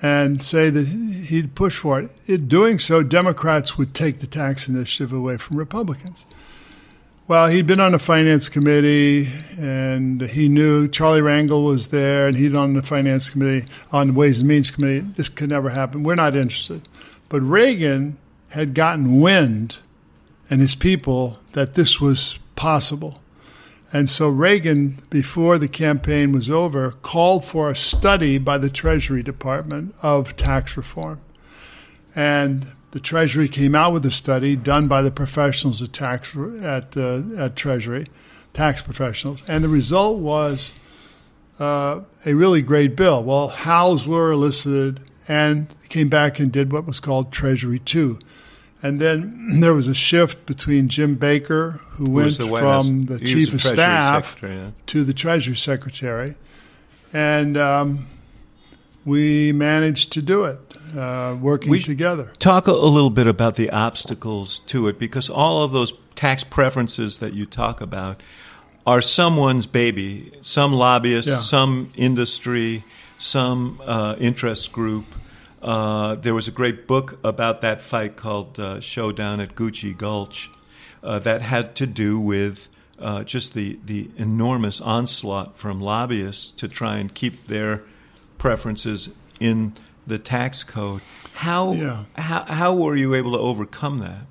and 0.00 0.42
say 0.42 0.70
that 0.70 0.86
he'd 0.86 1.54
push 1.54 1.76
for 1.76 2.00
it. 2.00 2.10
In 2.26 2.46
doing 2.48 2.78
so, 2.78 3.02
Democrats 3.02 3.76
would 3.76 3.94
take 3.94 4.20
the 4.20 4.26
tax 4.26 4.68
initiative 4.68 5.12
away 5.12 5.36
from 5.38 5.56
Republicans. 5.56 6.26
Well, 7.26 7.48
he'd 7.48 7.66
been 7.66 7.80
on 7.80 7.92
the 7.92 7.98
finance 7.98 8.48
committee, 8.48 9.28
and 9.58 10.22
he 10.22 10.48
knew 10.48 10.88
Charlie 10.88 11.20
Rangel 11.20 11.62
was 11.62 11.88
there, 11.88 12.26
and 12.26 12.36
he'd 12.36 12.54
on 12.54 12.72
the 12.72 12.82
finance 12.82 13.28
committee, 13.28 13.66
on 13.92 14.06
the 14.06 14.12
Ways 14.14 14.38
and 14.38 14.48
Means 14.48 14.70
committee. 14.70 15.00
This 15.00 15.28
could 15.28 15.50
never 15.50 15.68
happen. 15.68 16.04
We're 16.04 16.14
not 16.14 16.34
interested. 16.34 16.88
But 17.28 17.42
Reagan 17.42 18.16
had 18.50 18.72
gotten 18.72 19.20
wind, 19.20 19.76
and 20.48 20.62
his 20.62 20.74
people, 20.74 21.38
that 21.52 21.74
this 21.74 22.00
was 22.00 22.38
possible. 22.56 23.20
And 23.92 24.10
so 24.10 24.28
Reagan, 24.28 25.02
before 25.08 25.58
the 25.58 25.68
campaign 25.68 26.32
was 26.32 26.50
over, 26.50 26.90
called 26.90 27.44
for 27.44 27.70
a 27.70 27.76
study 27.76 28.36
by 28.36 28.58
the 28.58 28.68
Treasury 28.68 29.22
Department 29.22 29.94
of 30.02 30.36
tax 30.36 30.76
reform. 30.76 31.20
And 32.14 32.72
the 32.90 33.00
Treasury 33.00 33.48
came 33.48 33.74
out 33.74 33.92
with 33.92 34.04
a 34.04 34.10
study 34.10 34.56
done 34.56 34.88
by 34.88 35.02
the 35.02 35.10
professionals 35.10 35.80
at 35.82 35.92
tax 35.92 36.34
at 36.62 36.96
uh, 36.96 37.22
at 37.38 37.54
Treasury, 37.54 38.06
tax 38.54 38.80
professionals, 38.82 39.42
and 39.46 39.62
the 39.62 39.68
result 39.68 40.18
was 40.18 40.74
uh, 41.58 42.00
a 42.24 42.34
really 42.34 42.62
great 42.62 42.96
bill. 42.96 43.22
Well, 43.22 43.48
howls 43.48 44.06
were 44.06 44.32
elicited, 44.32 45.00
and 45.28 45.68
came 45.88 46.08
back 46.08 46.38
and 46.38 46.50
did 46.50 46.72
what 46.72 46.86
was 46.86 46.98
called 46.98 47.30
Treasury 47.30 47.78
Two. 47.78 48.18
And 48.82 49.00
then 49.00 49.60
there 49.60 49.74
was 49.74 49.88
a 49.88 49.94
shift 49.94 50.46
between 50.46 50.88
Jim 50.88 51.16
Baker, 51.16 51.80
who, 51.90 52.06
who 52.06 52.10
went 52.12 52.38
the 52.38 52.48
from 52.48 53.06
the 53.06 53.18
chief 53.18 53.52
of 53.54 53.62
staff 53.62 54.38
yeah. 54.42 54.70
to 54.86 55.04
the 55.04 55.12
Treasury 55.12 55.56
Secretary, 55.56 56.36
and 57.12 57.56
um, 57.56 58.06
we 59.04 59.52
managed 59.52 60.12
to 60.12 60.22
do 60.22 60.44
it, 60.44 60.60
uh, 60.96 61.36
working 61.40 61.70
we 61.70 61.80
together. 61.80 62.32
Talk 62.38 62.68
a, 62.68 62.72
a 62.72 62.72
little 62.72 63.10
bit 63.10 63.26
about 63.26 63.56
the 63.56 63.70
obstacles 63.70 64.60
to 64.66 64.88
it, 64.88 64.98
because 64.98 65.28
all 65.28 65.62
of 65.62 65.72
those 65.72 65.92
tax 66.14 66.44
preferences 66.44 67.18
that 67.18 67.32
you 67.34 67.46
talk 67.46 67.80
about 67.80 68.22
are 68.86 69.00
someone's 69.00 69.66
baby. 69.66 70.32
Some 70.40 70.72
lobbyist, 70.72 71.28
Yeah. 71.28 71.38
some 71.38 71.92
industry 71.96 72.84
some 73.18 73.80
uh, 73.84 74.16
interest 74.18 74.72
group. 74.72 75.04
Uh, 75.62 76.14
there 76.14 76.34
was 76.34 76.46
a 76.48 76.52
great 76.52 76.86
book 76.86 77.18
about 77.24 77.60
that 77.62 77.82
fight 77.82 78.16
called 78.16 78.58
uh, 78.60 78.80
Showdown 78.80 79.40
at 79.40 79.54
Gucci 79.54 79.96
Gulch 79.96 80.50
uh, 81.02 81.18
that 81.20 81.42
had 81.42 81.74
to 81.76 81.86
do 81.86 82.18
with 82.20 82.68
uh, 82.98 83.24
just 83.24 83.54
the, 83.54 83.78
the 83.84 84.10
enormous 84.16 84.80
onslaught 84.80 85.56
from 85.56 85.80
lobbyists 85.80 86.50
to 86.52 86.68
try 86.68 86.98
and 86.98 87.12
keep 87.12 87.46
their 87.46 87.82
preferences 88.38 89.08
in 89.40 89.72
the 90.06 90.18
tax 90.18 90.62
code. 90.64 91.00
How, 91.34 91.72
Yeah. 91.72 92.04
how, 92.16 92.44
how 92.44 92.74
were 92.74 92.96
you 92.96 93.14
able 93.14 93.32
to 93.32 93.38
overcome 93.38 93.98
that? 93.98 94.22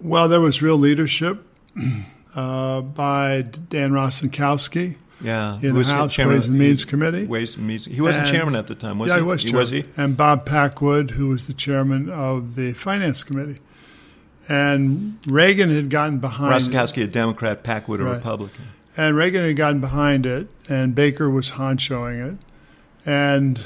Well, 0.00 0.28
there 0.28 0.40
was 0.40 0.62
real 0.62 0.76
leadership 0.78 1.44
uh, 2.34 2.80
by 2.82 3.42
Dan 3.42 3.92
Rostenkowski 3.92 4.96
Yeah, 5.22 5.58
in 5.60 5.74
Was 5.74 5.88
the 5.88 5.94
he 5.94 5.98
House 6.00 6.14
chairman- 6.14 6.34
Ways 6.36 6.46
and 6.48 6.58
Means 6.58 6.84
Committee. 6.84 7.26
Ways 7.26 7.56
and 7.56 7.66
Means. 7.66 7.84
He 7.84 8.00
wasn't 8.00 8.26
And- 8.26 8.34
chairman 8.34 8.54
at 8.56 8.66
the 8.68 8.74
time, 8.74 8.98
was 8.98 9.08
yeah, 9.08 9.16
he? 9.16 9.20
he 9.20 9.26
was. 9.26 9.52
Was 9.52 9.70
he? 9.70 9.82
chairman. 9.82 9.94
And 9.98 10.16
Bob 10.16 10.46
Packwood, 10.46 11.10
who 11.12 11.28
was 11.28 11.46
the 11.46 11.52
chairman 11.52 12.08
of 12.08 12.54
the 12.54 12.72
Finance 12.72 13.22
Committee. 13.22 13.58
And 14.48 15.18
Reagan 15.26 15.70
had 15.74 15.90
gotten 15.90 16.18
behind 16.18 16.52
Rostenkowski, 16.52 17.04
a 17.04 17.06
Democrat, 17.06 17.62
Packwood, 17.62 18.00
a 18.00 18.04
Right. 18.04 18.14
Republican. 18.14 18.64
And 18.96 19.14
Reagan 19.16 19.44
had 19.44 19.56
gotten 19.56 19.80
behind 19.80 20.26
it, 20.26 20.48
and 20.68 20.94
Baker 20.94 21.30
was 21.30 21.50
honchoing 21.50 22.32
it. 22.32 22.36
And 23.06 23.60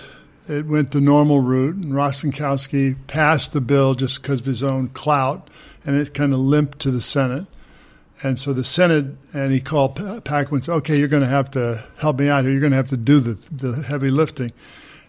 it 0.48 0.66
went 0.66 0.90
the 0.90 1.00
normal 1.00 1.40
route, 1.40 1.76
and 1.76 1.92
Rostenkowski 1.92 2.96
passed 3.06 3.52
the 3.52 3.60
bill 3.62 3.94
just 3.94 4.20
because 4.22 4.40
of 4.40 4.46
his 4.46 4.62
own 4.62 4.88
clout, 4.88 5.48
and 5.86 5.96
it 5.96 6.12
kind 6.14 6.32
of 6.34 6.40
limped 6.40 6.78
to 6.80 6.90
the 6.90 7.00
Senate. 7.00 7.46
And 8.24 8.40
so 8.40 8.54
the 8.54 8.64
Senate, 8.64 9.04
and 9.34 9.52
he 9.52 9.60
called 9.60 9.96
Pa- 9.96 10.20
Packwood 10.20 10.58
and 10.58 10.64
said, 10.64 10.74
okay, 10.76 10.98
you're 10.98 11.08
going 11.08 11.22
to 11.22 11.28
have 11.28 11.50
to 11.50 11.84
help 11.98 12.18
me 12.18 12.30
out 12.30 12.42
here. 12.44 12.52
You're 12.52 12.60
going 12.60 12.72
to 12.72 12.76
have 12.76 12.88
to 12.88 12.96
do 12.96 13.20
the, 13.20 13.34
the 13.52 13.82
heavy 13.82 14.10
lifting. 14.10 14.52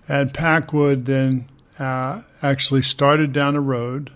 And 0.07 0.33
Packwood 0.33 1.05
then 1.05 1.47
uh, 1.79 2.23
actually 2.41 2.81
started 2.81 3.31
down 3.31 3.55
a 3.55 3.61
road 3.61 4.11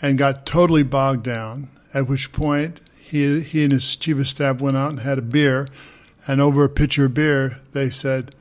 and 0.00 0.16
got 0.16 0.46
totally 0.46 0.84
bogged 0.84 1.24
down, 1.24 1.68
at 1.92 2.06
which 2.06 2.32
point 2.32 2.78
he, 3.02 3.40
he 3.40 3.64
and 3.64 3.72
his 3.72 3.96
chief 3.96 4.18
of 4.18 4.28
staff 4.28 4.60
went 4.60 4.76
out 4.76 4.90
and 4.90 5.00
had 5.00 5.18
a 5.18 5.22
beer. 5.22 5.66
And 6.28 6.40
over 6.40 6.62
a 6.62 6.68
pitcher 6.68 7.06
of 7.06 7.14
beer, 7.14 7.58
they 7.72 7.90
said, 7.90 8.32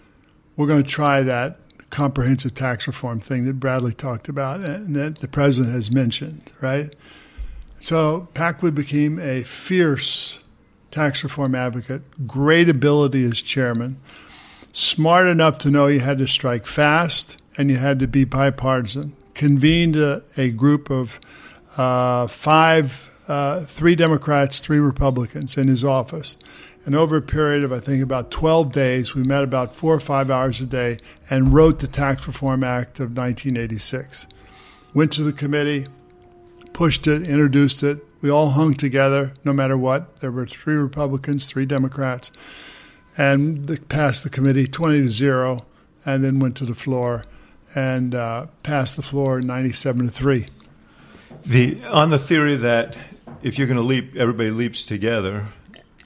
we're 0.56 0.68
going 0.68 0.84
to 0.84 0.90
try 0.90 1.24
that 1.24 1.58
comprehensive 1.90 2.54
tax 2.54 2.86
reform 2.86 3.20
thing 3.20 3.46
that 3.46 3.60
Bradley 3.60 3.94
talked 3.94 4.30
about 4.30 4.62
and 4.62 4.96
that 4.96 5.18
the 5.18 5.28
president 5.28 5.74
has 5.74 5.90
mentioned, 5.90 6.52
right? 6.62 6.96
So 7.84 8.30
Packwood 8.34 8.74
became 8.74 9.20
a 9.20 9.44
fierce 9.44 10.42
tax 10.90 11.22
reform 11.22 11.54
advocate, 11.54 12.26
great 12.26 12.70
ability 12.70 13.26
as 13.26 13.42
chairman, 13.42 14.00
smart 14.72 15.28
enough 15.28 15.58
to 15.60 15.70
know 15.70 15.88
you 15.88 16.00
had 16.00 16.18
to 16.20 16.28
strike 16.28 16.66
fast 16.66 17.38
and 17.58 17.70
you 17.70 17.76
had 17.76 18.00
to 18.00 18.08
be 18.08 18.24
bipartisan. 18.24 19.18
Convened 19.34 19.98
a, 19.98 20.24
a 20.38 20.52
group 20.52 20.90
of 20.90 21.20
uh, 21.76 22.28
five, 22.28 23.12
uh, 23.28 23.62
three 23.66 23.96
Democrats, 23.96 24.62
three 24.62 24.80
Republicans 24.80 25.58
in 25.58 25.68
his 25.68 25.84
office. 25.84 26.38
And 26.86 26.96
over 26.96 27.18
a 27.18 27.22
period 27.22 27.66
of, 27.66 27.74
I 27.74 27.80
think, 27.80 28.02
about 28.02 28.32
12 28.32 28.72
days, 28.72 29.14
we 29.14 29.24
met 29.24 29.44
about 29.44 29.76
four 29.76 29.94
or 29.94 30.00
five 30.00 30.32
hours 30.32 30.62
a 30.62 30.66
day 30.66 31.00
and 31.30 31.54
wrote 31.54 31.80
the 31.80 31.88
Tax 31.88 32.28
Reform 32.28 32.64
Act 32.64 33.00
of 33.00 33.18
1986. 33.18 34.28
Went 34.94 35.12
to 35.14 35.24
the 35.24 35.34
committee, 35.34 35.88
pushed 36.74 37.08
it, 37.08 37.24
introduced 37.24 37.84
it. 37.84 38.06
We 38.22 38.30
all 38.30 38.52
hung 38.52 38.74
together 38.74 39.34
no 39.44 39.54
matter 39.54 39.78
what. 39.78 40.20
There 40.20 40.32
were 40.32 40.46
three 40.46 40.76
Republicans, 40.76 41.48
three 41.48 41.66
Democrats, 41.66 42.32
and 43.18 43.68
the, 43.68 43.80
passed 43.80 44.24
the 44.24 44.30
committee 44.30 44.68
20 44.68 45.02
to 45.02 45.10
0, 45.10 45.66
and 46.06 46.24
then 46.24 46.40
went 46.40 46.58
to 46.58 46.66
the 46.66 46.76
floor 46.76 47.24
and 47.76 48.16
uh, 48.16 48.48
passed 48.62 48.96
the 48.96 49.02
floor 49.02 49.42
97 49.42 50.08
to 50.08 50.12
3. 50.12 50.46
The 51.46 51.84
on 51.86 52.10
the 52.10 52.20
theory 52.20 52.56
that 52.56 52.98
if 53.42 53.58
you're 53.58 53.68
going 53.68 53.78
to 53.78 53.84
leap, 53.84 54.16
everybody 54.16 54.50
leaps 54.50 54.86
together, 54.86 55.46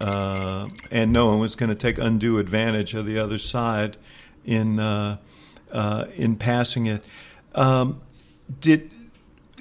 uh, 0.01 0.69
and 0.89 1.13
no 1.13 1.27
one 1.27 1.39
was 1.39 1.55
going 1.55 1.69
to 1.69 1.75
take 1.75 1.99
undue 1.99 2.39
advantage 2.39 2.95
of 2.95 3.05
the 3.05 3.19
other 3.19 3.37
side 3.37 3.97
in 4.45 4.79
uh, 4.79 5.17
uh, 5.71 6.05
in 6.15 6.37
passing 6.37 6.87
it. 6.87 7.03
Um, 7.53 8.01
did 8.59 8.89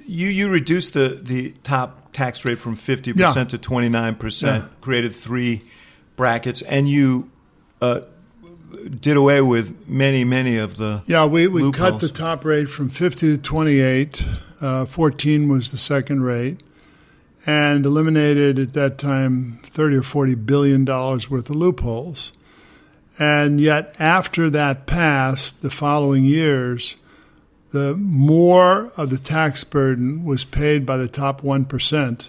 you 0.06 0.28
you 0.28 0.48
reduced 0.48 0.94
the 0.94 1.18
the 1.22 1.50
top 1.62 2.12
tax 2.12 2.44
rate 2.44 2.58
from 2.58 2.76
fifty 2.76 3.12
Yeah. 3.14 3.28
percent 3.28 3.50
to 3.50 3.58
twenty 3.58 3.88
nine 3.88 4.14
percent? 4.14 4.64
Created 4.80 5.14
three 5.14 5.62
brackets, 6.16 6.62
and 6.62 6.88
you. 6.88 7.30
Uh, 7.80 8.00
did 9.00 9.16
away 9.16 9.40
with 9.40 9.88
many, 9.88 10.24
many 10.24 10.56
of 10.56 10.76
the 10.76 11.02
Yeah, 11.06 11.24
we, 11.24 11.46
we 11.46 11.70
cut 11.72 12.00
the 12.00 12.08
top 12.08 12.44
rate 12.44 12.68
from 12.68 12.88
50 12.90 13.36
to 13.36 13.42
28. 13.42 14.24
Uh, 14.60 14.84
14 14.84 15.48
was 15.48 15.70
the 15.70 15.78
second 15.78 16.22
rate, 16.24 16.60
and 17.46 17.86
eliminated 17.86 18.58
at 18.58 18.72
that 18.74 18.98
time 18.98 19.60
30 19.64 19.96
or 19.96 20.02
40 20.02 20.34
billion 20.34 20.84
dollars 20.84 21.30
worth 21.30 21.48
of 21.48 21.56
loopholes. 21.56 22.32
And 23.18 23.60
yet, 23.60 23.94
after 23.98 24.50
that 24.50 24.86
passed, 24.86 25.62
the 25.62 25.70
following 25.70 26.24
years, 26.24 26.96
the 27.72 27.94
more 27.96 28.92
of 28.96 29.10
the 29.10 29.18
tax 29.18 29.64
burden 29.64 30.24
was 30.24 30.44
paid 30.44 30.86
by 30.86 30.96
the 30.96 31.08
top 31.08 31.40
1% 31.42 32.28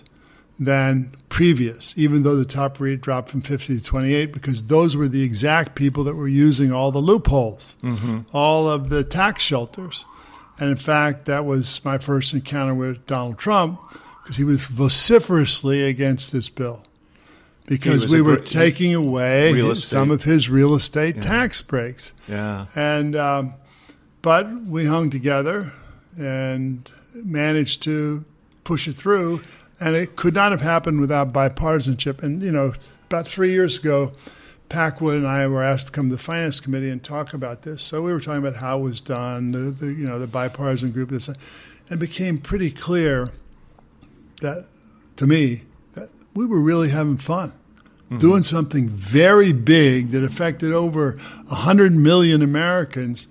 than 0.60 1.12
previous, 1.30 1.94
even 1.98 2.24
though 2.24 2.36
the 2.36 2.44
top 2.46 2.80
rate 2.80 3.00
dropped 3.02 3.30
from 3.30 3.42
50 3.42 3.78
to 3.78 3.84
28, 3.84 4.34
because 4.34 4.64
those 4.64 4.96
were 4.96 5.08
the 5.08 5.22
exact 5.22 5.76
people 5.76 6.04
that 6.06 6.16
were 6.16 6.28
using 6.28 6.72
all 6.72 6.92
the 6.92 6.98
loopholes, 7.00 7.76
all 8.34 8.68
of 8.68 8.90
the 8.90 9.04
tax 9.04 9.44
shelters. 9.44 10.06
And 10.60 10.72
in 10.72 10.78
fact, 10.78 11.26
that 11.26 11.46
was 11.46 11.80
my 11.86 12.00
first 12.00 12.34
encounter 12.34 12.74
with 12.74 13.06
Donald 13.06 13.38
Trump, 13.38 13.80
because 14.24 14.38
he 14.38 14.44
was 14.44 14.66
vociferously 14.66 15.84
against 15.84 16.32
this 16.32 16.50
bill. 16.50 16.82
Because 17.68 18.10
we 18.10 18.22
were 18.22 18.38
gr- 18.38 18.44
taking 18.44 18.96
away 18.96 19.52
some 19.76 20.10
of 20.10 20.24
his 20.24 20.50
real 20.50 20.74
estate 20.74 21.22
tax 21.22 21.62
breaks. 21.62 22.14
yeah. 22.28 22.66
And 22.76 23.16
um, 23.16 23.54
but 24.22 24.52
we 24.64 24.86
hung 24.86 25.10
together 25.10 25.72
and 26.18 26.92
managed 27.14 27.84
to 27.84 28.24
push 28.64 28.88
it 28.88 28.94
through, 28.94 29.42
and 29.80 29.96
it 29.96 30.16
could 30.16 30.34
not 30.34 30.52
have 30.52 30.62
happened 30.62 31.00
without 31.00 31.32
bipartisanship. 31.32 32.24
And 32.24 32.42
you 32.42 32.52
know, 32.52 32.74
about 33.06 33.28
three 33.28 33.52
years 33.52 33.78
ago, 33.78 34.14
Packwood 34.70 35.16
and 35.16 35.28
I 35.28 35.48
were 35.48 35.64
asked 35.64 35.88
to 35.88 35.94
come 35.94 36.10
to 36.10 36.16
the 36.16 36.22
finance 36.22 36.60
committee 36.60 36.90
and 36.90 37.04
talk 37.04 37.34
about 37.34 37.62
this. 37.62 37.84
So 37.84 38.02
we 38.02 38.12
were 38.12 38.20
talking 38.20 38.46
about 38.46 38.56
how 38.56 38.80
it 38.80 38.84
was 38.84 39.02
done, 39.02 39.52
the, 39.52 39.60
the 39.72 39.88
you 39.88 40.06
know 40.06 40.20
the 40.20 40.28
bipartisan 40.28 40.92
group, 40.92 41.10
this, 41.10 41.28
and 41.28 41.38
it 41.90 42.00
became 42.00 42.38
pretty 42.40 42.72
clear 42.72 43.32
that 44.42 44.66
to 45.16 45.26
me 45.26 45.64
that 45.94 46.10
we 46.34 46.46
were 46.46 46.60
really 46.60 46.90
having 46.90 47.18
fun 47.18 47.54
mm-hmm. 48.08 48.18
doing 48.18 48.44
something 48.44 48.90
very 48.90 49.54
big 49.54 50.12
that 50.12 50.24
affected 50.24 50.72
over 50.72 51.12
100 51.48 51.94
million 51.94 52.42
Americans 52.42 53.28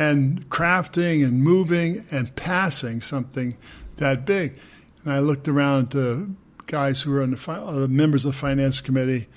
and 0.00 0.48
crafting 0.48 1.22
and 1.22 1.42
moving 1.42 2.06
and 2.10 2.34
passing 2.34 3.02
something 3.02 3.58
that 3.96 4.24
big. 4.24 4.58
And 5.04 5.12
I 5.12 5.18
looked 5.18 5.46
around 5.46 5.84
at 5.84 5.90
the 5.90 6.30
guys 6.66 7.02
who 7.02 7.10
were 7.10 7.22
on 7.22 7.32
the 7.32 7.36
fi- 7.36 7.58
uh, 7.58 7.72
the 7.72 7.88
members 7.88 8.24
of 8.24 8.32
the 8.32 8.38
finance 8.38 8.80
committee 8.80 9.28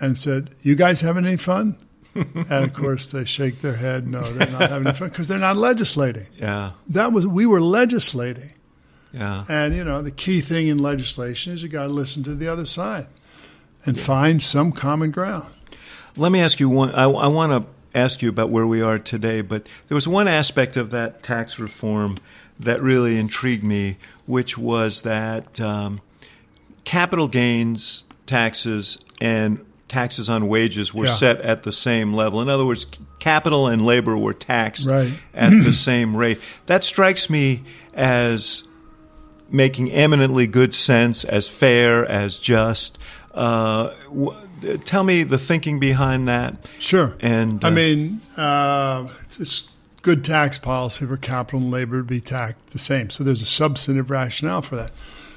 and 0.00 0.16
said, 0.16 0.54
"You 0.60 0.76
guys 0.76 1.00
having 1.00 1.26
any 1.26 1.36
fun?" 1.36 1.76
and 2.14 2.52
of 2.52 2.72
course, 2.72 3.10
they 3.10 3.24
shake 3.24 3.62
their 3.62 3.74
head. 3.74 4.06
No, 4.06 4.22
they're 4.22 4.48
not 4.48 4.70
having 4.70 4.86
any 4.86 4.96
fun 4.96 5.08
because 5.08 5.26
they're 5.26 5.38
not 5.38 5.56
legislating. 5.56 6.26
Yeah. 6.36 6.72
That 6.88 7.12
was 7.12 7.26
we 7.26 7.44
were 7.44 7.60
legislating. 7.60 8.52
Yeah. 9.12 9.44
And 9.48 9.74
you 9.74 9.82
know, 9.82 10.02
the 10.02 10.12
key 10.12 10.40
thing 10.40 10.68
in 10.68 10.78
legislation 10.78 11.52
is 11.52 11.64
you 11.64 11.68
got 11.68 11.88
to 11.88 11.92
listen 11.92 12.22
to 12.24 12.36
the 12.36 12.46
other 12.46 12.66
side 12.66 13.08
and 13.84 13.98
find 13.98 14.40
some 14.40 14.70
common 14.70 15.10
ground. 15.10 15.52
Let 16.16 16.30
me 16.30 16.40
ask 16.40 16.60
you 16.60 16.68
one. 16.68 16.92
I, 16.92 17.04
I 17.04 17.26
want 17.26 17.52
to 17.52 17.72
ask 17.94 18.22
you 18.22 18.28
about 18.28 18.50
where 18.50 18.66
we 18.66 18.80
are 18.82 18.98
today, 18.98 19.40
but 19.42 19.66
there 19.88 19.94
was 19.94 20.08
one 20.08 20.28
aspect 20.28 20.76
of 20.76 20.90
that 20.90 21.22
tax 21.22 21.58
reform 21.58 22.16
that 22.60 22.80
really 22.82 23.18
intrigued 23.18 23.64
me, 23.64 23.96
which 24.26 24.56
was 24.56 25.02
that 25.02 25.60
um, 25.60 26.00
capital 26.84 27.28
gains 27.28 28.04
taxes 28.26 28.98
and 29.20 29.64
taxes 29.88 30.30
on 30.30 30.48
wages 30.48 30.94
were 30.94 31.04
Yeah. 31.06 31.12
set 31.14 31.40
at 31.42 31.64
the 31.64 31.72
same 31.72 32.14
level. 32.14 32.40
In 32.40 32.48
other 32.48 32.64
words, 32.64 32.86
capital 33.18 33.66
and 33.68 33.84
labor 33.84 34.16
were 34.16 34.32
taxed 34.32 34.86
Right. 34.86 35.12
at 35.34 35.50
the 35.50 35.72
same 35.74 36.16
rate. 36.16 36.40
That 36.66 36.82
strikes 36.82 37.28
me 37.28 37.62
as 37.92 38.64
making 39.50 39.92
eminently 39.92 40.46
good 40.46 40.72
sense, 40.72 41.24
as 41.24 41.46
fair, 41.46 42.06
as 42.06 42.38
just. 42.38 42.98
Uh, 43.34 43.90
w- 44.08 44.34
tell 44.84 45.04
me 45.04 45.22
the 45.22 45.38
thinking 45.38 45.78
behind 45.78 46.28
that. 46.28 46.68
Sure. 46.78 47.14
And, 47.20 47.64
I 47.64 47.68
uh, 47.68 47.70
mean, 47.70 48.20
uh, 48.36 49.08
it's 49.38 49.64
good 50.02 50.24
tax 50.24 50.58
policy 50.58 51.06
for 51.06 51.16
capital 51.16 51.60
and 51.60 51.70
labor 51.70 51.98
to 51.98 52.04
be 52.04 52.20
taxed 52.20 52.70
the 52.70 52.78
same. 52.78 53.10
So 53.10 53.24
there's 53.24 53.42
a 53.42 53.46
substantive 53.46 54.10
rationale 54.10 54.62
for 54.62 54.76
that. 54.76 54.90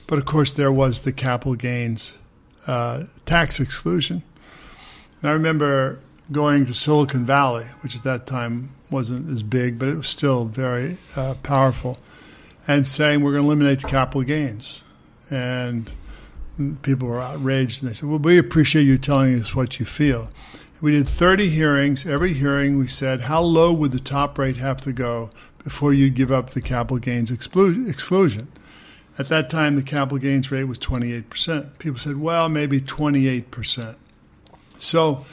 But 0.08 0.20
of 0.20 0.26
course, 0.26 0.52
there 0.52 0.72
was 0.72 1.02
the 1.02 1.12
capital 1.12 1.56
gains 1.56 2.14
uh, 2.68 3.04
tax 3.26 3.60
exclusion. 3.60 4.24
And 5.22 5.30
I 5.30 5.34
remember 5.34 6.00
going 6.32 6.66
to 6.66 6.74
Silicon 6.74 7.26
Valley, 7.26 7.66
which 7.82 7.96
at 7.96 8.04
that 8.04 8.26
time 8.26 8.72
wasn't 8.90 9.30
as 9.30 9.44
big, 9.44 9.78
but 9.78 9.88
it 9.88 9.96
was 9.96 10.10
still 10.10 10.46
very 10.46 10.98
uh, 11.16 11.36
powerful, 11.44 12.00
and 12.68 12.88
saying 12.88 13.22
we're 13.22 13.32
going 13.32 13.44
to 13.44 13.48
eliminate 13.48 13.82
the 13.82 13.88
capital 13.88 14.24
gains. 14.24 14.84
And 15.30 15.92
people 16.82 17.08
were 17.08 17.22
outraged, 17.22 17.82
and 17.82 17.90
they 17.90 17.96
said, 17.96 18.10
"Well, 18.10 18.20
we 18.20 18.38
appreciate 18.38 18.84
you 18.84 18.98
telling 18.98 19.40
us 19.40 19.56
what 19.56 19.80
you 19.80 19.86
feel." 19.86 20.30
We 20.82 20.92
did 20.92 21.08
30 21.08 21.50
hearings. 21.50 22.06
Every 22.06 22.34
hearing, 22.34 22.78
we 22.78 22.88
said, 22.88 23.22
"How 23.22 23.42
low 23.42 23.72
would 23.74 23.92
the 23.92 24.00
top 24.00 24.38
rate 24.38 24.58
have 24.58 24.82
to 24.82 24.92
go 24.92 25.32
before 25.64 25.94
you'd 25.94 26.16
give 26.16 26.32
up 26.32 26.52
the 26.52 26.62
capital 26.62 26.98
gains 26.98 27.32
exclusion?" 27.32 28.48
At 29.18 29.30
that 29.30 29.50
time, 29.50 29.78
the 29.78 29.84
capital 29.84 30.18
gains 30.18 30.52
rate 30.52 30.66
was 30.66 30.78
28%. 30.78 31.80
People 31.80 32.00
said, 32.00 32.18
"Well, 32.18 32.50
maybe 32.50 32.82
28%." 32.82 33.96
So 34.78 35.26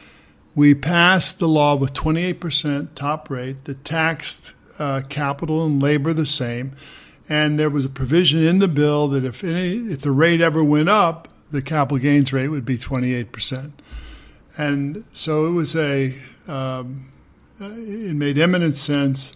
we 0.55 0.75
passed 0.75 1.39
the 1.39 1.49
law 1.49 1.75
with 1.75 1.93
28% 1.95 2.95
top 2.95 3.31
rate 3.31 3.64
that 3.64 3.85
taxed 3.85 4.53
uh, 4.79 5.03
capital 5.09 5.64
and 5.64 5.83
labor 5.83 6.12
the 6.12 6.27
same. 6.27 6.73
And 7.33 7.59
there 7.59 7.70
was 7.70 7.87
a 7.87 7.89
provision 7.89 8.43
in 8.43 8.59
the 8.59 8.68
bill 8.68 9.09
that 9.09 9.24
if 9.24 9.43
any, 9.43 9.91
if 9.91 10.03
the 10.03 10.11
rate 10.11 10.43
ever 10.43 10.62
went 10.62 10.91
up, 10.91 11.28
the 11.51 11.62
capital 11.62 11.97
gains 11.97 12.30
rate 12.30 12.49
would 12.49 12.66
be 12.66 12.76
28%. 12.76 13.70
And 14.59 15.05
so 15.14 15.47
it 15.47 15.53
was 15.53 15.74
a, 15.74 16.14
um, 16.47 17.11
it 17.59 18.14
made 18.14 18.37
eminent 18.37 18.74
sense. 18.74 19.35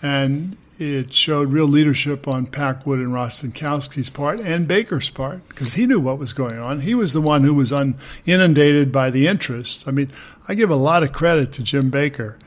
And 0.00 0.56
it 0.78 1.12
showed 1.12 1.52
real 1.52 1.66
leadership 1.66 2.26
on 2.26 2.46
Packwood 2.46 2.98
and 2.98 3.08
Rostenkowski's 3.08 4.08
part 4.08 4.40
and 4.40 4.66
Baker's 4.66 5.10
part 5.10 5.46
because 5.50 5.74
he 5.74 5.84
knew 5.84 6.00
what 6.00 6.18
was 6.18 6.32
going 6.32 6.58
on. 6.58 6.80
He 6.80 6.94
was 6.94 7.12
the 7.12 7.20
one 7.20 7.44
who 7.44 7.52
was 7.52 7.74
un- 7.74 7.96
inundated 8.24 8.90
by 8.90 9.10
the 9.10 9.26
interest. 9.26 9.86
I 9.86 9.90
mean, 9.90 10.10
I 10.48 10.54
give 10.54 10.70
a 10.70 10.76
lot 10.76 11.02
of 11.02 11.12
credit 11.12 11.52
to 11.52 11.62
Jim 11.62 11.90
Baker 11.90 12.38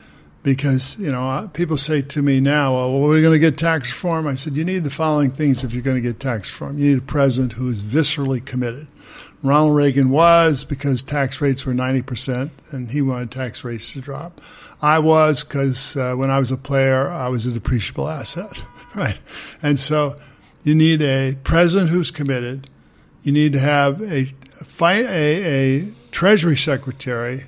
because, 0.54 0.98
you 0.98 1.12
know, 1.12 1.50
people 1.52 1.76
say 1.76 2.00
to 2.00 2.22
me 2.22 2.40
now, 2.40 2.74
well, 2.74 3.00
we're 3.00 3.20
going 3.20 3.34
to 3.34 3.38
get 3.38 3.58
tax 3.58 3.90
reform. 3.90 4.26
I 4.26 4.34
said, 4.34 4.56
you 4.56 4.64
need 4.64 4.82
the 4.82 4.88
following 4.88 5.30
things 5.30 5.62
if 5.62 5.74
you're 5.74 5.82
going 5.82 5.98
to 5.98 6.00
get 6.00 6.20
tax 6.20 6.50
reform. 6.50 6.78
You 6.78 6.92
need 6.92 6.98
a 6.98 7.02
president 7.02 7.52
who 7.52 7.68
is 7.68 7.82
viscerally 7.82 8.42
committed. 8.42 8.86
Ronald 9.42 9.76
Reagan 9.76 10.08
was 10.08 10.64
because 10.64 11.02
tax 11.02 11.42
rates 11.42 11.66
were 11.66 11.74
90% 11.74 12.50
and 12.70 12.90
he 12.90 13.02
wanted 13.02 13.30
tax 13.30 13.62
rates 13.62 13.92
to 13.92 14.00
drop. 14.00 14.40
I 14.80 15.00
was 15.00 15.44
because 15.44 15.94
uh, 15.96 16.14
when 16.14 16.30
I 16.30 16.38
was 16.38 16.50
a 16.50 16.56
player, 16.56 17.10
I 17.10 17.28
was 17.28 17.46
a 17.46 17.50
depreciable 17.50 18.10
asset, 18.10 18.62
right? 18.94 19.18
And 19.62 19.78
so 19.78 20.18
you 20.62 20.74
need 20.74 21.02
a 21.02 21.36
president 21.44 21.90
who's 21.90 22.10
committed. 22.10 22.70
You 23.22 23.32
need 23.32 23.52
to 23.52 23.60
have 23.60 24.00
a, 24.00 24.32
a, 24.80 25.82
a 25.82 25.92
treasury 26.10 26.56
secretary 26.56 27.44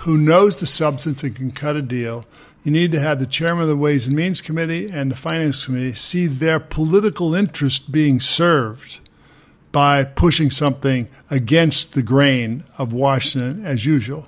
who 0.00 0.16
knows 0.16 0.56
the 0.56 0.66
substance 0.66 1.22
and 1.22 1.36
can 1.36 1.50
cut 1.50 1.76
a 1.76 1.82
deal. 1.82 2.24
You 2.62 2.72
need 2.72 2.90
to 2.92 3.00
have 3.00 3.20
the 3.20 3.26
chairman 3.26 3.62
of 3.62 3.68
the 3.68 3.76
Ways 3.76 4.06
and 4.06 4.16
Means 4.16 4.40
Committee 4.40 4.90
and 4.90 5.10
the 5.10 5.16
Finance 5.16 5.66
Committee 5.66 5.92
see 5.92 6.26
their 6.26 6.58
political 6.58 7.34
interest 7.34 7.92
being 7.92 8.18
served 8.18 9.00
by 9.72 10.04
pushing 10.04 10.50
something 10.50 11.08
against 11.30 11.92
the 11.92 12.02
grain 12.02 12.64
of 12.78 12.94
Washington 12.94 13.64
as 13.64 13.84
usual. 13.84 14.26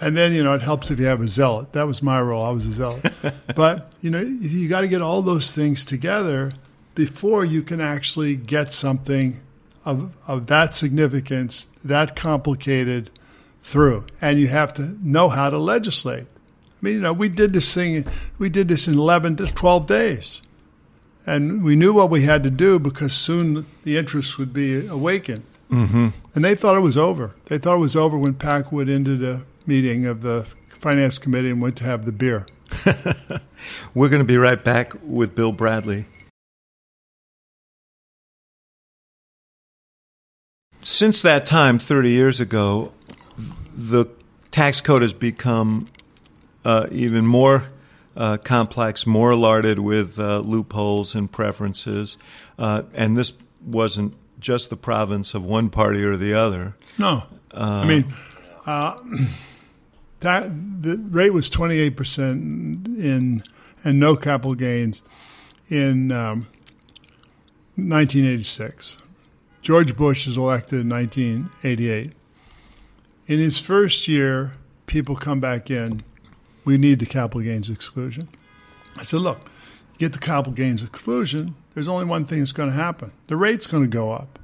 And 0.00 0.16
then, 0.16 0.32
you 0.32 0.42
know, 0.42 0.54
it 0.54 0.62
helps 0.62 0.90
if 0.90 0.98
you 0.98 1.06
have 1.06 1.20
a 1.20 1.28
zealot. 1.28 1.72
That 1.74 1.86
was 1.86 2.02
my 2.02 2.20
role. 2.20 2.44
I 2.44 2.50
was 2.50 2.66
a 2.66 2.72
zealot. 2.72 3.12
but, 3.54 3.92
you 4.00 4.10
know, 4.10 4.20
you 4.20 4.68
got 4.68 4.80
to 4.80 4.88
get 4.88 5.02
all 5.02 5.22
those 5.22 5.54
things 5.54 5.84
together 5.84 6.50
before 6.96 7.44
you 7.44 7.62
can 7.62 7.80
actually 7.80 8.34
get 8.34 8.72
something 8.72 9.40
of, 9.84 10.12
of 10.26 10.48
that 10.48 10.74
significance, 10.74 11.68
that 11.84 12.16
complicated 12.16 13.10
through. 13.68 14.06
And 14.20 14.38
you 14.38 14.48
have 14.48 14.72
to 14.74 14.96
know 15.02 15.28
how 15.28 15.50
to 15.50 15.58
legislate. 15.58 16.24
I 16.24 16.80
mean, 16.80 16.94
you 16.94 17.00
know, 17.00 17.12
we 17.12 17.28
did 17.28 17.52
this 17.52 17.72
thing, 17.74 18.06
we 18.38 18.48
did 18.48 18.68
this 18.68 18.88
in 18.88 18.94
11 18.94 19.36
to 19.36 19.46
12 19.46 19.86
days. 19.86 20.42
And 21.26 21.62
we 21.62 21.76
knew 21.76 21.92
what 21.92 22.08
we 22.08 22.22
had 22.22 22.42
to 22.44 22.50
do 22.50 22.78
because 22.78 23.12
soon 23.12 23.66
the 23.84 23.98
interest 23.98 24.38
would 24.38 24.54
be 24.54 24.86
awakened. 24.86 25.44
Mm-hmm. 25.70 26.08
And 26.34 26.44
they 26.44 26.54
thought 26.54 26.78
it 26.78 26.80
was 26.80 26.96
over. 26.96 27.34
They 27.46 27.58
thought 27.58 27.76
it 27.76 27.80
was 27.80 27.96
over 27.96 28.16
when 28.16 28.34
Packwood 28.34 28.88
ended 28.88 29.22
a 29.22 29.44
meeting 29.66 30.06
of 30.06 30.22
the 30.22 30.46
finance 30.70 31.18
committee 31.18 31.50
and 31.50 31.60
went 31.60 31.76
to 31.76 31.84
have 31.84 32.06
the 32.06 32.12
beer. 32.12 32.46
We're 33.94 34.08
going 34.08 34.22
to 34.22 34.26
be 34.26 34.38
right 34.38 34.62
back 34.62 34.94
with 35.02 35.34
Bill 35.34 35.52
Bradley. 35.52 36.06
Since 40.80 41.20
that 41.20 41.44
time, 41.44 41.78
30 41.78 42.10
years 42.10 42.40
ago, 42.40 42.92
the 43.78 44.06
tax 44.50 44.80
code 44.80 45.02
has 45.02 45.12
become 45.12 45.86
uh, 46.64 46.88
even 46.90 47.24
more 47.26 47.64
uh, 48.16 48.36
complex, 48.38 49.06
more 49.06 49.36
larded 49.36 49.78
with 49.78 50.18
uh, 50.18 50.40
loopholes 50.40 51.14
and 51.14 51.30
preferences. 51.30 52.16
Uh, 52.58 52.82
and 52.92 53.16
this 53.16 53.32
wasn't 53.64 54.14
just 54.40 54.68
the 54.68 54.76
province 54.76 55.32
of 55.34 55.46
one 55.46 55.70
party 55.70 56.02
or 56.02 56.16
the 56.16 56.34
other. 56.34 56.74
No. 56.98 57.22
I 57.52 57.86
mean, 57.86 58.12
uh, 58.66 58.98
that 60.20 60.50
the 60.82 60.96
rate 61.10 61.32
was 61.32 61.48
28 61.48 61.96
percent 61.96 62.86
in 62.86 63.44
and 63.84 64.00
no 64.00 64.16
capital 64.16 64.56
gains 64.56 65.02
in 65.68 66.10
um, 66.10 66.48
1986. 67.76 68.98
George 69.62 69.96
Bush 69.96 70.26
is 70.26 70.36
elected 70.36 70.80
in 70.80 70.88
1988. 70.88 72.12
In 73.28 73.38
his 73.38 73.58
first 73.58 74.08
year, 74.08 74.54
people 74.86 75.14
come 75.14 75.38
back 75.38 75.70
in. 75.70 76.02
We 76.64 76.78
need 76.78 76.98
the 76.98 77.06
capital 77.06 77.42
gains 77.42 77.68
exclusion. 77.68 78.30
I 78.96 79.02
said, 79.02 79.20
look, 79.20 79.50
you 79.92 79.98
get 79.98 80.14
the 80.14 80.18
capital 80.18 80.54
gains 80.54 80.82
exclusion. 80.82 81.54
There's 81.74 81.88
only 81.88 82.06
one 82.06 82.24
thing 82.24 82.38
that's 82.38 82.52
going 82.52 82.70
to 82.70 82.74
happen. 82.74 83.12
The 83.26 83.36
rate's 83.36 83.66
going 83.66 83.82
to 83.82 83.88
go 83.88 84.12
up. 84.12 84.38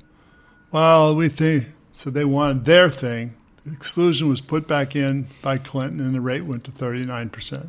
Well, 0.70 1.16
we 1.16 1.30
think 1.30 1.64
so. 1.94 2.10
They 2.10 2.26
wanted 2.26 2.66
their 2.66 2.90
thing 2.90 3.36
The 3.64 3.72
exclusion 3.72 4.28
was 4.28 4.42
put 4.42 4.68
back 4.68 4.94
in 4.94 5.28
by 5.40 5.56
Clinton, 5.56 6.00
and 6.00 6.14
the 6.14 6.20
rate 6.20 6.42
went 6.42 6.64
to 6.64 6.70
39%. 6.70 7.68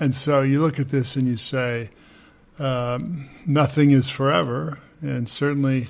And 0.00 0.16
so 0.16 0.42
you 0.42 0.60
look 0.60 0.80
at 0.80 0.90
this 0.90 1.14
and 1.14 1.28
you 1.28 1.36
say, 1.36 1.90
um, 2.58 3.30
nothing 3.46 3.92
is 3.92 4.10
forever. 4.10 4.78
And 5.00 5.28
certainly, 5.28 5.88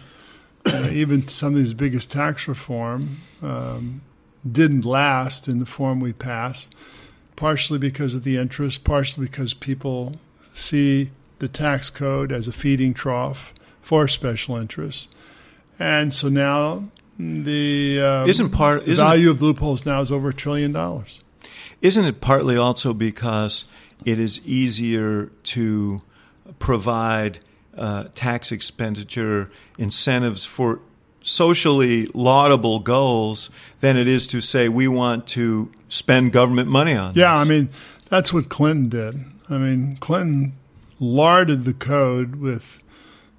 uh, 0.66 0.90
even 0.92 1.28
some 1.28 1.54
of 1.54 1.58
these 1.58 1.72
biggest 1.72 2.12
tax 2.12 2.46
reform 2.46 3.20
um, 3.40 4.02
didn't 4.50 4.84
last 4.84 5.48
in 5.48 5.58
the 5.58 5.66
form 5.66 6.00
we 6.00 6.12
passed, 6.12 6.74
partially 7.36 7.78
because 7.78 8.14
of 8.14 8.24
the 8.24 8.36
interest, 8.36 8.84
partially 8.84 9.26
because 9.26 9.54
people 9.54 10.16
see 10.52 11.10
the 11.38 11.48
tax 11.48 11.90
code 11.90 12.30
as 12.30 12.46
a 12.46 12.52
feeding 12.52 12.94
trough 12.94 13.52
for 13.82 14.08
special 14.08 14.56
interests. 14.56 15.08
And 15.78 16.14
so 16.14 16.28
now 16.28 16.88
the 17.18 18.00
um, 18.00 18.28
isn't 18.28 18.50
part 18.50 18.82
isn't 18.82 19.04
value 19.04 19.28
it, 19.28 19.32
of 19.32 19.42
loopholes 19.42 19.84
now 19.86 20.00
is 20.00 20.10
over 20.10 20.30
a 20.30 20.34
trillion 20.34 20.72
dollars. 20.72 21.20
Isn't 21.80 22.04
it 22.04 22.20
partly 22.20 22.56
also 22.56 22.94
because 22.94 23.66
it 24.04 24.18
is 24.18 24.44
easier 24.46 25.26
to 25.44 26.02
provide 26.58 27.40
uh, 27.76 28.04
tax 28.14 28.52
expenditure 28.52 29.50
incentives 29.78 30.44
for 30.44 30.80
socially 31.24 32.06
laudable 32.14 32.78
goals 32.78 33.50
than 33.80 33.96
it 33.96 34.06
is 34.06 34.28
to 34.28 34.40
say 34.40 34.68
we 34.68 34.86
want 34.86 35.26
to 35.26 35.72
spend 35.88 36.30
government 36.30 36.68
money 36.68 36.94
on. 36.94 37.14
Yeah, 37.14 37.36
this. 37.38 37.46
I 37.46 37.48
mean 37.48 37.68
that's 38.08 38.32
what 38.32 38.48
Clinton 38.48 38.88
did. 38.88 39.24
I 39.50 39.58
mean 39.58 39.96
Clinton 39.96 40.52
larded 41.00 41.64
the 41.64 41.74
code 41.74 42.36
with 42.36 42.80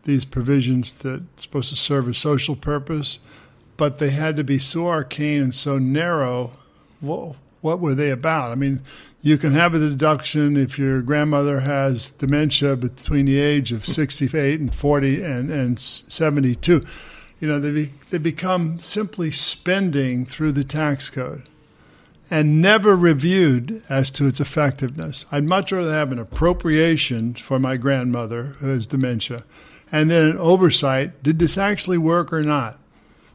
these 0.03 0.25
provisions 0.25 0.99
that 0.99 1.23
supposed 1.38 1.69
to 1.69 1.75
serve 1.75 2.07
a 2.07 2.13
social 2.13 2.55
purpose 2.55 3.19
but 3.77 3.97
they 3.97 4.09
had 4.09 4.36
to 4.38 4.43
be 4.43 4.59
so 4.59 4.88
arcane 4.88 5.41
and 5.41 5.55
so 5.55 5.77
narrow. 5.77 6.51
Well, 7.01 7.36
what 7.61 7.79
were 7.79 7.95
they 7.95 8.11
about? 8.11 8.51
I 8.51 8.55
mean, 8.55 8.81
you 9.21 9.38
can 9.38 9.53
have 9.53 9.73
a 9.73 9.79
deduction 9.79 10.55
if 10.55 10.77
your 10.77 11.01
grandmother 11.01 11.61
has 11.61 12.11
dementia 12.11 12.75
between 12.75 13.25
the 13.25 13.39
age 13.39 13.71
of 13.71 13.86
68 13.86 14.59
and 14.59 14.73
40 14.73 15.23
and, 15.23 15.49
and 15.49 15.79
72. 15.79 16.86
You 17.39 17.47
know, 17.47 17.59
they, 17.59 17.71
be, 17.71 17.93
they 18.11 18.17
become 18.17 18.79
simply 18.79 19.31
spending 19.31 20.25
through 20.25 20.53
the 20.53 20.63
tax 20.63 21.09
code 21.09 21.43
and 22.31 22.61
never 22.61 22.95
reviewed 22.95 23.83
as 23.89 24.09
to 24.11 24.25
its 24.25 24.39
effectiveness. 24.39 25.25
I'd 25.31 25.43
much 25.43 25.71
rather 25.71 25.91
have 25.91 26.11
an 26.11 26.19
appropriation 26.19 27.36
for 27.36 27.59
my 27.59 27.77
grandmother 27.77 28.55
who 28.59 28.67
has 28.69 28.88
dementia 28.88 29.43
and 29.91 30.09
then 30.09 30.23
an 30.23 30.38
oversight 30.38 31.23
did 31.23 31.39
this 31.39 31.57
actually 31.57 31.97
work 31.97 32.33
or 32.33 32.43
not? 32.43 32.77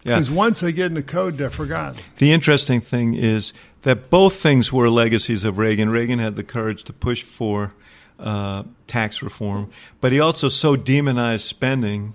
Yeah. 0.04 0.16
Because 0.16 0.30
once 0.30 0.60
they 0.60 0.72
get 0.72 0.86
in 0.86 0.94
the 0.94 1.02
code, 1.02 1.36
they're 1.36 1.50
forgotten. 1.50 2.02
The 2.16 2.32
interesting 2.32 2.80
thing 2.80 3.14
is 3.14 3.52
that 3.82 4.10
both 4.10 4.36
things 4.36 4.72
were 4.72 4.88
legacies 4.88 5.44
of 5.44 5.58
Reagan. 5.58 5.90
Reagan 5.90 6.18
had 6.18 6.36
the 6.36 6.44
courage 6.44 6.84
to 6.84 6.92
push 6.92 7.22
for 7.22 7.74
uh, 8.18 8.64
tax 8.86 9.22
reform, 9.22 9.70
but 10.00 10.12
he 10.12 10.20
also 10.20 10.48
so 10.48 10.76
demonized 10.76 11.46
spending 11.46 12.14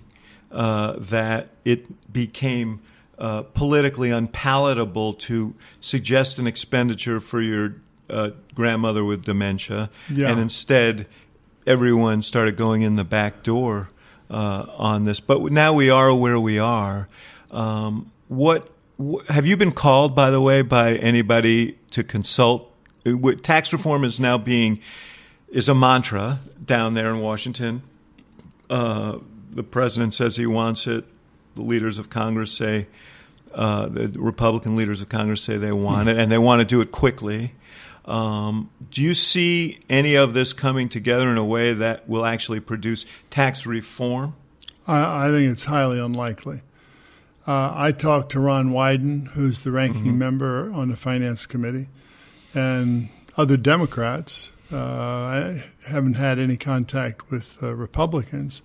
uh, 0.56 0.94
that 0.98 1.50
it 1.64 2.12
became 2.12 2.80
uh, 3.20 3.44
politically 3.44 4.10
unpalatable 4.10 5.14
to 5.14 5.54
suggest 5.80 6.40
an 6.40 6.48
expenditure 6.48 7.20
for 7.20 7.42
your 7.42 7.76
uh, 8.10 8.32
grandmother 8.56 9.04
with 9.04 9.24
dementia, 9.26 9.90
Yeah. 10.10 10.30
and 10.32 10.40
instead 10.40 11.06
everyone 11.68 12.22
started 12.22 12.56
going 12.56 12.82
in 12.84 12.96
the 12.96 13.04
back 13.04 13.44
door 13.44 13.90
uh, 14.30 14.66
on 14.78 15.06
this. 15.06 15.20
But 15.20 15.42
now 15.52 15.74
we 15.74 15.90
are 15.90 16.14
where 16.16 16.40
we 16.40 16.58
are. 16.60 17.08
Um, 17.52 18.12
what 18.28 18.70
wh- 19.00 19.26
have 19.30 19.46
you 19.46 19.58
been 19.58 19.72
called, 19.72 20.16
by 20.16 20.30
the 20.32 20.42
way, 20.42 20.62
by 20.62 20.96
anybody 20.96 21.78
to 21.92 22.04
consult? 22.04 22.72
What- 23.06 23.44
Tax 23.44 23.72
reform 23.74 24.04
is 24.04 24.20
now 24.20 24.38
being 24.38 24.80
is 25.50 25.70
a 25.70 25.76
mantra 25.76 26.40
down 26.66 26.94
there 26.96 27.10
in 27.14 27.20
Washington. 27.22 27.82
Uh, 28.70 29.20
the 29.56 29.64
president 29.64 30.14
says 30.14 30.36
he 30.36 30.46
wants 30.46 30.86
it. 30.86 31.06
The 31.56 31.62
leaders 31.62 31.98
of 31.98 32.10
Congress 32.10 32.52
say, 32.52 32.88
uh, 33.54 33.88
the 33.88 34.10
Republican 34.20 34.76
leaders 34.76 35.02
of 35.02 35.08
Congress 35.08 35.42
say 35.42 35.58
they 35.58 35.72
want 35.72 36.10
it, 36.10 36.18
and 36.18 36.30
they 36.30 36.38
want 36.38 36.60
to 36.60 36.66
do 36.66 36.82
it 36.82 36.92
quickly. 36.92 37.54
Um, 38.04 38.70
do 38.92 39.02
you 39.02 39.16
see 39.16 39.80
any 39.90 40.16
of 40.16 40.34
this 40.34 40.54
coming 40.54 40.90
together 40.90 41.30
in 41.32 41.38
a 41.38 41.46
way 41.46 41.74
that 41.74 42.08
will 42.08 42.26
actually 42.26 42.60
produce 42.60 43.06
tax 43.30 43.66
reform? 43.66 44.36
I, 44.86 45.28
I 45.28 45.32
think 45.32 45.52
it's 45.52 45.64
highly 45.64 46.00
unlikely. 46.00 46.62
Uh, 47.48 47.72
I 47.74 47.92
talked 47.92 48.32
to 48.34 48.40
Ron 48.40 48.72
Wyden, 48.72 49.30
who's 49.30 49.64
the 49.64 49.72
ranking 49.72 50.18
member 50.18 50.72
on 50.74 50.90
the 50.90 50.98
Finance 50.98 51.46
Committee, 51.46 51.88
and 52.54 53.10
other 53.38 53.56
Democrats. 53.56 54.52
Uh, 54.72 54.78
I 54.78 55.64
haven't 55.88 56.16
had 56.16 56.40
any 56.40 56.58
contact 56.58 57.30
with 57.30 57.62
uh, 57.64 57.74
Republicans 57.74 58.62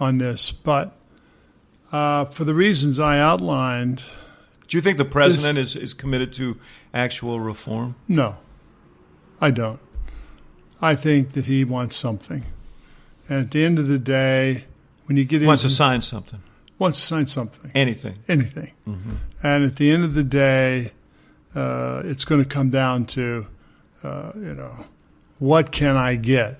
on 0.00 0.18
this, 0.18 0.50
but 0.50 0.96
uh, 1.92 2.24
for 2.26 2.44
the 2.44 2.54
reasons 2.54 2.98
I 2.98 3.18
outlined, 3.18 4.02
Do 4.68 4.76
you 4.76 4.80
think 4.82 4.98
the 4.98 5.04
president 5.04 5.58
is, 5.58 5.76
is 5.76 5.94
committed 5.94 6.32
to 6.34 6.56
actual 6.94 7.40
reform? 7.40 7.94
no, 8.08 8.36
I 9.40 9.50
don't. 9.50 9.80
I 10.82 10.94
think 10.94 11.32
that 11.32 11.44
he 11.44 11.64
wants 11.64 11.96
something. 11.96 12.44
And 13.28 13.40
at 13.40 13.50
the 13.50 13.64
end 13.64 13.78
of 13.78 13.86
the 13.88 13.98
day, 13.98 14.64
when 15.06 15.16
you 15.18 15.24
get 15.24 15.40
He 15.42 15.46
wants 15.46 15.62
to 15.62 15.68
sign 15.68 16.00
something, 16.02 16.40
wants 16.78 16.98
to 17.00 17.06
sign 17.06 17.26
something. 17.26 17.70
anything. 17.74 18.16
anything. 18.28 18.72
And 19.42 19.64
at 19.64 19.76
the 19.76 19.90
end 19.90 20.04
of 20.04 20.14
the 20.14 20.24
day, 20.24 20.92
uh, 21.54 22.02
it's 22.04 22.24
going 22.24 22.42
to 22.42 22.48
come 22.48 22.70
down 22.70 23.04
to, 23.06 23.46
uh, 24.02 24.32
you 24.36 24.54
know, 24.54 24.84
what 25.38 25.70
can 25.70 25.96
I 25.96 26.14
get? 26.16 26.58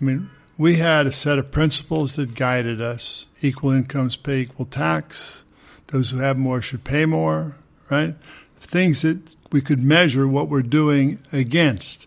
I 0.00 0.04
mean, 0.04 0.28
we 0.58 0.76
had 0.76 1.06
a 1.06 1.12
set 1.12 1.38
of 1.38 1.50
principles 1.50 2.16
that 2.16 2.34
guided 2.34 2.82
us: 2.82 3.26
equal 3.40 3.70
incomes 3.70 4.16
pay 4.16 4.40
equal 4.40 4.66
tax. 4.66 5.44
Those 5.86 6.10
who 6.10 6.18
have 6.18 6.36
more 6.36 6.60
should 6.60 6.84
pay 6.84 7.06
more. 7.06 7.56
Right? 7.88 8.16
Things 8.60 9.00
that 9.02 9.34
we 9.50 9.62
could 9.62 9.82
measure 9.82 10.28
what 10.28 10.48
we're 10.48 10.60
doing 10.60 11.20
against. 11.32 12.06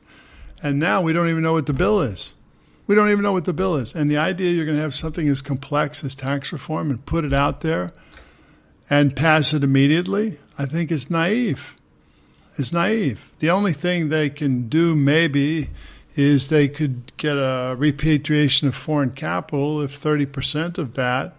And 0.62 0.78
now 0.78 1.02
we 1.02 1.14
don't 1.14 1.30
even 1.30 1.41
know 1.41 1.54
what 1.54 1.66
the 1.66 1.74
bill 1.74 2.02
is. 2.02 2.36
We 2.86 2.93
don't 2.93 3.10
even 3.10 3.24
know 3.24 3.32
what 3.32 3.45
the 3.45 3.54
bill 3.54 3.78
is. 3.78 3.95
And 3.95 4.12
the 4.12 4.18
idea 4.18 4.52
you're 4.52 4.66
going 4.66 4.78
to 4.78 4.84
have 4.84 4.93
something 4.93 5.28
as 5.28 5.41
complex 5.41 6.04
as 6.04 6.14
tax 6.14 6.52
reform 6.52 6.91
and 6.91 7.04
put 7.06 7.26
it 7.26 7.34
out 7.34 7.62
there 7.62 7.93
and 8.89 9.16
pass 9.16 9.54
it 9.54 9.64
immediately, 9.64 10.39
I 10.58 10.66
think 10.66 10.91
is 10.91 11.10
naive. 11.10 11.76
It's 12.58 12.74
naive. 12.74 13.32
The 13.39 13.49
only 13.49 13.74
thing 13.74 14.10
they 14.10 14.30
can 14.30 14.68
do 14.68 14.95
maybe 14.95 15.70
is 16.16 16.49
they 16.49 16.68
could 16.68 17.12
get 17.18 17.38
a 17.38 17.76
repatriation 17.78 18.68
of 18.68 18.76
foreign 18.76 19.12
capital 19.12 19.82
if 19.82 20.01
30% 20.01 20.78
of 20.78 20.95
that 20.95 21.36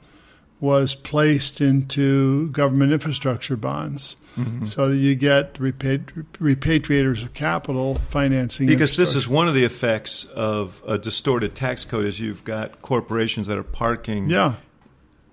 was 0.61 0.95
placed 0.95 1.61
into 1.61 2.49
government 2.51 2.93
infrastructure 2.93 3.57
bonds. 3.57 4.17
So 4.65 4.89
that 4.89 4.97
you 4.97 5.15
get 5.15 5.55
repatri- 5.55 6.25
repatriators 6.39 7.23
of 7.23 7.35
capital 7.35 7.97
financing. 8.09 8.67
Because 8.67 8.97
this 8.97 9.15
is 9.15 9.29
one 9.29 9.47
of 9.47 9.53
the 9.53 9.65
effects 9.65 10.25
of 10.25 10.83
a 10.87 10.97
distorted 10.97 11.55
tax 11.55 11.85
code 11.85 12.07
is 12.07 12.19
you've 12.19 12.43
got 12.43 12.81
corporations 12.81 13.47
that 13.49 13.59
are 13.59 13.63
parking 13.63 14.31
yeah, 14.31 14.55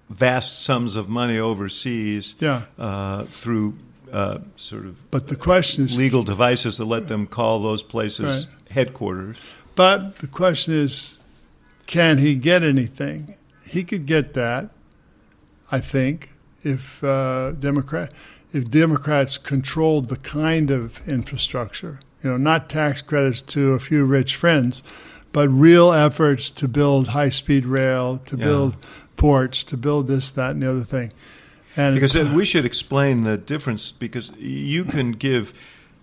vast 0.09 0.63
sums 0.63 0.97
of 0.97 1.07
money 1.07 1.39
overseas 1.39 2.35
yeah. 2.39 2.63
uh, 2.77 3.23
through 3.23 3.77
uh, 4.11 4.39
sort 4.57 4.85
of 4.85 5.11
But 5.11 5.27
the 5.27 5.35
question 5.37 5.85
is, 5.85 5.97
legal 5.97 6.23
devices 6.23 6.77
that 6.77 6.85
let 6.85 7.07
them 7.07 7.25
call 7.27 7.59
those 7.61 7.83
places 7.83 8.47
Right. 8.47 8.55
Headquarters. 8.69 9.37
But 9.75 10.19
the 10.19 10.27
question 10.27 10.73
is, 10.73 11.19
can 11.87 12.17
he 12.17 12.35
get 12.35 12.63
anything? 12.63 13.35
He 13.67 13.83
could 13.83 14.05
get 14.05 14.33
that, 14.33 14.69
I 15.71 15.79
think, 15.79 16.31
if 16.63 17.03
uh, 17.03 17.51
Democrat, 17.51 18.11
if 18.51 18.69
Democrats 18.69 19.37
controlled 19.37 20.09
the 20.09 20.17
kind 20.17 20.71
of 20.71 21.07
infrastructure. 21.07 21.99
You 22.23 22.31
know, 22.31 22.37
not 22.37 22.69
tax 22.69 23.01
credits 23.01 23.41
to 23.43 23.71
a 23.73 23.79
few 23.79 24.05
rich 24.05 24.35
friends, 24.35 24.83
but 25.31 25.47
real 25.49 25.93
efforts 25.93 26.49
to 26.51 26.67
build 26.67 27.09
high-speed 27.09 27.65
rail, 27.65 28.17
to 28.17 28.35
Yeah. 28.37 28.43
build 28.45 28.77
ports, 29.15 29.63
to 29.65 29.77
build 29.77 30.07
this, 30.07 30.31
that, 30.31 30.51
and 30.51 30.61
the 30.63 30.69
other 30.69 30.81
thing. 30.83 31.11
And 31.77 31.95
Because 31.95 32.15
it- 32.15 32.27
we 32.27 32.43
should 32.45 32.65
explain 32.65 33.23
the 33.23 33.37
difference 33.37 33.91
because 33.91 34.31
you 34.37 34.83
can 34.83 35.11
give 35.11 35.53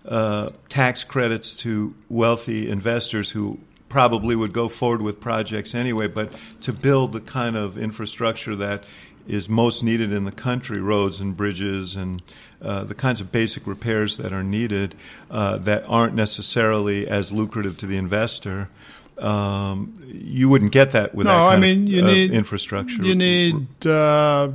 uh, 0.07 0.49
tax 0.69 1.03
credits 1.03 1.53
to 1.53 1.93
wealthy 2.09 2.69
investors 2.69 3.31
who 3.31 3.59
probably 3.89 4.35
would 4.35 4.53
go 4.53 4.67
forward 4.67 5.01
with 5.01 5.19
projects 5.19 5.73
anyway, 5.73 6.07
but 6.07 6.31
to 6.61 6.73
build 6.73 7.13
the 7.13 7.21
kind 7.21 7.55
of 7.55 7.77
infrastructure 7.77 8.55
that 8.55 8.83
is 9.27 9.49
most 9.49 9.83
needed 9.83 10.11
in 10.11 10.23
the 10.25 10.31
country, 10.31 10.79
roads 10.79 11.19
and 11.19 11.35
bridges 11.35 11.95
and 11.95 12.21
uh, 12.61 12.83
the 12.85 12.95
kinds 12.95 13.19
of 13.21 13.31
basic 13.31 13.67
repairs 13.67 14.17
that 14.17 14.31
are 14.33 14.43
needed 14.43 14.95
uh, 15.29 15.57
that 15.57 15.83
aren't 15.87 16.13
necessarily 16.15 17.07
as 17.07 17.31
lucrative 17.31 17.77
to 17.77 17.85
the 17.85 17.97
investor. 17.97 18.69
Um, 19.17 20.01
you 20.05 20.47
wouldn't 20.47 20.71
get 20.71 20.91
that 20.91 21.13
with 21.15 21.25
No, 21.27 21.33
that 21.33 21.45
I 21.45 21.49
kind 21.51 21.61
mean, 21.61 21.83
of, 21.83 21.89
you 21.89 21.99
of 21.99 22.05
need- 22.05 22.31
infrastructure. 22.31 23.03
You 23.03 23.15
need 23.15 23.85
uh, 23.85 24.51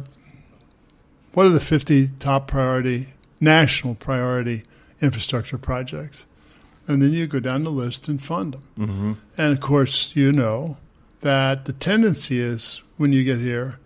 what 1.35 1.47
are 1.47 1.51
the 1.51 1.61
50 1.61 2.09
top 2.19 2.47
priority, 2.49 3.09
national 3.41 3.95
priority 3.97 4.65
infrastructure 5.03 5.59
projects? 5.59 6.25
And 6.89 7.03
then 7.03 7.13
you 7.13 7.27
go 7.27 7.41
down 7.41 7.65
the 7.65 7.71
list 7.71 8.09
and 8.09 8.23
fund 8.23 8.55
them. 8.55 8.63
Mhm. 8.79 9.17
And 9.39 9.53
of 9.53 9.61
course, 9.61 10.13
you 10.15 10.33
know 10.33 10.77
that 11.21 11.67
the 11.67 11.73
tendency 11.73 12.41
is 12.41 12.83
when 12.97 13.13
you 13.13 13.23
get 13.25 13.39
here, 13.39 13.79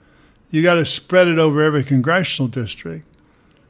you 0.51 0.63
got 0.63 0.75
to 0.75 0.85
spread 0.85 1.27
it 1.27 1.39
over 1.39 1.61
every 1.63 1.83
congressional 1.83 2.49
district. 2.49 3.05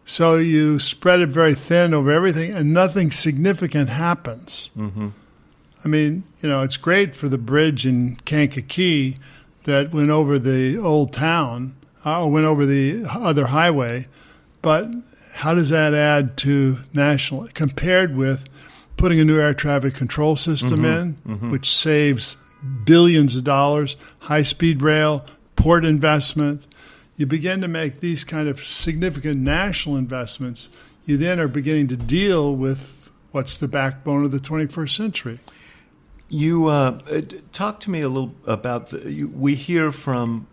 So 0.04 0.36
you 0.36 0.78
spread 0.78 1.20
it 1.20 1.30
very 1.30 1.54
thin 1.54 1.92
over 1.92 2.12
everything, 2.12 2.52
and 2.52 2.72
nothing 2.72 3.10
significant 3.10 3.88
happens. 3.88 4.70
Mhm. 4.78 5.12
I 5.84 5.88
mean, 5.88 6.22
you 6.40 6.48
know, 6.48 6.62
it's 6.62 6.76
great 6.76 7.16
for 7.16 7.28
the 7.28 7.38
bridge 7.38 7.84
in 7.86 8.18
Kankakee 8.24 9.16
that 9.64 9.92
went 9.92 10.10
over 10.10 10.38
the 10.38 10.78
old 10.78 11.12
town 11.12 11.74
uh, 12.04 12.22
or 12.22 12.30
went 12.30 12.46
over 12.46 12.64
the 12.64 13.04
other 13.12 13.46
highway, 13.46 14.06
but 14.62 14.88
how 15.36 15.54
does 15.54 15.68
that 15.68 15.92
add 15.94 16.36
to 16.38 16.78
national 16.94 17.48
compared 17.54 18.16
with 18.16 18.48
putting 18.96 19.20
a 19.20 19.24
new 19.24 19.38
air 19.38 19.52
traffic 19.52 19.94
control 19.94 20.34
system 20.36 20.84
in, 20.84 21.50
which 21.50 21.70
saves 21.70 22.36
billions 22.84 23.36
of 23.36 23.44
dollars, 23.44 23.96
high 24.20 24.42
speed 24.42 24.82
rail, 24.82 25.24
port 25.54 25.84
investment? 25.84 26.66
You 27.16 27.26
begin 27.26 27.60
to 27.60 27.68
make 27.68 28.00
these 28.00 28.24
kind 28.24 28.48
of 28.48 28.64
significant 28.64 29.40
national 29.40 29.96
investments. 29.96 30.68
You 31.04 31.16
then 31.16 31.38
are 31.38 31.48
beginning 31.48 31.88
to 31.88 31.96
deal 31.96 32.54
with 32.54 33.10
what's 33.32 33.58
the 33.58 33.68
backbone 33.68 34.24
of 34.24 34.30
the 34.30 34.38
21st 34.38 34.90
century. 34.90 35.38
You 36.28 36.66
uh, 36.66 36.98
uh, 37.10 37.20
talk 37.52 37.80
to 37.80 37.90
me 37.90 38.00
a 38.00 38.08
little 38.08 38.34
about 38.46 38.90
the. 38.90 39.12
You, 39.12 39.28
we 39.28 39.54
hear 39.54 39.92
from 39.92 40.46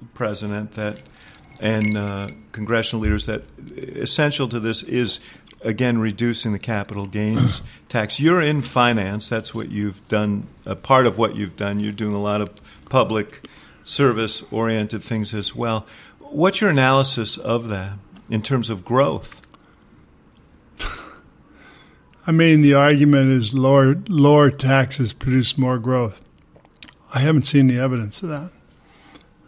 the 0.00 0.06
president 0.08 0.72
that 0.72 0.98
and 1.64 1.96
uh, 1.96 2.28
congressional 2.52 3.02
leaders 3.02 3.24
that 3.24 3.42
essential 3.78 4.46
to 4.50 4.60
this 4.60 4.82
is 4.82 5.18
again 5.62 5.96
reducing 5.96 6.52
the 6.52 6.58
capital 6.58 7.06
gains 7.06 7.62
tax. 7.88 8.20
You're 8.20 8.42
in 8.42 8.60
finance. 8.60 9.30
That's 9.30 9.54
what 9.54 9.70
you've 9.70 10.06
done. 10.08 10.46
A 10.66 10.76
part 10.76 11.06
of 11.06 11.16
what 11.16 11.36
you've 11.36 11.56
done. 11.56 11.80
You're 11.80 11.92
doing 11.92 12.14
a 12.14 12.20
lot 12.20 12.42
of 12.42 12.50
public 12.90 13.48
service 13.82 14.44
oriented 14.50 15.02
things 15.02 15.32
as 15.32 15.56
well. 15.56 15.86
What's 16.18 16.60
your 16.60 16.68
analysis 16.68 17.38
of 17.38 17.68
that 17.70 17.94
in 18.28 18.42
terms 18.42 18.68
of 18.68 18.84
growth? 18.84 19.40
I 22.26 22.32
mean, 22.32 22.60
the 22.60 22.74
argument 22.74 23.30
is 23.30 23.54
lower 23.54 23.96
lower 24.06 24.50
taxes 24.50 25.14
produce 25.14 25.56
more 25.56 25.78
growth. 25.78 26.20
I 27.14 27.20
haven't 27.20 27.44
seen 27.44 27.68
the 27.68 27.78
evidence 27.78 28.22
of 28.22 28.28
that. 28.28 28.50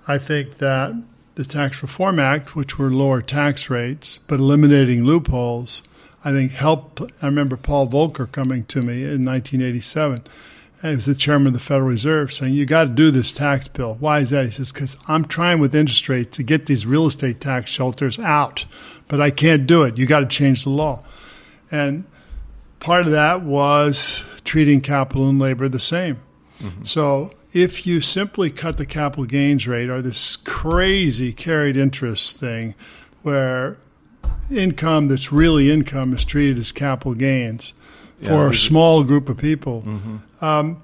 I 0.09 0.17
think 0.17 0.59
that 0.59 0.95
the 1.37 1.45
Tax 1.45 1.81
Reform 1.81 2.19
Act, 2.19 2.55
which 2.55 2.79
were 2.79 2.91
lower 2.91 3.23
tax 3.23 3.71
rates 3.71 4.19
but 4.27 4.41
eliminating 4.41 5.05
loopholes, 5.05 5.83
I 6.25 6.33
think 6.33 6.53
helped. 6.53 7.01
I 7.23 7.27
remember 7.27 7.57
Paul 7.57 7.89
Volcker 7.89 8.31
coming 8.31 8.65
to 8.65 8.83
me 8.83 9.05
in 9.05 9.25
1987 9.25 10.25
he 10.83 10.95
was 10.95 11.07
the 11.07 11.15
chairman 11.15 11.49
of 11.49 11.53
the 11.53 11.61
Federal 11.61 11.89
Reserve, 11.89 12.33
saying, 12.33 12.55
You 12.55 12.67
got 12.67 12.85
to 12.85 12.91
do 12.91 13.11
this 13.11 13.33
tax 13.33 13.69
bill. 13.69 13.97
Why 13.99 14.21
is 14.21 14.31
that? 14.31 14.45
He 14.45 14.51
says, 14.51 14.73
Because 14.73 14.97
I'm 15.09 15.25
trying 15.25 15.59
with 15.59 15.75
interest 15.75 16.09
rates 16.09 16.37
to 16.37 16.43
get 16.43 16.67
these 16.67 16.87
real 16.87 17.07
estate 17.07 17.41
tax 17.41 17.71
shelters 17.71 18.19
out, 18.19 18.67
but 19.09 19.21
I 19.21 19.31
can't 19.31 19.67
do 19.67 19.83
it. 19.85 19.97
You 19.97 20.07
got 20.07 20.21
to 20.21 20.27
change 20.27 20.65
the 20.65 20.71
law. 20.71 21.03
And 21.71 22.05
part 22.81 23.07
of 23.07 23.13
that 23.13 23.43
was 23.43 24.25
treating 24.45 24.81
capital 24.81 25.29
and 25.29 25.39
labor 25.39 25.69
the 25.69 25.81
same. 25.81 26.21
Mm-hmm. 26.61 26.85
So 26.85 27.31
if 27.57 27.87
you 27.87 28.03
simply 28.03 28.51
cut 28.51 28.77
the 28.77 28.85
capital 28.85 29.25
gains 29.25 29.67
rate 29.67 29.89
or 29.89 30.03
this 30.03 30.37
crazy 30.37 31.33
carried 31.33 31.75
interest 31.75 32.39
thing 32.39 32.75
where 33.23 33.79
income 34.51 35.09
that's 35.09 35.33
really 35.33 35.71
income 35.71 36.13
is 36.13 36.23
treated 36.23 36.59
as 36.59 36.71
capital 36.71 37.15
gains 37.15 37.73
yeah, 38.21 38.29
for 38.29 38.51
a 38.51 38.55
small 38.55 39.03
group 39.03 39.31
of 39.31 39.39
people, 39.39 39.83
mm-hmm. 39.87 40.45
um, 40.45 40.83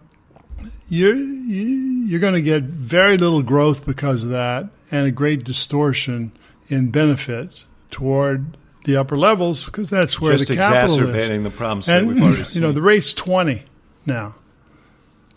you're, 0.89 1.15
you're 1.15 2.21
going 2.21 2.33
to 2.33 2.41
get 2.41 2.63
very 2.63 3.19
little 3.19 3.43
growth 3.43 3.85
because 3.85 4.25
of 4.25 4.31
that 4.31 4.67
and 4.91 5.07
a 5.07 5.11
great 5.11 5.45
distortion 5.45 6.33
in 6.69 6.91
benefit 6.91 7.65
toward 7.91 8.57
the 8.87 8.97
upper 8.97 9.19
levels 9.19 9.63
because 9.63 9.91
that's 9.91 10.19
where 10.19 10.33
Just 10.33 10.49
the 10.49 10.57
capital 10.57 10.87
is. 10.87 10.99
exacerbating 10.99 11.43
the 11.43 11.51
problems 11.51 11.87
and, 11.87 12.09
that 12.09 12.15
we've 12.15 12.23
already 12.23 12.45
seen. 12.45 12.55
You 12.63 12.67
know, 12.67 12.73
the 12.73 12.81
rate's 12.81 13.13
20 13.13 13.63
now, 14.07 14.37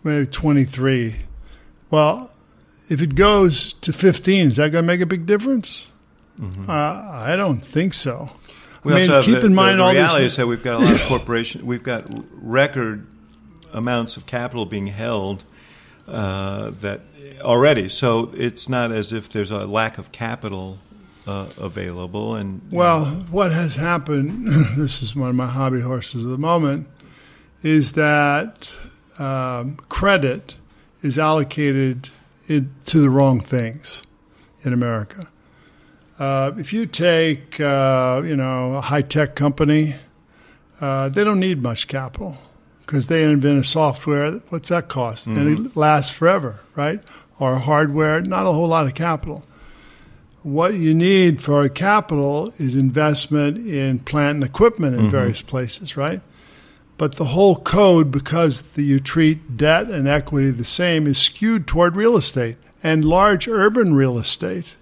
maybe 0.05 0.27
23. 0.27 1.15
Well, 1.89 2.31
if 2.87 3.01
it 3.01 3.15
goes 3.15 3.73
to 3.73 3.91
15, 3.91 4.47
is 4.47 4.55
that 4.57 4.71
going 4.71 4.83
to 4.83 4.87
make 4.87 5.01
a 5.01 5.05
big 5.05 5.25
difference? 5.25 5.91
Mm-hmm. 6.39 6.69
Uh, 6.69 6.73
I 6.73 7.35
don't 7.35 7.65
think 7.65 7.93
so. 7.93 8.29
We 8.83 8.93
I 8.93 9.07
mean, 9.07 9.23
keep 9.23 9.39
the, 9.39 9.45
in 9.47 9.55
mind 9.55 9.79
the, 9.79 9.83
the 9.83 9.83
all 9.83 9.93
reality 9.93 10.23
these. 10.23 10.33
is 10.33 10.37
that 10.37 10.47
we've 10.47 10.63
got 10.63 10.75
a 10.75 10.85
lot 10.85 10.93
of 10.93 11.01
corporations. 11.07 11.63
We've 11.63 11.83
got 11.83 12.05
record 12.31 13.07
amounts 13.73 14.15
of 14.15 14.25
capital 14.25 14.65
being 14.65 14.87
held 14.87 15.43
uh, 16.07 16.71
that 16.81 17.01
already. 17.41 17.89
So 17.89 18.31
it's 18.35 18.69
not 18.69 18.91
as 18.91 19.11
if 19.11 19.29
there's 19.29 19.51
a 19.51 19.65
lack 19.65 19.97
of 19.97 20.11
capital 20.11 20.77
uh, 21.25 21.49
available. 21.57 22.35
And 22.35 22.61
well, 22.71 23.05
what 23.05 23.51
has 23.51 23.75
happened? 23.75 24.47
this 24.77 25.01
is 25.01 25.15
one 25.15 25.29
of 25.29 25.35
my 25.35 25.47
hobby 25.47 25.81
horses 25.81 26.23
at 26.25 26.29
the 26.29 26.37
moment. 26.37 26.87
Is 27.63 27.93
that 27.93 28.69
um, 29.20 29.78
credit 29.89 30.55
is 31.01 31.18
allocated 31.18 32.09
it, 32.47 32.63
to 32.88 32.99
the 32.99 33.09
wrong 33.09 33.39
things 33.39 34.03
in 34.63 34.74
America? 34.74 35.30
Uh, 36.18 36.53
if 36.57 36.72
you 36.72 36.86
take, 36.86 37.59
uh, 37.59 38.22
you 38.24 38.36
know, 38.36 38.76
a 38.76 38.82
high 38.82 39.01
tech 39.01 39.36
company, 39.36 39.95
uh, 40.80 41.09
they 41.09 41.24
don't 41.24 41.39
need 41.39 41.61
much 41.61 41.88
capital 41.88 42.38
because 42.82 43.07
they 43.07 43.24
invent 43.24 43.59
a 43.59 43.63
software. 43.63 44.32
What's 44.49 44.70
that 44.70 44.88
cost? 44.88 45.28
Mm-hmm. 45.28 45.39
And 45.39 45.68
it 45.68 45.76
lasts 45.76 46.16
forever, 46.16 46.59
right? 46.76 47.01
Or 47.39 47.57
hardware, 47.57 48.22
not 48.22 48.45
a 48.45 48.51
whole 48.51 48.68
lot 48.68 48.86
of 48.86 48.93
capital. 48.93 49.43
What 50.43 50.76
you 50.76 50.93
need 50.93 51.41
for 51.41 51.68
capital 51.68 52.53
is 52.57 52.76
investment 52.76 53.57
in 53.68 53.99
plant 53.99 54.36
and 54.36 54.43
equipment 54.43 54.95
in 54.95 55.01
mm-hmm. 55.01 55.09
various 55.09 55.41
places, 55.41 55.97
right? 55.97 56.22
But 56.97 57.15
the 57.15 57.25
whole 57.25 57.57
code, 57.57 58.11
because 58.11 58.61
the, 58.61 58.83
you 58.83 58.99
treat 58.99 59.57
debt 59.57 59.89
and 59.89 60.07
equity 60.07 60.51
the 60.51 60.63
same, 60.63 61.07
is 61.07 61.17
skewed 61.17 61.67
toward 61.67 61.95
real 61.95 62.15
estate 62.15 62.57
and 62.81 63.03
large 63.03 63.47
urban 63.47 63.93
real 63.93 64.17
estate 64.17 64.75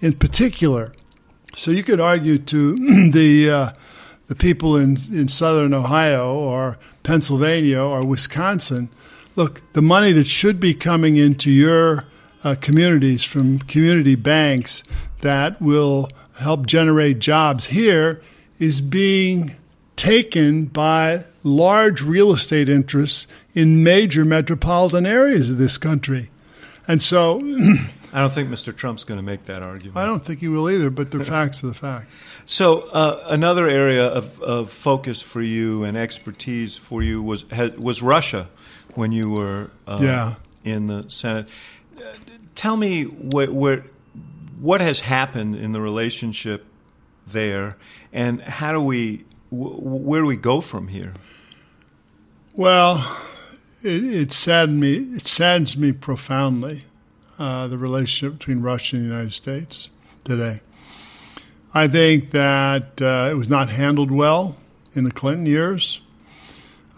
in 0.00 0.12
particular. 0.14 0.92
So 1.56 1.70
you 1.70 1.82
could 1.82 2.00
argue 2.00 2.38
to 2.38 3.10
the 3.10 3.50
uh, 3.50 3.70
the 4.26 4.34
people 4.34 4.76
in, 4.76 4.96
in 5.12 5.28
southern 5.28 5.74
Ohio 5.74 6.34
or 6.34 6.78
Pennsylvania 7.02 7.80
or 7.80 8.04
Wisconsin, 8.04 8.88
look, 9.36 9.60
the 9.74 9.82
money 9.82 10.12
that 10.12 10.26
should 10.26 10.58
be 10.58 10.74
coming 10.74 11.16
into 11.16 11.50
your 11.50 12.06
uh, 12.42 12.54
communities 12.60 13.22
from 13.22 13.58
community 13.60 14.14
banks 14.14 14.82
that 15.20 15.60
will 15.60 16.08
help 16.38 16.66
generate 16.66 17.18
jobs 17.18 17.66
here 17.66 18.22
is 18.58 18.80
being 18.80 19.56
taken 19.96 20.64
by 20.66 21.24
large 21.44 22.02
real 22.02 22.32
estate 22.32 22.68
interests 22.68 23.28
in 23.54 23.84
major 23.84 24.24
metropolitan 24.24 25.06
areas 25.06 25.50
of 25.50 25.58
this 25.58 25.78
country. 25.78 26.30
And 26.88 27.00
so 27.00 27.40
I 28.12 28.20
don't 28.20 28.32
think 28.32 28.48
Mr. 28.48 28.74
Trump's 28.74 29.04
going 29.04 29.18
to 29.18 29.22
make 29.22 29.44
that 29.46 29.62
argument. 29.62 29.96
I 29.96 30.06
don't 30.06 30.24
think 30.24 30.40
he 30.40 30.48
will 30.48 30.70
either, 30.70 30.88
but 30.88 31.10
the 31.10 31.24
facts 31.24 31.62
are 31.64 31.68
the 31.68 31.74
facts. 31.74 32.14
So, 32.46 32.82
uh, 32.82 33.24
another 33.26 33.68
area 33.68 34.06
of, 34.06 34.40
of, 34.40 34.70
focus 34.70 35.22
for 35.22 35.42
you 35.42 35.82
and 35.84 35.96
expertise 35.96 36.76
for 36.76 37.02
you 37.02 37.22
was 37.22 37.46
was 37.78 38.02
Russia 38.02 38.48
when 38.94 39.12
you 39.12 39.30
were 39.30 39.70
uh, 39.86 39.98
yeah. 40.02 40.34
in 40.62 40.86
the 40.86 41.08
Senate. 41.08 41.48
Uh, 41.96 42.12
tell 42.54 42.76
me 42.76 43.04
what, 43.04 43.50
what 43.50 43.82
what 44.60 44.80
has 44.80 45.00
happened 45.00 45.56
in 45.56 45.72
the 45.72 45.80
relationship 45.80 46.66
there, 47.26 47.76
and 48.12 48.42
how 48.42 48.72
do 48.72 48.80
we 48.80 49.24
where 49.50 50.20
do 50.20 50.26
we 50.26 50.36
go 50.36 50.60
from 50.60 50.88
here? 50.88 51.14
Well, 52.56 53.18
it, 53.82 54.04
it 54.04 54.32
saddened 54.32 54.78
me. 54.78 54.94
It 54.94 55.26
saddens 55.26 55.76
me 55.76 55.90
profoundly 55.90 56.84
uh, 57.36 57.66
the 57.66 57.76
relationship 57.76 58.38
between 58.38 58.60
Russia 58.60 58.94
and 58.94 59.04
the 59.04 59.08
United 59.08 59.32
States 59.32 59.90
today. 60.22 60.60
I 61.74 61.88
think 61.88 62.30
that 62.30 63.02
uh, 63.02 63.28
it 63.28 63.34
was 63.34 63.48
not 63.48 63.70
handled 63.70 64.12
well 64.12 64.56
in 64.94 65.02
the 65.02 65.10
Clinton 65.10 65.46
years. 65.46 66.00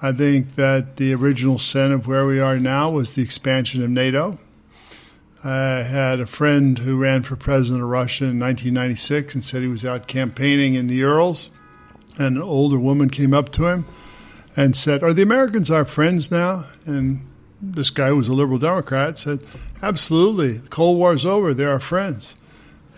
I 0.02 0.12
think 0.12 0.56
that 0.56 0.98
the 0.98 1.14
original 1.14 1.58
sin 1.58 1.90
of 1.90 2.06
where 2.06 2.26
we 2.26 2.38
are 2.38 2.58
now 2.58 2.90
was 2.90 3.14
the 3.14 3.22
expansion 3.22 3.82
of 3.82 3.88
NATO. 3.88 4.38
I 5.42 5.84
had 5.84 6.20
a 6.20 6.26
friend 6.26 6.80
who 6.80 6.98
ran 6.98 7.22
for 7.22 7.34
president 7.34 7.82
of 7.82 7.88
Russia 7.88 8.24
in 8.24 8.38
1996 8.38 9.32
and 9.32 9.42
said 9.42 9.62
he 9.62 9.68
was 9.68 9.86
out 9.86 10.06
campaigning 10.06 10.74
in 10.74 10.88
the 10.88 10.96
Urals. 10.96 11.48
And 12.18 12.36
an 12.36 12.42
older 12.42 12.78
woman 12.78 13.08
came 13.08 13.32
up 13.32 13.50
to 13.52 13.68
him 13.68 13.86
and 14.56 14.74
said, 14.74 15.02
Are 15.02 15.12
the 15.12 15.22
Americans 15.22 15.70
our 15.70 15.84
friends 15.84 16.30
now? 16.30 16.64
And 16.86 17.26
this 17.60 17.90
guy 17.90 18.12
was 18.12 18.28
a 18.28 18.32
liberal 18.32 18.58
Democrat 18.58 19.18
said, 19.18 19.40
Absolutely. 19.82 20.54
The 20.58 20.68
Cold 20.68 20.98
War's 20.98 21.26
over. 21.26 21.52
They're 21.52 21.70
our 21.70 21.80
friends. 21.80 22.36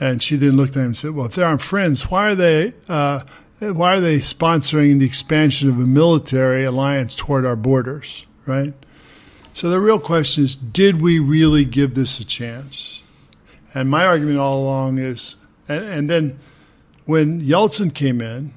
And 0.00 0.22
she 0.22 0.36
then 0.36 0.56
looked 0.56 0.76
at 0.76 0.80
him 0.80 0.86
and 0.86 0.96
said, 0.96 1.10
Well, 1.12 1.26
if 1.26 1.34
they're 1.34 1.46
our 1.46 1.58
friends, 1.58 2.10
why 2.10 2.30
are 2.30 2.34
they 2.34 2.74
uh, 2.88 3.22
why 3.58 3.96
are 3.96 4.00
they 4.00 4.18
sponsoring 4.18 5.00
the 5.00 5.06
expansion 5.06 5.68
of 5.68 5.76
a 5.78 5.86
military 5.86 6.64
alliance 6.64 7.16
toward 7.16 7.44
our 7.44 7.56
borders, 7.56 8.24
right? 8.46 8.72
So 9.52 9.68
the 9.68 9.80
real 9.80 9.98
question 9.98 10.44
is, 10.44 10.54
did 10.54 11.00
we 11.00 11.18
really 11.18 11.64
give 11.64 11.94
this 11.94 12.20
a 12.20 12.24
chance? 12.24 13.02
And 13.74 13.90
my 13.90 14.06
argument 14.06 14.38
all 14.38 14.62
along 14.62 14.98
is, 14.98 15.34
and, 15.68 15.84
and 15.84 16.08
then 16.08 16.38
when 17.06 17.40
Yeltsin 17.40 17.92
came 17.92 18.20
in, 18.20 18.52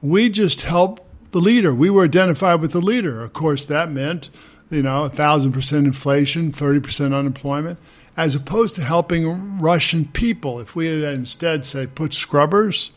we 0.00 0.30
just 0.30 0.62
helped 0.62 1.02
the 1.30 1.40
leader. 1.40 1.74
We 1.74 1.90
were 1.90 2.04
identified 2.04 2.60
with 2.60 2.72
the 2.72 2.80
leader. 2.80 3.22
Of 3.22 3.32
course, 3.32 3.66
that 3.66 3.90
meant 3.90 4.30
you 4.70 4.82
know, 4.82 5.04
a 5.04 5.08
thousand 5.08 5.52
percent 5.52 5.86
inflation, 5.86 6.52
30% 6.52 7.14
unemployment, 7.14 7.78
as 8.16 8.34
opposed 8.34 8.74
to 8.76 8.82
helping 8.82 9.60
Russian 9.60 10.06
people. 10.06 10.60
If 10.60 10.74
we 10.74 10.86
had 10.86 11.14
instead, 11.14 11.64
say, 11.64 11.86
put 11.86 12.12
scrubbers 12.12 12.90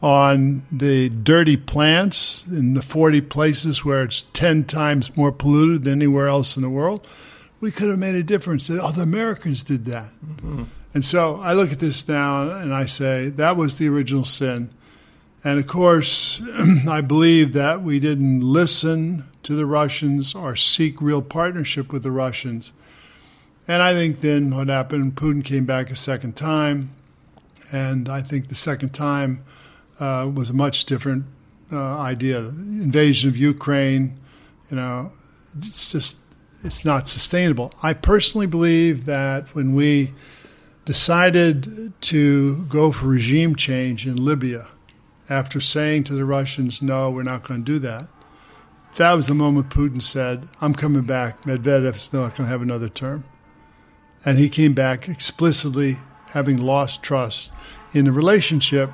on 0.00 0.66
the 0.72 1.08
dirty 1.08 1.56
plants 1.56 2.44
in 2.46 2.74
the 2.74 2.82
40 2.82 3.20
places 3.22 3.84
where 3.84 4.02
it's 4.02 4.26
10 4.32 4.64
times 4.64 5.16
more 5.16 5.30
polluted 5.30 5.84
than 5.84 5.94
anywhere 5.94 6.26
else 6.26 6.56
in 6.56 6.62
the 6.62 6.68
world, 6.68 7.06
we 7.60 7.70
could 7.70 7.88
have 7.88 7.98
made 7.98 8.16
a 8.16 8.22
difference. 8.24 8.68
Oh, 8.68 8.90
the 8.90 9.02
Americans 9.02 9.62
did 9.62 9.84
that. 9.84 10.10
Mm-hmm. 10.24 10.64
And 10.94 11.04
so 11.04 11.36
I 11.36 11.52
look 11.52 11.70
at 11.70 11.78
this 11.78 12.06
now 12.08 12.50
and 12.50 12.74
I 12.74 12.86
say 12.86 13.28
that 13.30 13.56
was 13.56 13.76
the 13.76 13.88
original 13.88 14.24
sin. 14.24 14.70
And 15.44 15.58
of 15.58 15.66
course, 15.66 16.40
I 16.88 17.00
believe 17.00 17.52
that 17.52 17.82
we 17.82 17.98
didn't 17.98 18.40
listen 18.40 19.24
to 19.42 19.54
the 19.54 19.66
Russians 19.66 20.34
or 20.34 20.54
seek 20.54 21.00
real 21.00 21.22
partnership 21.22 21.92
with 21.92 22.04
the 22.04 22.12
Russians. 22.12 22.72
And 23.66 23.82
I 23.82 23.92
think 23.92 24.20
then 24.20 24.54
what 24.54 24.68
happened, 24.68 25.14
Putin 25.14 25.44
came 25.44 25.64
back 25.64 25.90
a 25.90 25.96
second 25.96 26.36
time, 26.36 26.90
and 27.72 28.08
I 28.08 28.20
think 28.20 28.48
the 28.48 28.54
second 28.54 28.90
time 28.90 29.44
uh, 30.00 30.30
was 30.32 30.50
a 30.50 30.52
much 30.52 30.84
different 30.84 31.24
uh, 31.72 31.98
idea. 31.98 32.38
Invasion 32.38 33.28
of 33.30 33.36
Ukraine, 33.36 34.18
you 34.70 34.76
know, 34.76 35.12
it's 35.58 35.92
just 35.92 36.16
it's 36.64 36.84
not 36.84 37.08
sustainable. 37.08 37.72
I 37.82 37.92
personally 37.92 38.46
believe 38.46 39.06
that 39.06 39.52
when 39.54 39.74
we 39.74 40.12
decided 40.84 41.92
to 42.02 42.56
go 42.68 42.92
for 42.92 43.06
regime 43.06 43.56
change 43.56 44.06
in 44.06 44.24
Libya, 44.24 44.68
after 45.32 45.60
saying 45.60 46.04
to 46.04 46.14
the 46.14 46.24
Russians, 46.24 46.82
no, 46.82 47.10
we're 47.10 47.22
not 47.22 47.42
going 47.42 47.64
to 47.64 47.72
do 47.72 47.78
that, 47.78 48.06
that 48.96 49.14
was 49.14 49.26
the 49.26 49.34
moment 49.34 49.70
Putin 49.70 50.02
said, 50.02 50.46
I'm 50.60 50.74
coming 50.74 51.04
back. 51.04 51.44
Medvedev's 51.44 52.12
not 52.12 52.36
going 52.36 52.46
to 52.46 52.52
have 52.52 52.60
another 52.60 52.90
term. 52.90 53.24
And 54.24 54.38
he 54.38 54.50
came 54.50 54.74
back 54.74 55.08
explicitly 55.08 55.96
having 56.26 56.58
lost 56.58 57.02
trust 57.02 57.52
in 57.94 58.04
the 58.04 58.12
relationship 58.12 58.90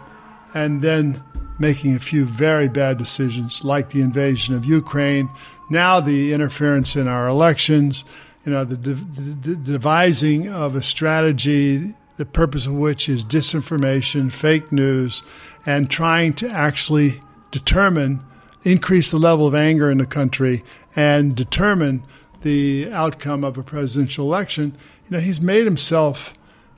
and 0.55 0.83
then 0.83 1.23
making 1.59 1.97
a 1.97 2.01
few 2.01 2.25
very 2.25 2.69
bad 2.69 2.97
decisions, 2.99 3.65
like 3.65 3.89
the 3.89 4.01
invasion 4.01 4.55
of 4.55 4.65
Ukraine, 4.65 5.29
now 5.71 5.99
the 5.99 6.33
interference 6.33 6.95
in 6.95 7.09
our 7.09 7.27
elections, 7.27 8.05
you 8.45 8.53
know, 8.53 8.65
the, 8.65 8.77
de- 8.77 8.95
the 8.95 9.57
devising 9.57 10.49
of 10.49 10.77
a 10.77 10.83
strategy, 10.83 11.95
the 12.17 12.25
purpose 12.25 12.67
of 12.67 12.75
which 12.75 13.09
is 13.09 13.25
disinformation, 13.25 14.33
fake 14.33 14.71
news, 14.71 15.23
and 15.69 15.91
trying 15.91 16.33
to 16.33 16.49
actually 16.49 17.21
determine, 17.51 18.25
increase 18.65 19.11
the 19.11 19.19
level 19.19 19.47
of 19.47 19.55
anger 19.55 19.91
in 19.91 19.99
the 19.99 20.07
country 20.07 20.65
and 20.97 21.37
determine 21.37 22.03
the 22.41 22.91
outcome 22.91 23.45
of 23.45 23.59
a 23.59 23.63
presidential 23.63 24.25
election. 24.25 24.75
You 25.05 25.11
know, 25.11 25.21
he's 25.21 25.43
made 25.43 25.67
himself, 25.67 26.33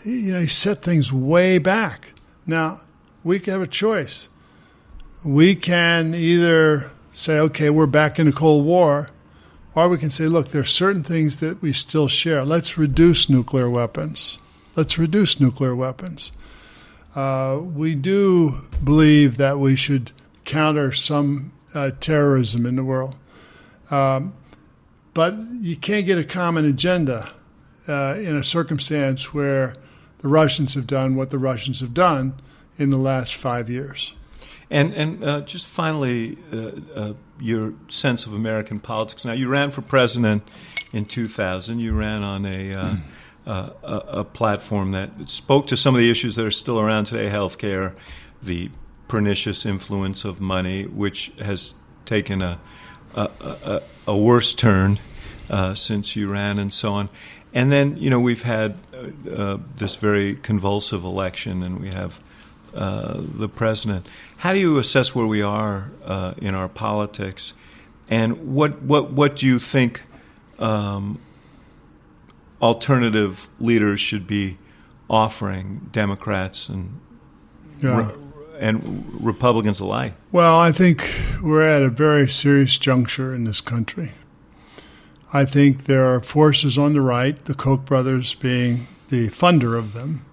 you 0.04 0.32
know, 0.32 0.40
he 0.40 0.48
set 0.48 0.82
things 0.82 1.12
way 1.12 1.58
back. 1.58 2.14
Now, 2.46 2.80
we 3.22 3.38
can 3.38 3.52
have 3.52 3.62
a 3.62 3.68
choice. 3.68 4.28
We 5.22 5.54
can 5.54 6.12
either 6.12 6.90
say, 7.12 7.38
okay, 7.38 7.70
we're 7.70 7.86
back 7.86 8.18
in 8.18 8.26
a 8.26 8.32
Cold 8.32 8.66
War, 8.66 9.10
or 9.72 9.88
we 9.88 9.98
can 9.98 10.10
say, 10.10 10.24
look, 10.24 10.48
there 10.48 10.62
are 10.62 10.64
certain 10.64 11.04
things 11.04 11.38
that 11.38 11.62
we 11.62 11.72
still 11.72 12.08
share. 12.08 12.44
Let's 12.44 12.76
reduce 12.76 13.30
nuclear 13.30 13.70
weapons. 13.70 14.40
Let's 14.74 14.98
reduce 14.98 15.38
nuclear 15.38 15.76
weapons. 15.76 16.32
Uh, 17.14 17.60
we 17.60 17.94
do 17.94 18.62
believe 18.82 19.36
that 19.36 19.58
we 19.58 19.76
should 19.76 20.12
counter 20.44 20.92
some 20.92 21.52
uh, 21.74 21.90
terrorism 22.00 22.66
in 22.66 22.76
the 22.76 22.84
world. 22.84 23.16
Um, 23.90 24.34
but 25.14 25.34
you 25.60 25.76
can't 25.76 26.06
get 26.06 26.18
a 26.18 26.24
common 26.24 26.64
agenda 26.64 27.30
uh, 27.88 28.14
in 28.16 28.36
a 28.36 28.44
circumstance 28.44 29.34
where 29.34 29.74
the 30.18 30.28
Russians 30.28 30.74
have 30.74 30.86
done 30.86 31.16
what 31.16 31.30
the 31.30 31.38
Russians 31.38 31.80
have 31.80 31.94
done 31.94 32.34
in 32.78 32.90
the 32.90 32.96
last 32.96 33.34
five 33.34 33.68
years. 33.68 34.14
And 34.70 34.94
and 34.94 35.24
uh, 35.24 35.40
just 35.40 35.66
finally, 35.66 36.38
uh, 36.52 36.70
uh, 36.94 37.14
your 37.40 37.74
sense 37.88 38.24
of 38.26 38.34
American 38.34 38.78
politics. 38.78 39.24
Now, 39.24 39.32
you 39.32 39.48
ran 39.48 39.72
for 39.72 39.82
president 39.82 40.44
in 40.92 41.06
2000. 41.06 41.80
You 41.80 41.92
ran 41.92 42.22
on 42.22 42.46
a, 42.46 42.98
uh, 43.50 43.70
a, 43.82 44.20
a 44.20 44.24
platform 44.24 44.92
that 44.92 45.10
spoke 45.28 45.66
to 45.66 45.76
some 45.76 45.94
of 45.94 46.00
the 46.00 46.10
issues 46.10 46.36
that 46.36 46.46
are 46.46 46.50
still 46.52 46.78
around 46.78 47.06
today: 47.06 47.28
healthcare, 47.28 47.94
the 48.42 48.70
pernicious 49.08 49.66
influence 49.66 50.24
of 50.24 50.40
money, 50.40 50.84
which 50.84 51.32
has 51.40 51.74
taken 52.04 52.42
a 52.42 52.60
a, 53.14 53.82
a, 54.06 54.16
worse 54.16 54.54
turn 54.54 55.00
uh, 55.48 55.74
since 55.74 56.14
you 56.14 56.28
ran, 56.28 56.58
and 56.58 56.72
so 56.72 56.92
on. 56.92 57.08
And 57.52 57.70
then, 57.70 57.96
you 57.96 58.08
know, 58.08 58.20
we've 58.20 58.44
had 58.44 58.76
uh, 59.28 59.58
this 59.76 59.96
very 59.96 60.36
convulsive 60.36 61.02
election, 61.02 61.64
and 61.64 61.80
we 61.80 61.88
have 61.88 62.20
uh, 62.72 63.20
the 63.20 63.48
president. 63.48 64.08
How 64.38 64.52
do 64.52 64.60
you 64.60 64.78
assess 64.78 65.12
where 65.12 65.26
we 65.26 65.42
are 65.42 65.90
uh, 66.04 66.34
in 66.38 66.54
our 66.54 66.68
politics, 66.68 67.52
and 68.08 68.54
what 68.54 68.82
what 68.82 69.10
what 69.10 69.36
do 69.36 69.46
you 69.46 69.58
think 69.58 70.02
um, 70.60 71.18
alternative 72.62 73.48
leaders 73.58 74.00
should 74.00 74.26
be 74.26 74.56
offering 75.08 75.88
Democrats 75.92 76.68
and 76.68 77.00
Yeah. 77.80 78.08
re- 78.08 78.14
and 78.60 79.04
Republicans 79.20 79.80
alike? 79.80 80.14
Well, 80.32 80.60
I 80.60 80.70
think 80.70 81.08
we're 81.42 81.62
at 81.62 81.82
a 81.82 81.88
very 81.88 82.28
serious 82.28 82.76
juncture 82.76 83.34
in 83.34 83.44
this 83.44 83.60
country. 83.62 84.12
I 85.32 85.44
think 85.46 85.84
there 85.84 86.12
are 86.12 86.20
forces 86.20 86.76
on 86.76 86.92
the 86.92 87.00
right, 87.00 87.42
the 87.46 87.54
Koch 87.54 87.84
brothers 87.86 88.34
being 88.34 88.86
the 89.08 89.28
funder 89.28 89.78
of 89.78 89.94
them, 89.94 90.24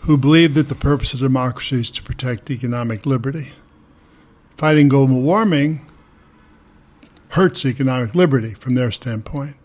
who 0.00 0.16
believe 0.16 0.54
that 0.54 0.68
the 0.68 0.74
purpose 0.74 1.14
of 1.14 1.20
democracy 1.20 1.76
is 1.80 1.90
to 1.92 2.02
protect 2.02 2.50
economic 2.50 3.06
liberty. 3.06 3.52
Fighting 4.56 4.88
global 4.88 5.20
warming 5.22 5.86
hurts 7.30 7.64
economic 7.64 8.14
liberty 8.14 8.54
from 8.54 8.74
their 8.74 8.90
standpoint. 8.90 9.56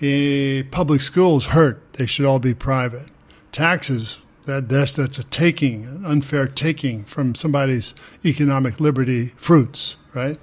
Eh, 0.00 0.62
public 0.70 1.00
schools 1.00 1.46
hurt. 1.46 1.80
They 1.94 2.06
should 2.06 2.26
all 2.26 2.40
be 2.40 2.54
private. 2.54 3.08
Taxes, 3.52 4.18
that, 4.46 4.68
that's, 4.68 4.92
that's 4.92 5.18
a 5.18 5.24
taking, 5.24 5.84
an 5.84 6.04
unfair 6.04 6.46
taking 6.46 7.04
from 7.04 7.34
somebody's 7.34 7.94
economic 8.24 8.80
liberty 8.80 9.28
fruits, 9.36 9.96
right? 10.12 10.38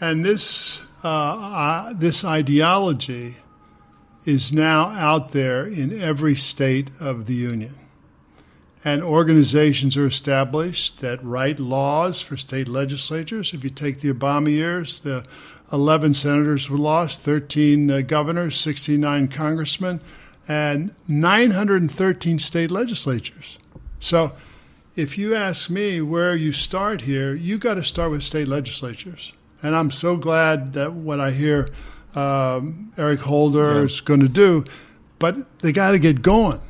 And 0.00 0.24
this, 0.24 0.80
uh, 1.04 1.08
uh, 1.08 1.92
this 1.94 2.24
ideology 2.24 3.36
is 4.24 4.52
now 4.52 4.86
out 4.86 5.32
there 5.32 5.64
in 5.66 6.00
every 6.00 6.34
state 6.34 6.90
of 6.98 7.26
the 7.26 7.34
union. 7.34 7.78
And 8.84 9.02
organizations 9.02 9.96
are 9.96 10.06
established 10.06 11.00
that 11.00 11.22
write 11.22 11.58
laws 11.58 12.20
for 12.20 12.36
state 12.36 12.68
legislatures. 12.68 13.52
If 13.52 13.64
you 13.64 13.70
take 13.70 14.00
the 14.00 14.12
Obama 14.12 14.50
years, 14.50 15.00
the 15.00 15.26
11 15.72 16.14
senators 16.14 16.70
were 16.70 16.78
lost, 16.78 17.22
13 17.22 17.90
uh, 17.90 18.00
governors, 18.02 18.58
69 18.58 19.28
congressmen, 19.28 20.00
and 20.46 20.94
913 21.08 22.38
state 22.38 22.70
legislatures. 22.70 23.58
So 23.98 24.32
if 24.94 25.18
you 25.18 25.34
ask 25.34 25.68
me 25.68 26.00
where 26.00 26.34
you 26.36 26.52
start 26.52 27.02
here, 27.02 27.34
you 27.34 27.58
got 27.58 27.74
to 27.74 27.84
start 27.84 28.10
with 28.10 28.22
state 28.22 28.48
legislatures. 28.48 29.32
And 29.62 29.74
I'm 29.74 29.90
so 29.90 30.16
glad 30.16 30.74
that 30.74 30.92
what 30.92 31.20
I 31.20 31.32
hear 31.32 31.68
um, 32.14 32.92
Eric 32.96 33.20
Holder 33.20 33.84
is 33.84 34.00
going 34.00 34.20
to 34.20 34.28
do, 34.28 34.64
but 35.18 35.60
they 35.60 35.72
got 35.72 35.90
to 35.90 35.98
get 35.98 36.22
going 36.22 36.60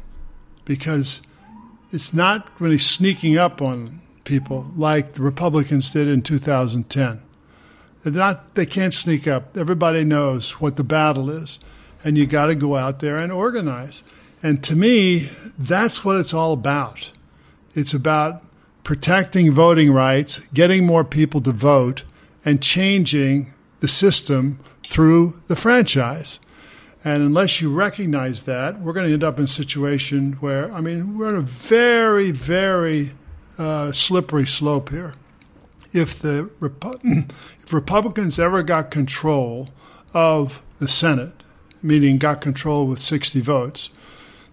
because 0.64 1.20
it's 1.92 2.12
not 2.12 2.48
really 2.58 2.78
sneaking 2.78 3.36
up 3.36 3.62
on 3.62 4.00
people 4.24 4.72
like 4.76 5.12
the 5.12 5.22
Republicans 5.22 5.90
did 5.90 6.08
in 6.08 6.22
2010. 6.22 7.22
Not, 8.14 8.54
they 8.54 8.66
can't 8.66 8.94
sneak 8.94 9.26
up. 9.26 9.56
Everybody 9.56 10.04
knows 10.04 10.60
what 10.60 10.76
the 10.76 10.84
battle 10.84 11.28
is, 11.28 11.58
and 12.04 12.16
you 12.16 12.26
got 12.26 12.46
to 12.46 12.54
go 12.54 12.76
out 12.76 13.00
there 13.00 13.18
and 13.18 13.32
organize. 13.32 14.02
And 14.42 14.62
to 14.64 14.76
me, 14.76 15.28
that's 15.58 16.04
what 16.04 16.16
it's 16.16 16.32
all 16.32 16.52
about. 16.52 17.10
It's 17.74 17.94
about 17.94 18.44
protecting 18.84 19.50
voting 19.50 19.92
rights, 19.92 20.38
getting 20.54 20.86
more 20.86 21.04
people 21.04 21.40
to 21.40 21.52
vote, 21.52 22.04
and 22.44 22.62
changing 22.62 23.52
the 23.80 23.88
system 23.88 24.60
through 24.84 25.42
the 25.48 25.56
franchise. 25.56 26.38
And 27.04 27.22
unless 27.22 27.60
you 27.60 27.72
recognize 27.72 28.44
that, 28.44 28.80
we're 28.80 28.92
going 28.92 29.06
to 29.06 29.12
end 29.12 29.24
up 29.24 29.38
in 29.38 29.44
a 29.44 29.48
situation 29.48 30.34
where, 30.34 30.72
I 30.72 30.80
mean, 30.80 31.18
we're 31.18 31.28
on 31.28 31.36
a 31.36 31.40
very, 31.40 32.30
very 32.30 33.10
uh, 33.58 33.92
slippery 33.92 34.46
slope 34.46 34.90
here. 34.90 35.14
If 35.96 36.18
the 36.20 36.50
if 37.62 37.72
Republicans 37.72 38.38
ever 38.38 38.62
got 38.62 38.90
control 38.90 39.70
of 40.12 40.62
the 40.78 40.88
Senate, 40.88 41.42
meaning 41.82 42.18
got 42.18 42.40
control 42.40 42.86
with 42.86 43.00
60 43.00 43.40
votes, 43.40 43.90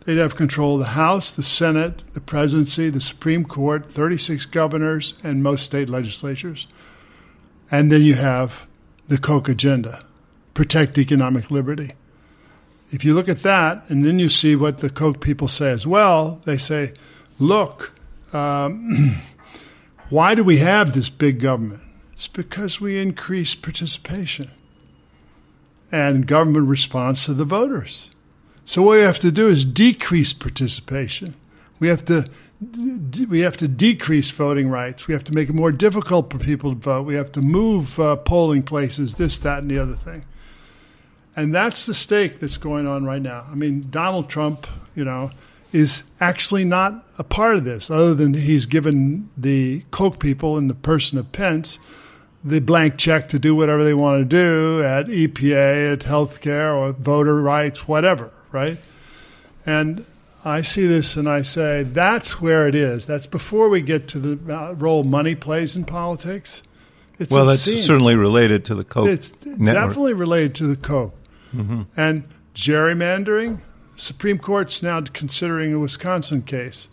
they'd 0.06 0.18
have 0.18 0.36
control 0.36 0.76
of 0.76 0.80
the 0.80 0.86
House, 0.92 1.36
the 1.36 1.44
Senate, 1.44 2.02
the 2.14 2.22
presidency, 2.22 2.90
the 2.90 3.02
Supreme 3.02 3.44
Court, 3.44 3.92
36 3.92 4.46
governors, 4.48 5.14
and 5.24 5.44
most 5.44 5.64
state 5.64 5.90
legislatures. 5.90 6.68
And 7.72 7.92
then 7.92 8.04
you 8.04 8.16
have 8.16 8.66
the 9.08 9.18
Koch 9.18 9.50
agenda 9.50 10.04
protect 10.54 10.98
economic 10.98 11.50
liberty. 11.50 11.92
If 12.92 13.04
you 13.04 13.14
look 13.14 13.28
at 13.28 13.42
that, 13.42 13.84
and 13.90 14.06
then 14.06 14.20
you 14.20 14.30
see 14.30 14.56
what 14.56 14.78
the 14.78 14.90
Koch 14.90 15.20
people 15.20 15.48
say 15.48 15.72
as 15.72 15.88
well, 15.88 16.42
they 16.46 16.58
say, 16.58 16.94
look, 17.40 17.92
um, 18.32 19.18
why 20.10 20.36
do 20.36 20.44
we 20.44 20.58
have 20.58 20.94
this 20.94 21.10
big 21.10 21.40
government? 21.40 21.82
It's 22.14 22.28
because 22.28 22.80
we 22.80 23.00
increase 23.00 23.56
participation 23.56 24.52
and 25.92 26.28
government 26.28 26.68
response 26.68 27.26
to 27.26 27.34
the 27.34 27.46
voters. 27.46 28.12
So 28.66 28.82
what 28.82 28.98
we 28.98 29.04
have 29.04 29.20
to 29.20 29.32
do 29.32 29.48
is 29.48 29.66
decrease 29.66 30.34
participation. 30.34 31.36
We 31.80 31.88
have 31.88 32.06
to 32.06 32.30
we 33.28 33.42
have 33.42 33.58
to 33.58 33.68
decrease 33.68 34.30
voting 34.30 34.70
rights. 34.70 35.08
We 35.08 35.14
have 35.14 35.24
to 35.26 35.34
make 35.34 35.50
it 35.50 35.54
more 35.54 35.72
difficult 35.72 36.32
for 36.32 36.40
people 36.40 36.74
to 36.74 36.80
vote. 36.80 37.06
We 37.06 37.16
have 37.16 37.32
to 37.34 37.42
move 37.42 38.00
uh, 38.00 38.16
polling 38.16 38.64
places, 38.64 39.16
this, 39.16 39.38
that, 39.40 39.60
and 39.60 39.70
the 39.70 39.80
other 39.80 39.96
thing. 39.96 40.24
And 41.36 41.54
that's 41.54 41.86
the 41.86 41.94
stake 41.94 42.40
that's 42.40 42.58
going 42.58 42.88
on 42.88 43.04
right 43.04 43.22
now. 43.22 43.44
I 43.52 43.56
mean, 43.56 43.88
Donald 43.90 44.30
Trump, 44.30 44.68
you 44.96 45.04
know, 45.04 45.32
is 45.74 46.04
actually 46.22 46.64
not 46.64 47.06
a 47.18 47.24
part 47.24 47.58
of 47.58 47.66
this, 47.66 47.90
other 47.90 48.14
than 48.14 48.34
he's 48.34 48.66
given 48.66 49.30
the 49.36 49.84
Koch 49.92 50.20
people 50.20 50.58
in 50.58 50.68
the 50.70 50.76
person 50.76 51.18
of 51.18 51.32
Pence 51.32 51.80
the 52.44 52.60
blank 52.60 52.98
check 52.98 53.30
to 53.30 53.40
do 53.40 53.56
whatever 53.56 53.84
they 53.84 53.94
want 53.94 54.20
to 54.20 54.26
do 54.26 54.84
at 54.84 55.08
EPA, 55.08 55.94
at 55.94 56.00
healthcare, 56.00 56.76
or 56.76 56.92
voter 56.92 57.42
rights, 57.42 57.88
whatever, 57.88 58.32
right? 58.52 58.78
And 59.66 60.06
I 60.44 60.62
see 60.62 60.86
this 60.86 61.16
and 61.16 61.30
I 61.30 61.44
say, 61.44 61.84
that's 61.84 62.42
where 62.42 62.68
it 62.68 62.76
is. 62.76 63.06
That's 63.06 63.28
before 63.28 63.70
we 63.70 63.82
get 63.82 64.10
to 64.10 64.20
the 64.20 64.54
uh, 64.54 64.74
role 64.74 65.06
money 65.06 65.36
plays 65.36 65.76
in 65.76 65.86
politics. 65.86 66.64
It's 67.18 67.34
well, 67.34 67.50
obscene. 67.50 67.76
that's 67.76 67.86
certainly 67.86 68.16
related 68.16 68.66
to 68.66 68.76
the 68.76 68.84
Koch 68.84 69.08
It's 69.08 69.32
network. 69.46 69.88
definitely 69.88 70.14
related 70.14 70.56
to 70.56 70.68
the 70.68 70.76
Koch. 70.76 71.14
And 71.96 72.24
gerrymandering, 72.56 73.60
Supreme 73.96 74.40
Court's 74.40 74.82
now 74.82 75.02
considering 75.02 75.74
a 75.74 75.80
Wisconsin 75.80 76.42
case. 76.42 76.90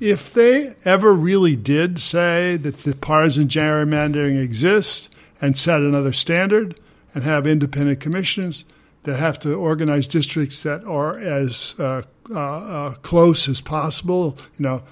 if 0.00 0.32
they 0.32 0.74
ever 0.86 1.12
really 1.12 1.54
did 1.54 1.98
say 1.98 2.56
that 2.56 2.78
the 2.78 2.96
partisan 2.96 3.48
gerrymandering 3.48 4.42
exists 4.42 5.10
and 5.42 5.58
set 5.58 5.82
another 5.82 6.12
standard 6.12 6.78
and 7.14 7.22
have 7.24 7.46
independent 7.46 8.00
commissions 8.00 8.64
that 9.02 9.18
have 9.18 9.38
to 9.38 9.54
organize 9.54 10.08
districts 10.08 10.62
that 10.62 10.82
are 10.84 11.18
as 11.18 11.74
uh, 11.78 12.02
uh, 12.30 12.38
uh, 12.38 12.90
close 13.02 13.48
as 13.48 13.60
possible, 13.60 14.38
you 14.58 14.64
know, 14.64 14.82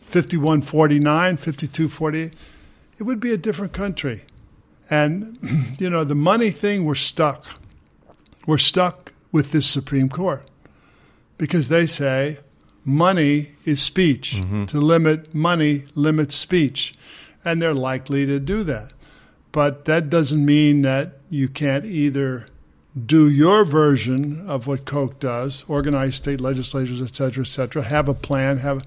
5149, 0.00 1.36
5248, 1.36 2.32
it 2.98 3.02
would 3.02 3.20
be 3.20 3.32
a 3.32 3.36
different 3.36 3.72
country. 3.72 4.24
And, 4.88 5.76
you 5.78 5.90
know, 5.90 6.04
the 6.04 6.14
money 6.14 6.50
thing, 6.50 6.84
we're 6.84 6.94
stuck. 6.94 7.46
We're 8.46 8.58
stuck 8.58 9.12
with 9.32 9.52
this 9.52 9.66
Supreme 9.66 10.08
Court 10.08 10.48
because 11.38 11.68
they 11.68 11.86
say 11.86 12.38
money 12.84 13.48
is 13.64 13.82
speech. 13.82 14.36
Mm-hmm. 14.36 14.66
To 14.66 14.80
limit 14.80 15.34
money 15.34 15.84
limits 15.94 16.36
speech. 16.36 16.94
And 17.44 17.62
they're 17.62 17.74
likely 17.74 18.26
to 18.26 18.40
do 18.40 18.64
that. 18.64 18.92
But 19.52 19.84
that 19.86 20.10
doesn't 20.10 20.44
mean 20.44 20.82
that 20.82 21.18
you 21.30 21.48
can't 21.48 21.84
either 21.84 22.46
do 23.04 23.28
your 23.28 23.64
version 23.64 24.48
of 24.48 24.66
what 24.66 24.84
Koch 24.84 25.18
does, 25.18 25.64
organize 25.68 26.16
state 26.16 26.40
legislatures, 26.40 27.02
et 27.02 27.14
cetera, 27.14 27.42
et 27.42 27.48
cetera, 27.48 27.82
have 27.82 28.08
a 28.08 28.14
plan, 28.14 28.58
have, 28.58 28.86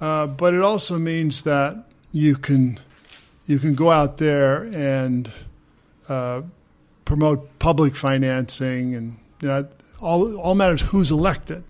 uh, 0.00 0.26
but 0.26 0.52
it 0.52 0.60
also 0.60 0.98
means 0.98 1.42
that 1.44 1.84
you 2.10 2.36
can 2.36 2.78
you 3.46 3.58
can 3.58 3.74
go 3.74 3.90
out 3.90 4.18
there 4.18 4.64
and 4.64 5.32
uh, 6.08 6.42
promote 7.04 7.58
public 7.58 7.96
financing 7.96 8.94
and 8.94 9.16
you 9.40 9.48
know, 9.48 9.66
all 10.02 10.36
all 10.36 10.54
matters 10.54 10.82
who's 10.82 11.10
elected. 11.10 11.64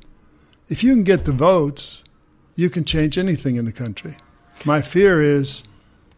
If 0.69 0.83
you 0.83 0.93
can 0.93 1.05
get 1.05 1.25
the 1.25 1.33
votes, 1.33 2.03
you 2.55 2.71
can 2.71 2.85
change 2.85 3.19
anything 3.19 3.57
in 3.57 3.65
the 3.65 3.73
country. 3.73 4.17
My 4.65 4.81
fear 4.81 5.21
is 5.21 5.65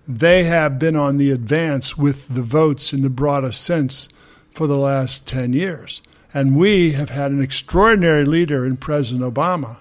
they 0.06 0.44
have 0.44 0.78
been 0.78 0.96
on 0.96 1.16
the 1.16 1.30
advance 1.30 1.96
with 1.96 2.28
the 2.28 2.42
votes 2.42 2.92
in 2.92 3.02
the 3.02 3.10
broadest 3.10 3.64
sense 3.64 4.08
for 4.52 4.66
the 4.66 4.76
last 4.76 5.26
10 5.26 5.52
years. 5.52 6.02
And 6.32 6.56
we 6.56 6.92
have 6.92 7.10
had 7.10 7.30
an 7.30 7.42
extraordinary 7.42 8.24
leader 8.24 8.66
in 8.66 8.76
President 8.76 9.24
Obama. 9.24 9.78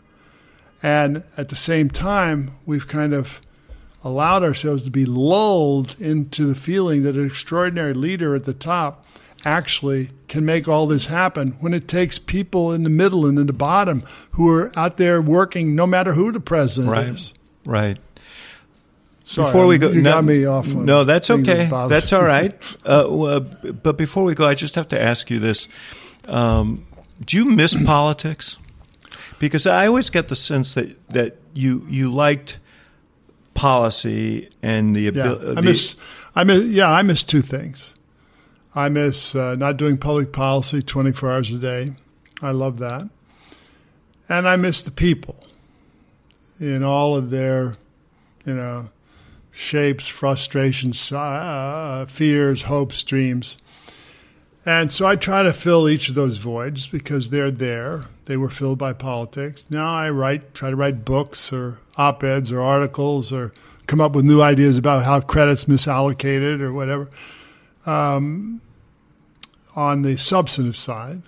And 0.81 1.23
at 1.35 1.49
the 1.49 1.55
same 1.55 1.89
time, 1.89 2.51
we've 2.65 2.87
kind 2.87 3.13
of 3.13 3.41
allowed 4.03 4.43
ourselves 4.43 4.83
to 4.83 4.91
be 4.91 5.05
lulled 5.05 5.99
into 5.99 6.45
the 6.45 6.55
feeling 6.55 7.03
that 7.03 7.15
an 7.15 7.25
extraordinary 7.25 7.93
leader 7.93 8.35
at 8.35 8.43
the 8.43 8.53
top 8.53 9.05
actually 9.45 10.09
can 10.27 10.45
make 10.45 10.67
all 10.67 10.87
this 10.87 11.07
happen 11.07 11.51
when 11.59 11.73
it 11.73 11.87
takes 11.87 12.17
people 12.17 12.71
in 12.71 12.83
the 12.83 12.89
middle 12.89 13.25
and 13.25 13.37
in 13.37 13.47
the 13.47 13.53
bottom 13.53 14.03
who 14.31 14.49
are 14.49 14.71
out 14.75 14.97
there 14.97 15.21
working 15.21 15.75
no 15.75 15.85
matter 15.85 16.13
who 16.13 16.31
the 16.31 16.39
president 16.39 16.91
right. 16.91 17.07
is. 17.07 17.33
Right. 17.65 17.97
Sorry, 19.25 19.47
before 19.47 19.67
we 19.67 19.77
go, 19.77 19.89
you 19.89 20.01
no, 20.01 20.11
got 20.11 20.25
me 20.25 20.45
off. 20.45 20.67
No, 20.67 21.05
that's 21.05 21.29
okay. 21.29 21.67
that 21.67 21.87
that's 21.87 22.11
all 22.11 22.23
right. 22.23 22.53
Uh, 22.85 23.39
but 23.39 23.97
before 23.97 24.25
we 24.25 24.35
go, 24.35 24.45
I 24.45 24.53
just 24.53 24.75
have 24.75 24.89
to 24.89 25.01
ask 25.01 25.31
you 25.31 25.39
this: 25.39 25.69
um, 26.27 26.85
Do 27.23 27.37
you 27.37 27.45
miss 27.45 27.75
politics? 27.85 28.57
Because 29.39 29.65
I 29.65 29.87
always 29.87 30.09
get 30.09 30.27
the 30.27 30.35
sense 30.35 30.73
that 30.73 31.07
that 31.09 31.37
you 31.53 31.85
you 31.89 32.11
liked 32.11 32.59
policy 33.53 34.49
and 34.61 34.93
the 34.93 35.07
ability. 35.07 35.53
Yeah, 35.53 35.57
I 35.57 35.61
miss. 35.61 35.95
I 36.35 36.43
miss. 36.43 36.63
Yeah, 36.65 36.91
I 36.91 37.01
miss 37.01 37.23
two 37.23 37.41
things. 37.41 37.95
I 38.75 38.89
miss 38.89 39.35
uh, 39.35 39.55
not 39.55 39.77
doing 39.77 39.97
public 39.97 40.31
policy 40.31 40.81
24 40.81 41.31
hours 41.31 41.51
a 41.51 41.57
day. 41.57 41.93
I 42.41 42.51
love 42.51 42.79
that. 42.79 43.07
And 44.27 44.47
I 44.47 44.55
miss 44.55 44.81
the 44.81 44.91
people 44.91 45.45
in 46.59 46.83
all 46.83 47.15
of 47.15 47.29
their, 47.29 47.75
you 48.45 48.55
know, 48.55 48.89
shapes, 49.51 50.07
frustrations, 50.07 51.11
uh, 51.11 52.05
fears, 52.09 52.63
hopes, 52.63 53.03
dreams. 53.03 53.57
And 54.65 54.91
so 54.91 55.05
I 55.05 55.17
try 55.17 55.43
to 55.43 55.53
fill 55.53 55.87
each 55.87 56.09
of 56.09 56.15
those 56.15 56.37
voids 56.37 56.87
because 56.87 57.29
they're 57.29 57.51
there. 57.51 58.05
They 58.25 58.37
were 58.37 58.49
filled 58.49 58.79
by 58.79 58.93
politics. 58.93 59.67
Now 59.69 59.93
I 59.93 60.09
write, 60.09 60.53
try 60.55 60.69
to 60.69 60.75
write 60.75 61.05
books 61.05 61.53
or 61.53 61.79
op 61.97 62.23
eds 62.23 62.51
or 62.51 62.61
articles 62.61 63.31
or 63.31 63.53
come 63.85 64.01
up 64.01 64.13
with 64.13 64.25
new 64.25 64.41
ideas 64.41 64.77
about 64.77 65.03
how 65.03 65.19
credit's 65.19 65.65
misallocated 65.65 66.61
or 66.61 66.73
whatever 66.73 67.09
um, 67.85 68.61
on 69.75 70.01
the 70.01 70.17
substantive 70.17 70.77
side. 70.77 71.21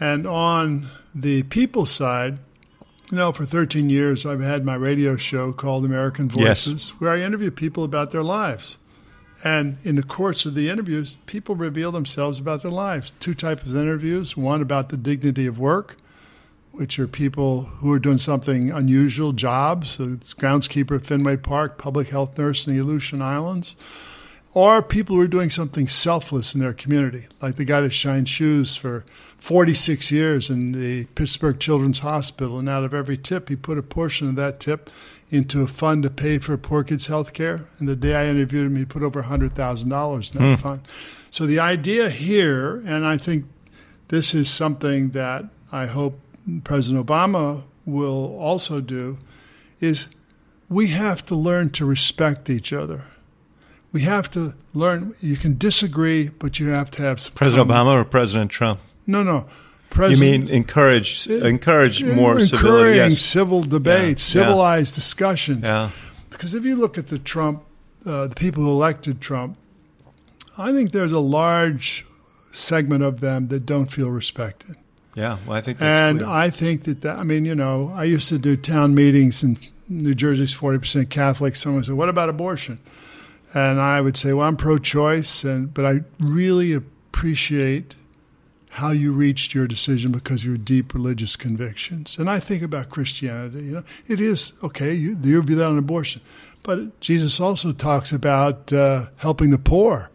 And 0.00 0.26
on 0.26 0.88
the 1.14 1.42
people 1.44 1.86
side, 1.86 2.38
you 3.10 3.18
know, 3.18 3.32
for 3.32 3.44
13 3.44 3.90
years, 3.90 4.24
I've 4.24 4.40
had 4.40 4.64
my 4.64 4.74
radio 4.74 5.16
show 5.16 5.52
called 5.52 5.84
American 5.84 6.28
Voices, 6.28 6.88
yes. 6.88 7.00
where 7.00 7.10
I 7.10 7.20
interview 7.20 7.50
people 7.50 7.84
about 7.84 8.10
their 8.10 8.22
lives. 8.22 8.78
And 9.44 9.76
in 9.84 9.96
the 9.96 10.02
course 10.02 10.46
of 10.46 10.54
the 10.54 10.68
interviews, 10.68 11.18
people 11.26 11.56
reveal 11.56 11.92
themselves 11.92 12.38
about 12.38 12.62
their 12.62 12.70
lives. 12.70 13.12
Two 13.20 13.34
types 13.34 13.66
of 13.66 13.76
interviews 13.76 14.36
one 14.36 14.62
about 14.62 14.88
the 14.88 14.96
dignity 14.96 15.46
of 15.46 15.58
work, 15.58 15.96
which 16.70 16.98
are 16.98 17.08
people 17.08 17.62
who 17.64 17.92
are 17.92 17.98
doing 17.98 18.18
something 18.18 18.70
unusual 18.70 19.32
jobs. 19.32 19.90
So 19.90 20.12
it's 20.14 20.32
groundskeeper 20.32 20.96
at 20.96 21.06
Fenway 21.06 21.36
Park, 21.38 21.76
public 21.76 22.08
health 22.08 22.38
nurse 22.38 22.66
in 22.66 22.74
the 22.74 22.80
Aleutian 22.80 23.20
Islands 23.20 23.76
or 24.54 24.82
people 24.82 25.16
who 25.16 25.22
are 25.22 25.28
doing 25.28 25.50
something 25.50 25.88
selfless 25.88 26.54
in 26.54 26.60
their 26.60 26.74
community, 26.74 27.26
like 27.40 27.56
the 27.56 27.64
guy 27.64 27.80
that 27.80 27.92
shined 27.92 28.28
shoes 28.28 28.76
for 28.76 29.04
46 29.38 30.10
years 30.10 30.50
in 30.50 30.72
the 30.72 31.06
Pittsburgh 31.14 31.58
Children's 31.58 32.00
Hospital, 32.00 32.58
and 32.58 32.68
out 32.68 32.84
of 32.84 32.92
every 32.92 33.16
tip, 33.16 33.48
he 33.48 33.56
put 33.56 33.78
a 33.78 33.82
portion 33.82 34.28
of 34.28 34.36
that 34.36 34.60
tip 34.60 34.90
into 35.30 35.62
a 35.62 35.66
fund 35.66 36.02
to 36.02 36.10
pay 36.10 36.38
for 36.38 36.56
poor 36.58 36.84
kids' 36.84 37.06
health 37.06 37.32
care. 37.32 37.64
And 37.78 37.88
the 37.88 37.96
day 37.96 38.14
I 38.14 38.26
interviewed 38.26 38.66
him, 38.66 38.76
he 38.76 38.84
put 38.84 39.02
over 39.02 39.22
$100,000 39.22 39.82
in 39.82 39.88
that 39.88 40.58
mm. 40.58 40.58
fund. 40.60 40.82
So 41.30 41.46
the 41.46 41.58
idea 41.58 42.10
here, 42.10 42.82
and 42.84 43.06
I 43.06 43.16
think 43.16 43.46
this 44.08 44.34
is 44.34 44.50
something 44.50 45.10
that 45.10 45.46
I 45.72 45.86
hope 45.86 46.20
President 46.64 47.06
Obama 47.06 47.62
will 47.86 48.36
also 48.38 48.82
do, 48.82 49.16
is 49.80 50.08
we 50.68 50.88
have 50.88 51.24
to 51.26 51.34
learn 51.34 51.70
to 51.70 51.86
respect 51.86 52.50
each 52.50 52.72
other 52.72 53.06
we 53.92 54.02
have 54.02 54.30
to 54.30 54.54
learn. 54.74 55.14
You 55.20 55.36
can 55.36 55.58
disagree, 55.58 56.28
but 56.28 56.58
you 56.58 56.68
have 56.68 56.90
to 56.92 57.02
have 57.02 57.20
support. 57.20 57.36
President 57.36 57.68
Obama 57.68 57.92
or 57.92 58.04
President 58.04 58.50
Trump. 58.50 58.80
No, 59.06 59.22
no. 59.22 59.46
President, 59.90 60.32
you 60.32 60.38
mean 60.38 60.48
encourage 60.48 61.26
encourage 61.26 62.02
more 62.02 62.40
civility? 62.40 62.96
Yes. 62.96 63.20
civil 63.20 63.62
debate, 63.62 64.18
yeah. 64.18 64.42
civilized 64.42 64.94
yeah. 64.94 64.96
discussions. 64.96 65.66
Yeah. 65.66 65.90
Because 66.30 66.54
if 66.54 66.64
you 66.64 66.76
look 66.76 66.96
at 66.96 67.08
the 67.08 67.18
Trump, 67.18 67.62
uh, 68.06 68.28
the 68.28 68.34
people 68.34 68.62
who 68.62 68.70
elected 68.70 69.20
Trump, 69.20 69.58
I 70.56 70.72
think 70.72 70.92
there's 70.92 71.12
a 71.12 71.20
large 71.20 72.06
segment 72.52 73.02
of 73.02 73.20
them 73.20 73.48
that 73.48 73.66
don't 73.66 73.90
feel 73.90 74.10
respected. 74.10 74.76
Yeah, 75.14 75.36
well, 75.46 75.56
I 75.56 75.60
think 75.60 75.82
and 75.82 76.20
clear. 76.20 76.30
I 76.30 76.48
think 76.48 76.84
that, 76.84 77.02
that 77.02 77.18
I 77.18 77.22
mean, 77.22 77.44
you 77.44 77.54
know, 77.54 77.92
I 77.94 78.04
used 78.04 78.30
to 78.30 78.38
do 78.38 78.56
town 78.56 78.94
meetings 78.94 79.42
in 79.42 79.58
New 79.90 80.14
Jersey's 80.14 80.54
forty 80.54 80.78
percent 80.78 81.10
Catholic. 81.10 81.54
Someone 81.54 81.84
said, 81.84 81.96
"What 81.96 82.08
about 82.08 82.30
abortion?" 82.30 82.78
And 83.54 83.80
I 83.80 84.00
would 84.00 84.16
say, 84.16 84.32
well, 84.32 84.48
I'm 84.48 84.56
pro-choice, 84.56 85.44
and 85.44 85.72
but 85.72 85.84
I 85.84 86.00
really 86.18 86.72
appreciate 86.72 87.94
how 88.70 88.90
you 88.90 89.12
reached 89.12 89.52
your 89.52 89.66
decision 89.66 90.12
because 90.12 90.40
of 90.40 90.46
your 90.46 90.56
deep 90.56 90.94
religious 90.94 91.36
convictions. 91.36 92.18
And 92.18 92.30
I 92.30 92.40
think 92.40 92.62
about 92.62 92.88
Christianity. 92.88 93.64
You 93.64 93.72
know, 93.72 93.84
it 94.08 94.18
is 94.18 94.54
okay. 94.62 94.94
You, 94.94 95.18
you 95.22 95.42
view 95.42 95.56
that 95.56 95.68
on 95.68 95.76
abortion, 95.76 96.22
but 96.62 96.98
Jesus 97.00 97.38
also 97.38 97.72
talks 97.72 98.12
about 98.12 98.72
uh, 98.72 99.06
helping 99.16 99.50
the 99.50 99.58
poor, 99.58 100.08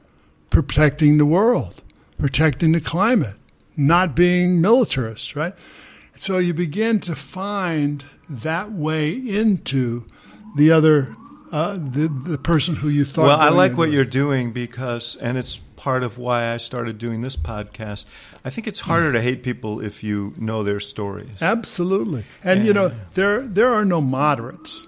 protecting 0.49 1.19
the 1.19 1.25
world, 1.25 1.83
protecting 2.17 2.71
the 2.71 2.81
climate, 2.81 3.35
not 3.75 4.15
being 4.15 4.59
militarist, 4.59 5.35
right? 5.35 5.53
So 6.15 6.39
you 6.39 6.55
begin 6.55 6.99
to 7.01 7.15
find 7.15 8.03
that 8.27 8.71
way 8.71 9.11
into 9.13 10.07
the 10.55 10.71
other 10.71 11.15
uh, 11.51 11.73
the 11.73 12.07
the 12.07 12.37
person 12.37 12.75
who 12.75 12.89
you 12.89 13.05
thought. 13.05 13.25
Well, 13.25 13.39
I 13.39 13.49
like 13.49 13.77
what 13.77 13.91
you're 13.91 14.05
doing 14.05 14.51
because, 14.51 15.15
and 15.17 15.37
it's 15.37 15.57
part 15.57 16.03
of 16.03 16.17
why 16.17 16.53
I 16.53 16.57
started 16.57 16.97
doing 16.97 17.21
this 17.21 17.35
podcast. 17.35 18.05
I 18.43 18.49
think 18.49 18.67
it's 18.67 18.81
harder 18.81 19.11
to 19.13 19.21
hate 19.21 19.43
people 19.43 19.79
if 19.79 20.03
you 20.03 20.33
know 20.37 20.63
their 20.63 20.79
stories. 20.79 21.41
Absolutely, 21.41 22.25
and 22.43 22.61
yeah. 22.61 22.65
you 22.67 22.73
know 22.73 22.91
there 23.13 23.41
there 23.41 23.73
are 23.73 23.85
no 23.85 24.01
moderates. 24.01 24.85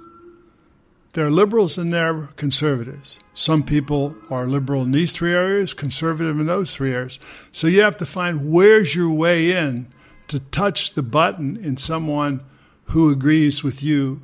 There 1.14 1.26
are 1.26 1.32
liberals 1.32 1.78
and 1.78 1.92
there 1.92 2.16
are 2.16 2.28
conservatives. 2.36 3.20
Some 3.34 3.64
people 3.64 4.16
are 4.30 4.46
liberal 4.46 4.84
in 4.84 4.92
these 4.92 5.12
three 5.12 5.34
areas, 5.34 5.74
conservative 5.74 6.40
in 6.40 6.46
those 6.46 6.76
three 6.76 6.94
areas. 6.94 7.20
So 7.52 7.66
you 7.66 7.82
have 7.82 7.98
to 7.98 8.06
find 8.06 8.52
where's 8.52 8.96
your 8.96 9.10
way 9.10 9.52
in 9.52 9.88
to 10.28 10.40
touch 10.40 10.94
the 10.94 11.02
button 11.02 11.58
in 11.58 11.78
someone 11.78 12.42
who 12.86 13.10
agrees 13.10 13.64
with 13.64 13.82
you 13.82 14.22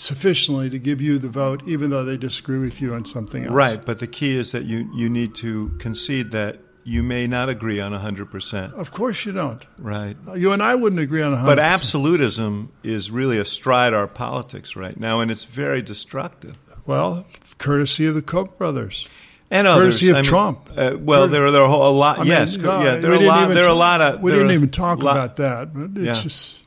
sufficiently 0.00 0.70
to 0.70 0.78
give 0.78 1.00
you 1.00 1.18
the 1.18 1.28
vote, 1.28 1.62
even 1.66 1.90
though 1.90 2.04
they 2.04 2.16
disagree 2.16 2.58
with 2.58 2.80
you 2.80 2.94
on 2.94 3.04
something 3.04 3.44
else. 3.44 3.52
Right, 3.52 3.84
but 3.84 3.98
the 3.98 4.06
key 4.06 4.36
is 4.36 4.52
that 4.52 4.64
you, 4.64 4.90
you 4.94 5.08
need 5.10 5.34
to 5.36 5.70
concede 5.78 6.30
that 6.32 6.58
you 6.84 7.02
may 7.02 7.26
not 7.26 7.48
agree 7.50 7.78
on 7.80 7.92
100%. 7.92 8.72
Of 8.72 8.90
course 8.90 9.26
you 9.26 9.32
don't. 9.32 9.64
Right. 9.78 10.16
You 10.34 10.52
and 10.52 10.62
I 10.62 10.74
wouldn't 10.74 11.00
agree 11.00 11.22
on 11.22 11.36
100%. 11.36 11.44
But 11.44 11.58
absolutism 11.58 12.72
is 12.82 13.10
really 13.10 13.38
astride 13.38 13.92
our 13.92 14.06
politics 14.06 14.74
right 14.74 14.98
now, 14.98 15.20
and 15.20 15.30
it's 15.30 15.44
very 15.44 15.82
destructive. 15.82 16.56
Well, 16.86 17.26
courtesy 17.58 18.06
of 18.06 18.14
the 18.14 18.22
Koch 18.22 18.56
brothers. 18.56 19.06
And 19.50 19.66
courtesy 19.66 20.06
others. 20.06 20.10
of 20.10 20.14
I 20.16 20.18
mean, 20.20 20.24
Trump. 20.24 20.70
Uh, 20.74 20.96
well, 20.98 21.28
there 21.28 21.44
are 21.44 21.50
there 21.50 21.62
are 21.62 21.68
a, 21.68 21.88
lot. 21.88 22.18
I 22.18 22.20
mean, 22.20 22.28
yes, 22.28 22.56
no, 22.56 22.82
yeah, 22.82 22.96
there 22.96 23.10
are 23.10 23.14
a 23.14 23.20
lot. 23.20 23.48
There 23.48 23.64
are 23.64 23.68
a 23.68 23.74
lot 23.74 24.00
of. 24.00 24.20
We 24.22 24.30
didn't 24.30 24.52
even 24.52 24.70
talk 24.70 25.02
lot- 25.02 25.16
about 25.16 25.36
that. 25.36 25.74
But 25.74 26.00
it's 26.00 26.16
Yeah. 26.18 26.22
just. 26.22 26.59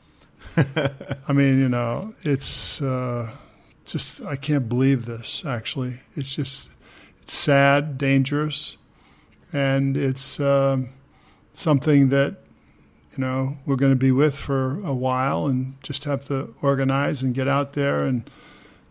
I 1.28 1.32
mean, 1.32 1.60
you 1.60 1.68
know, 1.68 2.14
it's 2.22 2.80
uh, 2.80 3.30
just 3.84 4.22
I 4.22 4.36
can't 4.36 4.68
believe 4.68 5.06
this. 5.06 5.44
Actually, 5.44 6.00
it's 6.16 6.34
just 6.34 6.70
it's 7.22 7.34
sad, 7.34 7.98
dangerous, 7.98 8.76
and 9.52 9.96
it's 9.96 10.38
um, 10.40 10.90
something 11.52 12.10
that 12.10 12.36
you 13.16 13.24
know 13.24 13.56
we're 13.66 13.76
going 13.76 13.92
to 13.92 13.96
be 13.96 14.12
with 14.12 14.36
for 14.36 14.80
a 14.84 14.94
while, 14.94 15.46
and 15.46 15.74
just 15.82 16.04
have 16.04 16.24
to 16.26 16.54
organize 16.62 17.22
and 17.22 17.34
get 17.34 17.48
out 17.48 17.72
there 17.72 18.04
and 18.04 18.28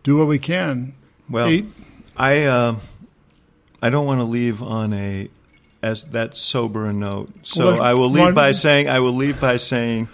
do 0.02 0.18
what 0.18 0.26
we 0.26 0.38
can. 0.38 0.94
Well, 1.28 1.48
Eat. 1.48 1.66
I 2.16 2.44
uh, 2.44 2.76
I 3.82 3.90
don't 3.90 4.06
want 4.06 4.20
to 4.20 4.24
leave 4.24 4.62
on 4.62 4.92
a 4.92 5.28
as 5.82 6.04
that 6.06 6.36
sober 6.36 6.86
a 6.86 6.92
note. 6.92 7.30
So 7.42 7.72
Well, 7.72 7.82
I 7.82 7.94
will 7.94 8.10
leave 8.10 8.34
by 8.34 8.52
saying 8.52 8.88
I 8.88 9.00
will 9.00 9.12
leave 9.12 9.40
by 9.40 9.58
saying 9.58 10.08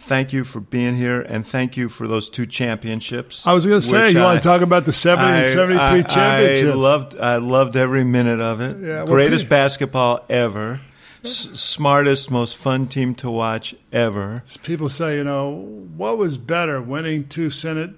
thank 0.00 0.32
you 0.32 0.44
for 0.44 0.60
being 0.60 0.96
here 0.96 1.20
and 1.20 1.46
thank 1.46 1.76
you 1.76 1.88
for 1.88 2.08
those 2.08 2.28
two 2.30 2.46
championships. 2.46 3.46
I 3.46 3.52
was 3.52 3.66
going 3.66 3.80
to 3.80 3.86
say, 3.86 4.10
you 4.12 4.20
I- 4.20 4.24
want 4.24 4.42
to 4.42 4.48
talk 4.48 4.62
about 4.62 4.84
the 4.86 4.92
70 4.92 5.28
and 5.28 5.44
73 5.46 5.80
I- 5.80 6.02
championships. 6.02 6.70
I 6.70 6.74
loved 6.74 7.18
I 7.18 7.36
loved 7.36 7.76
every 7.76 8.04
minute 8.04 8.40
of 8.40 8.60
it. 8.60 8.78
Yeah, 8.80 9.04
Greatest 9.06 9.48
basketball 9.48 10.24
ever. 10.28 10.80
S- 11.22 11.50
smartest, 11.52 12.30
most 12.30 12.56
fun 12.56 12.86
team 12.86 13.14
to 13.16 13.30
watch 13.30 13.74
ever. 13.92 14.42
People 14.62 14.88
say, 14.88 15.18
you 15.18 15.24
know, 15.24 15.50
what 15.96 16.16
was 16.16 16.38
better, 16.38 16.80
winning 16.80 17.28
two 17.28 17.50
Senate, 17.50 17.90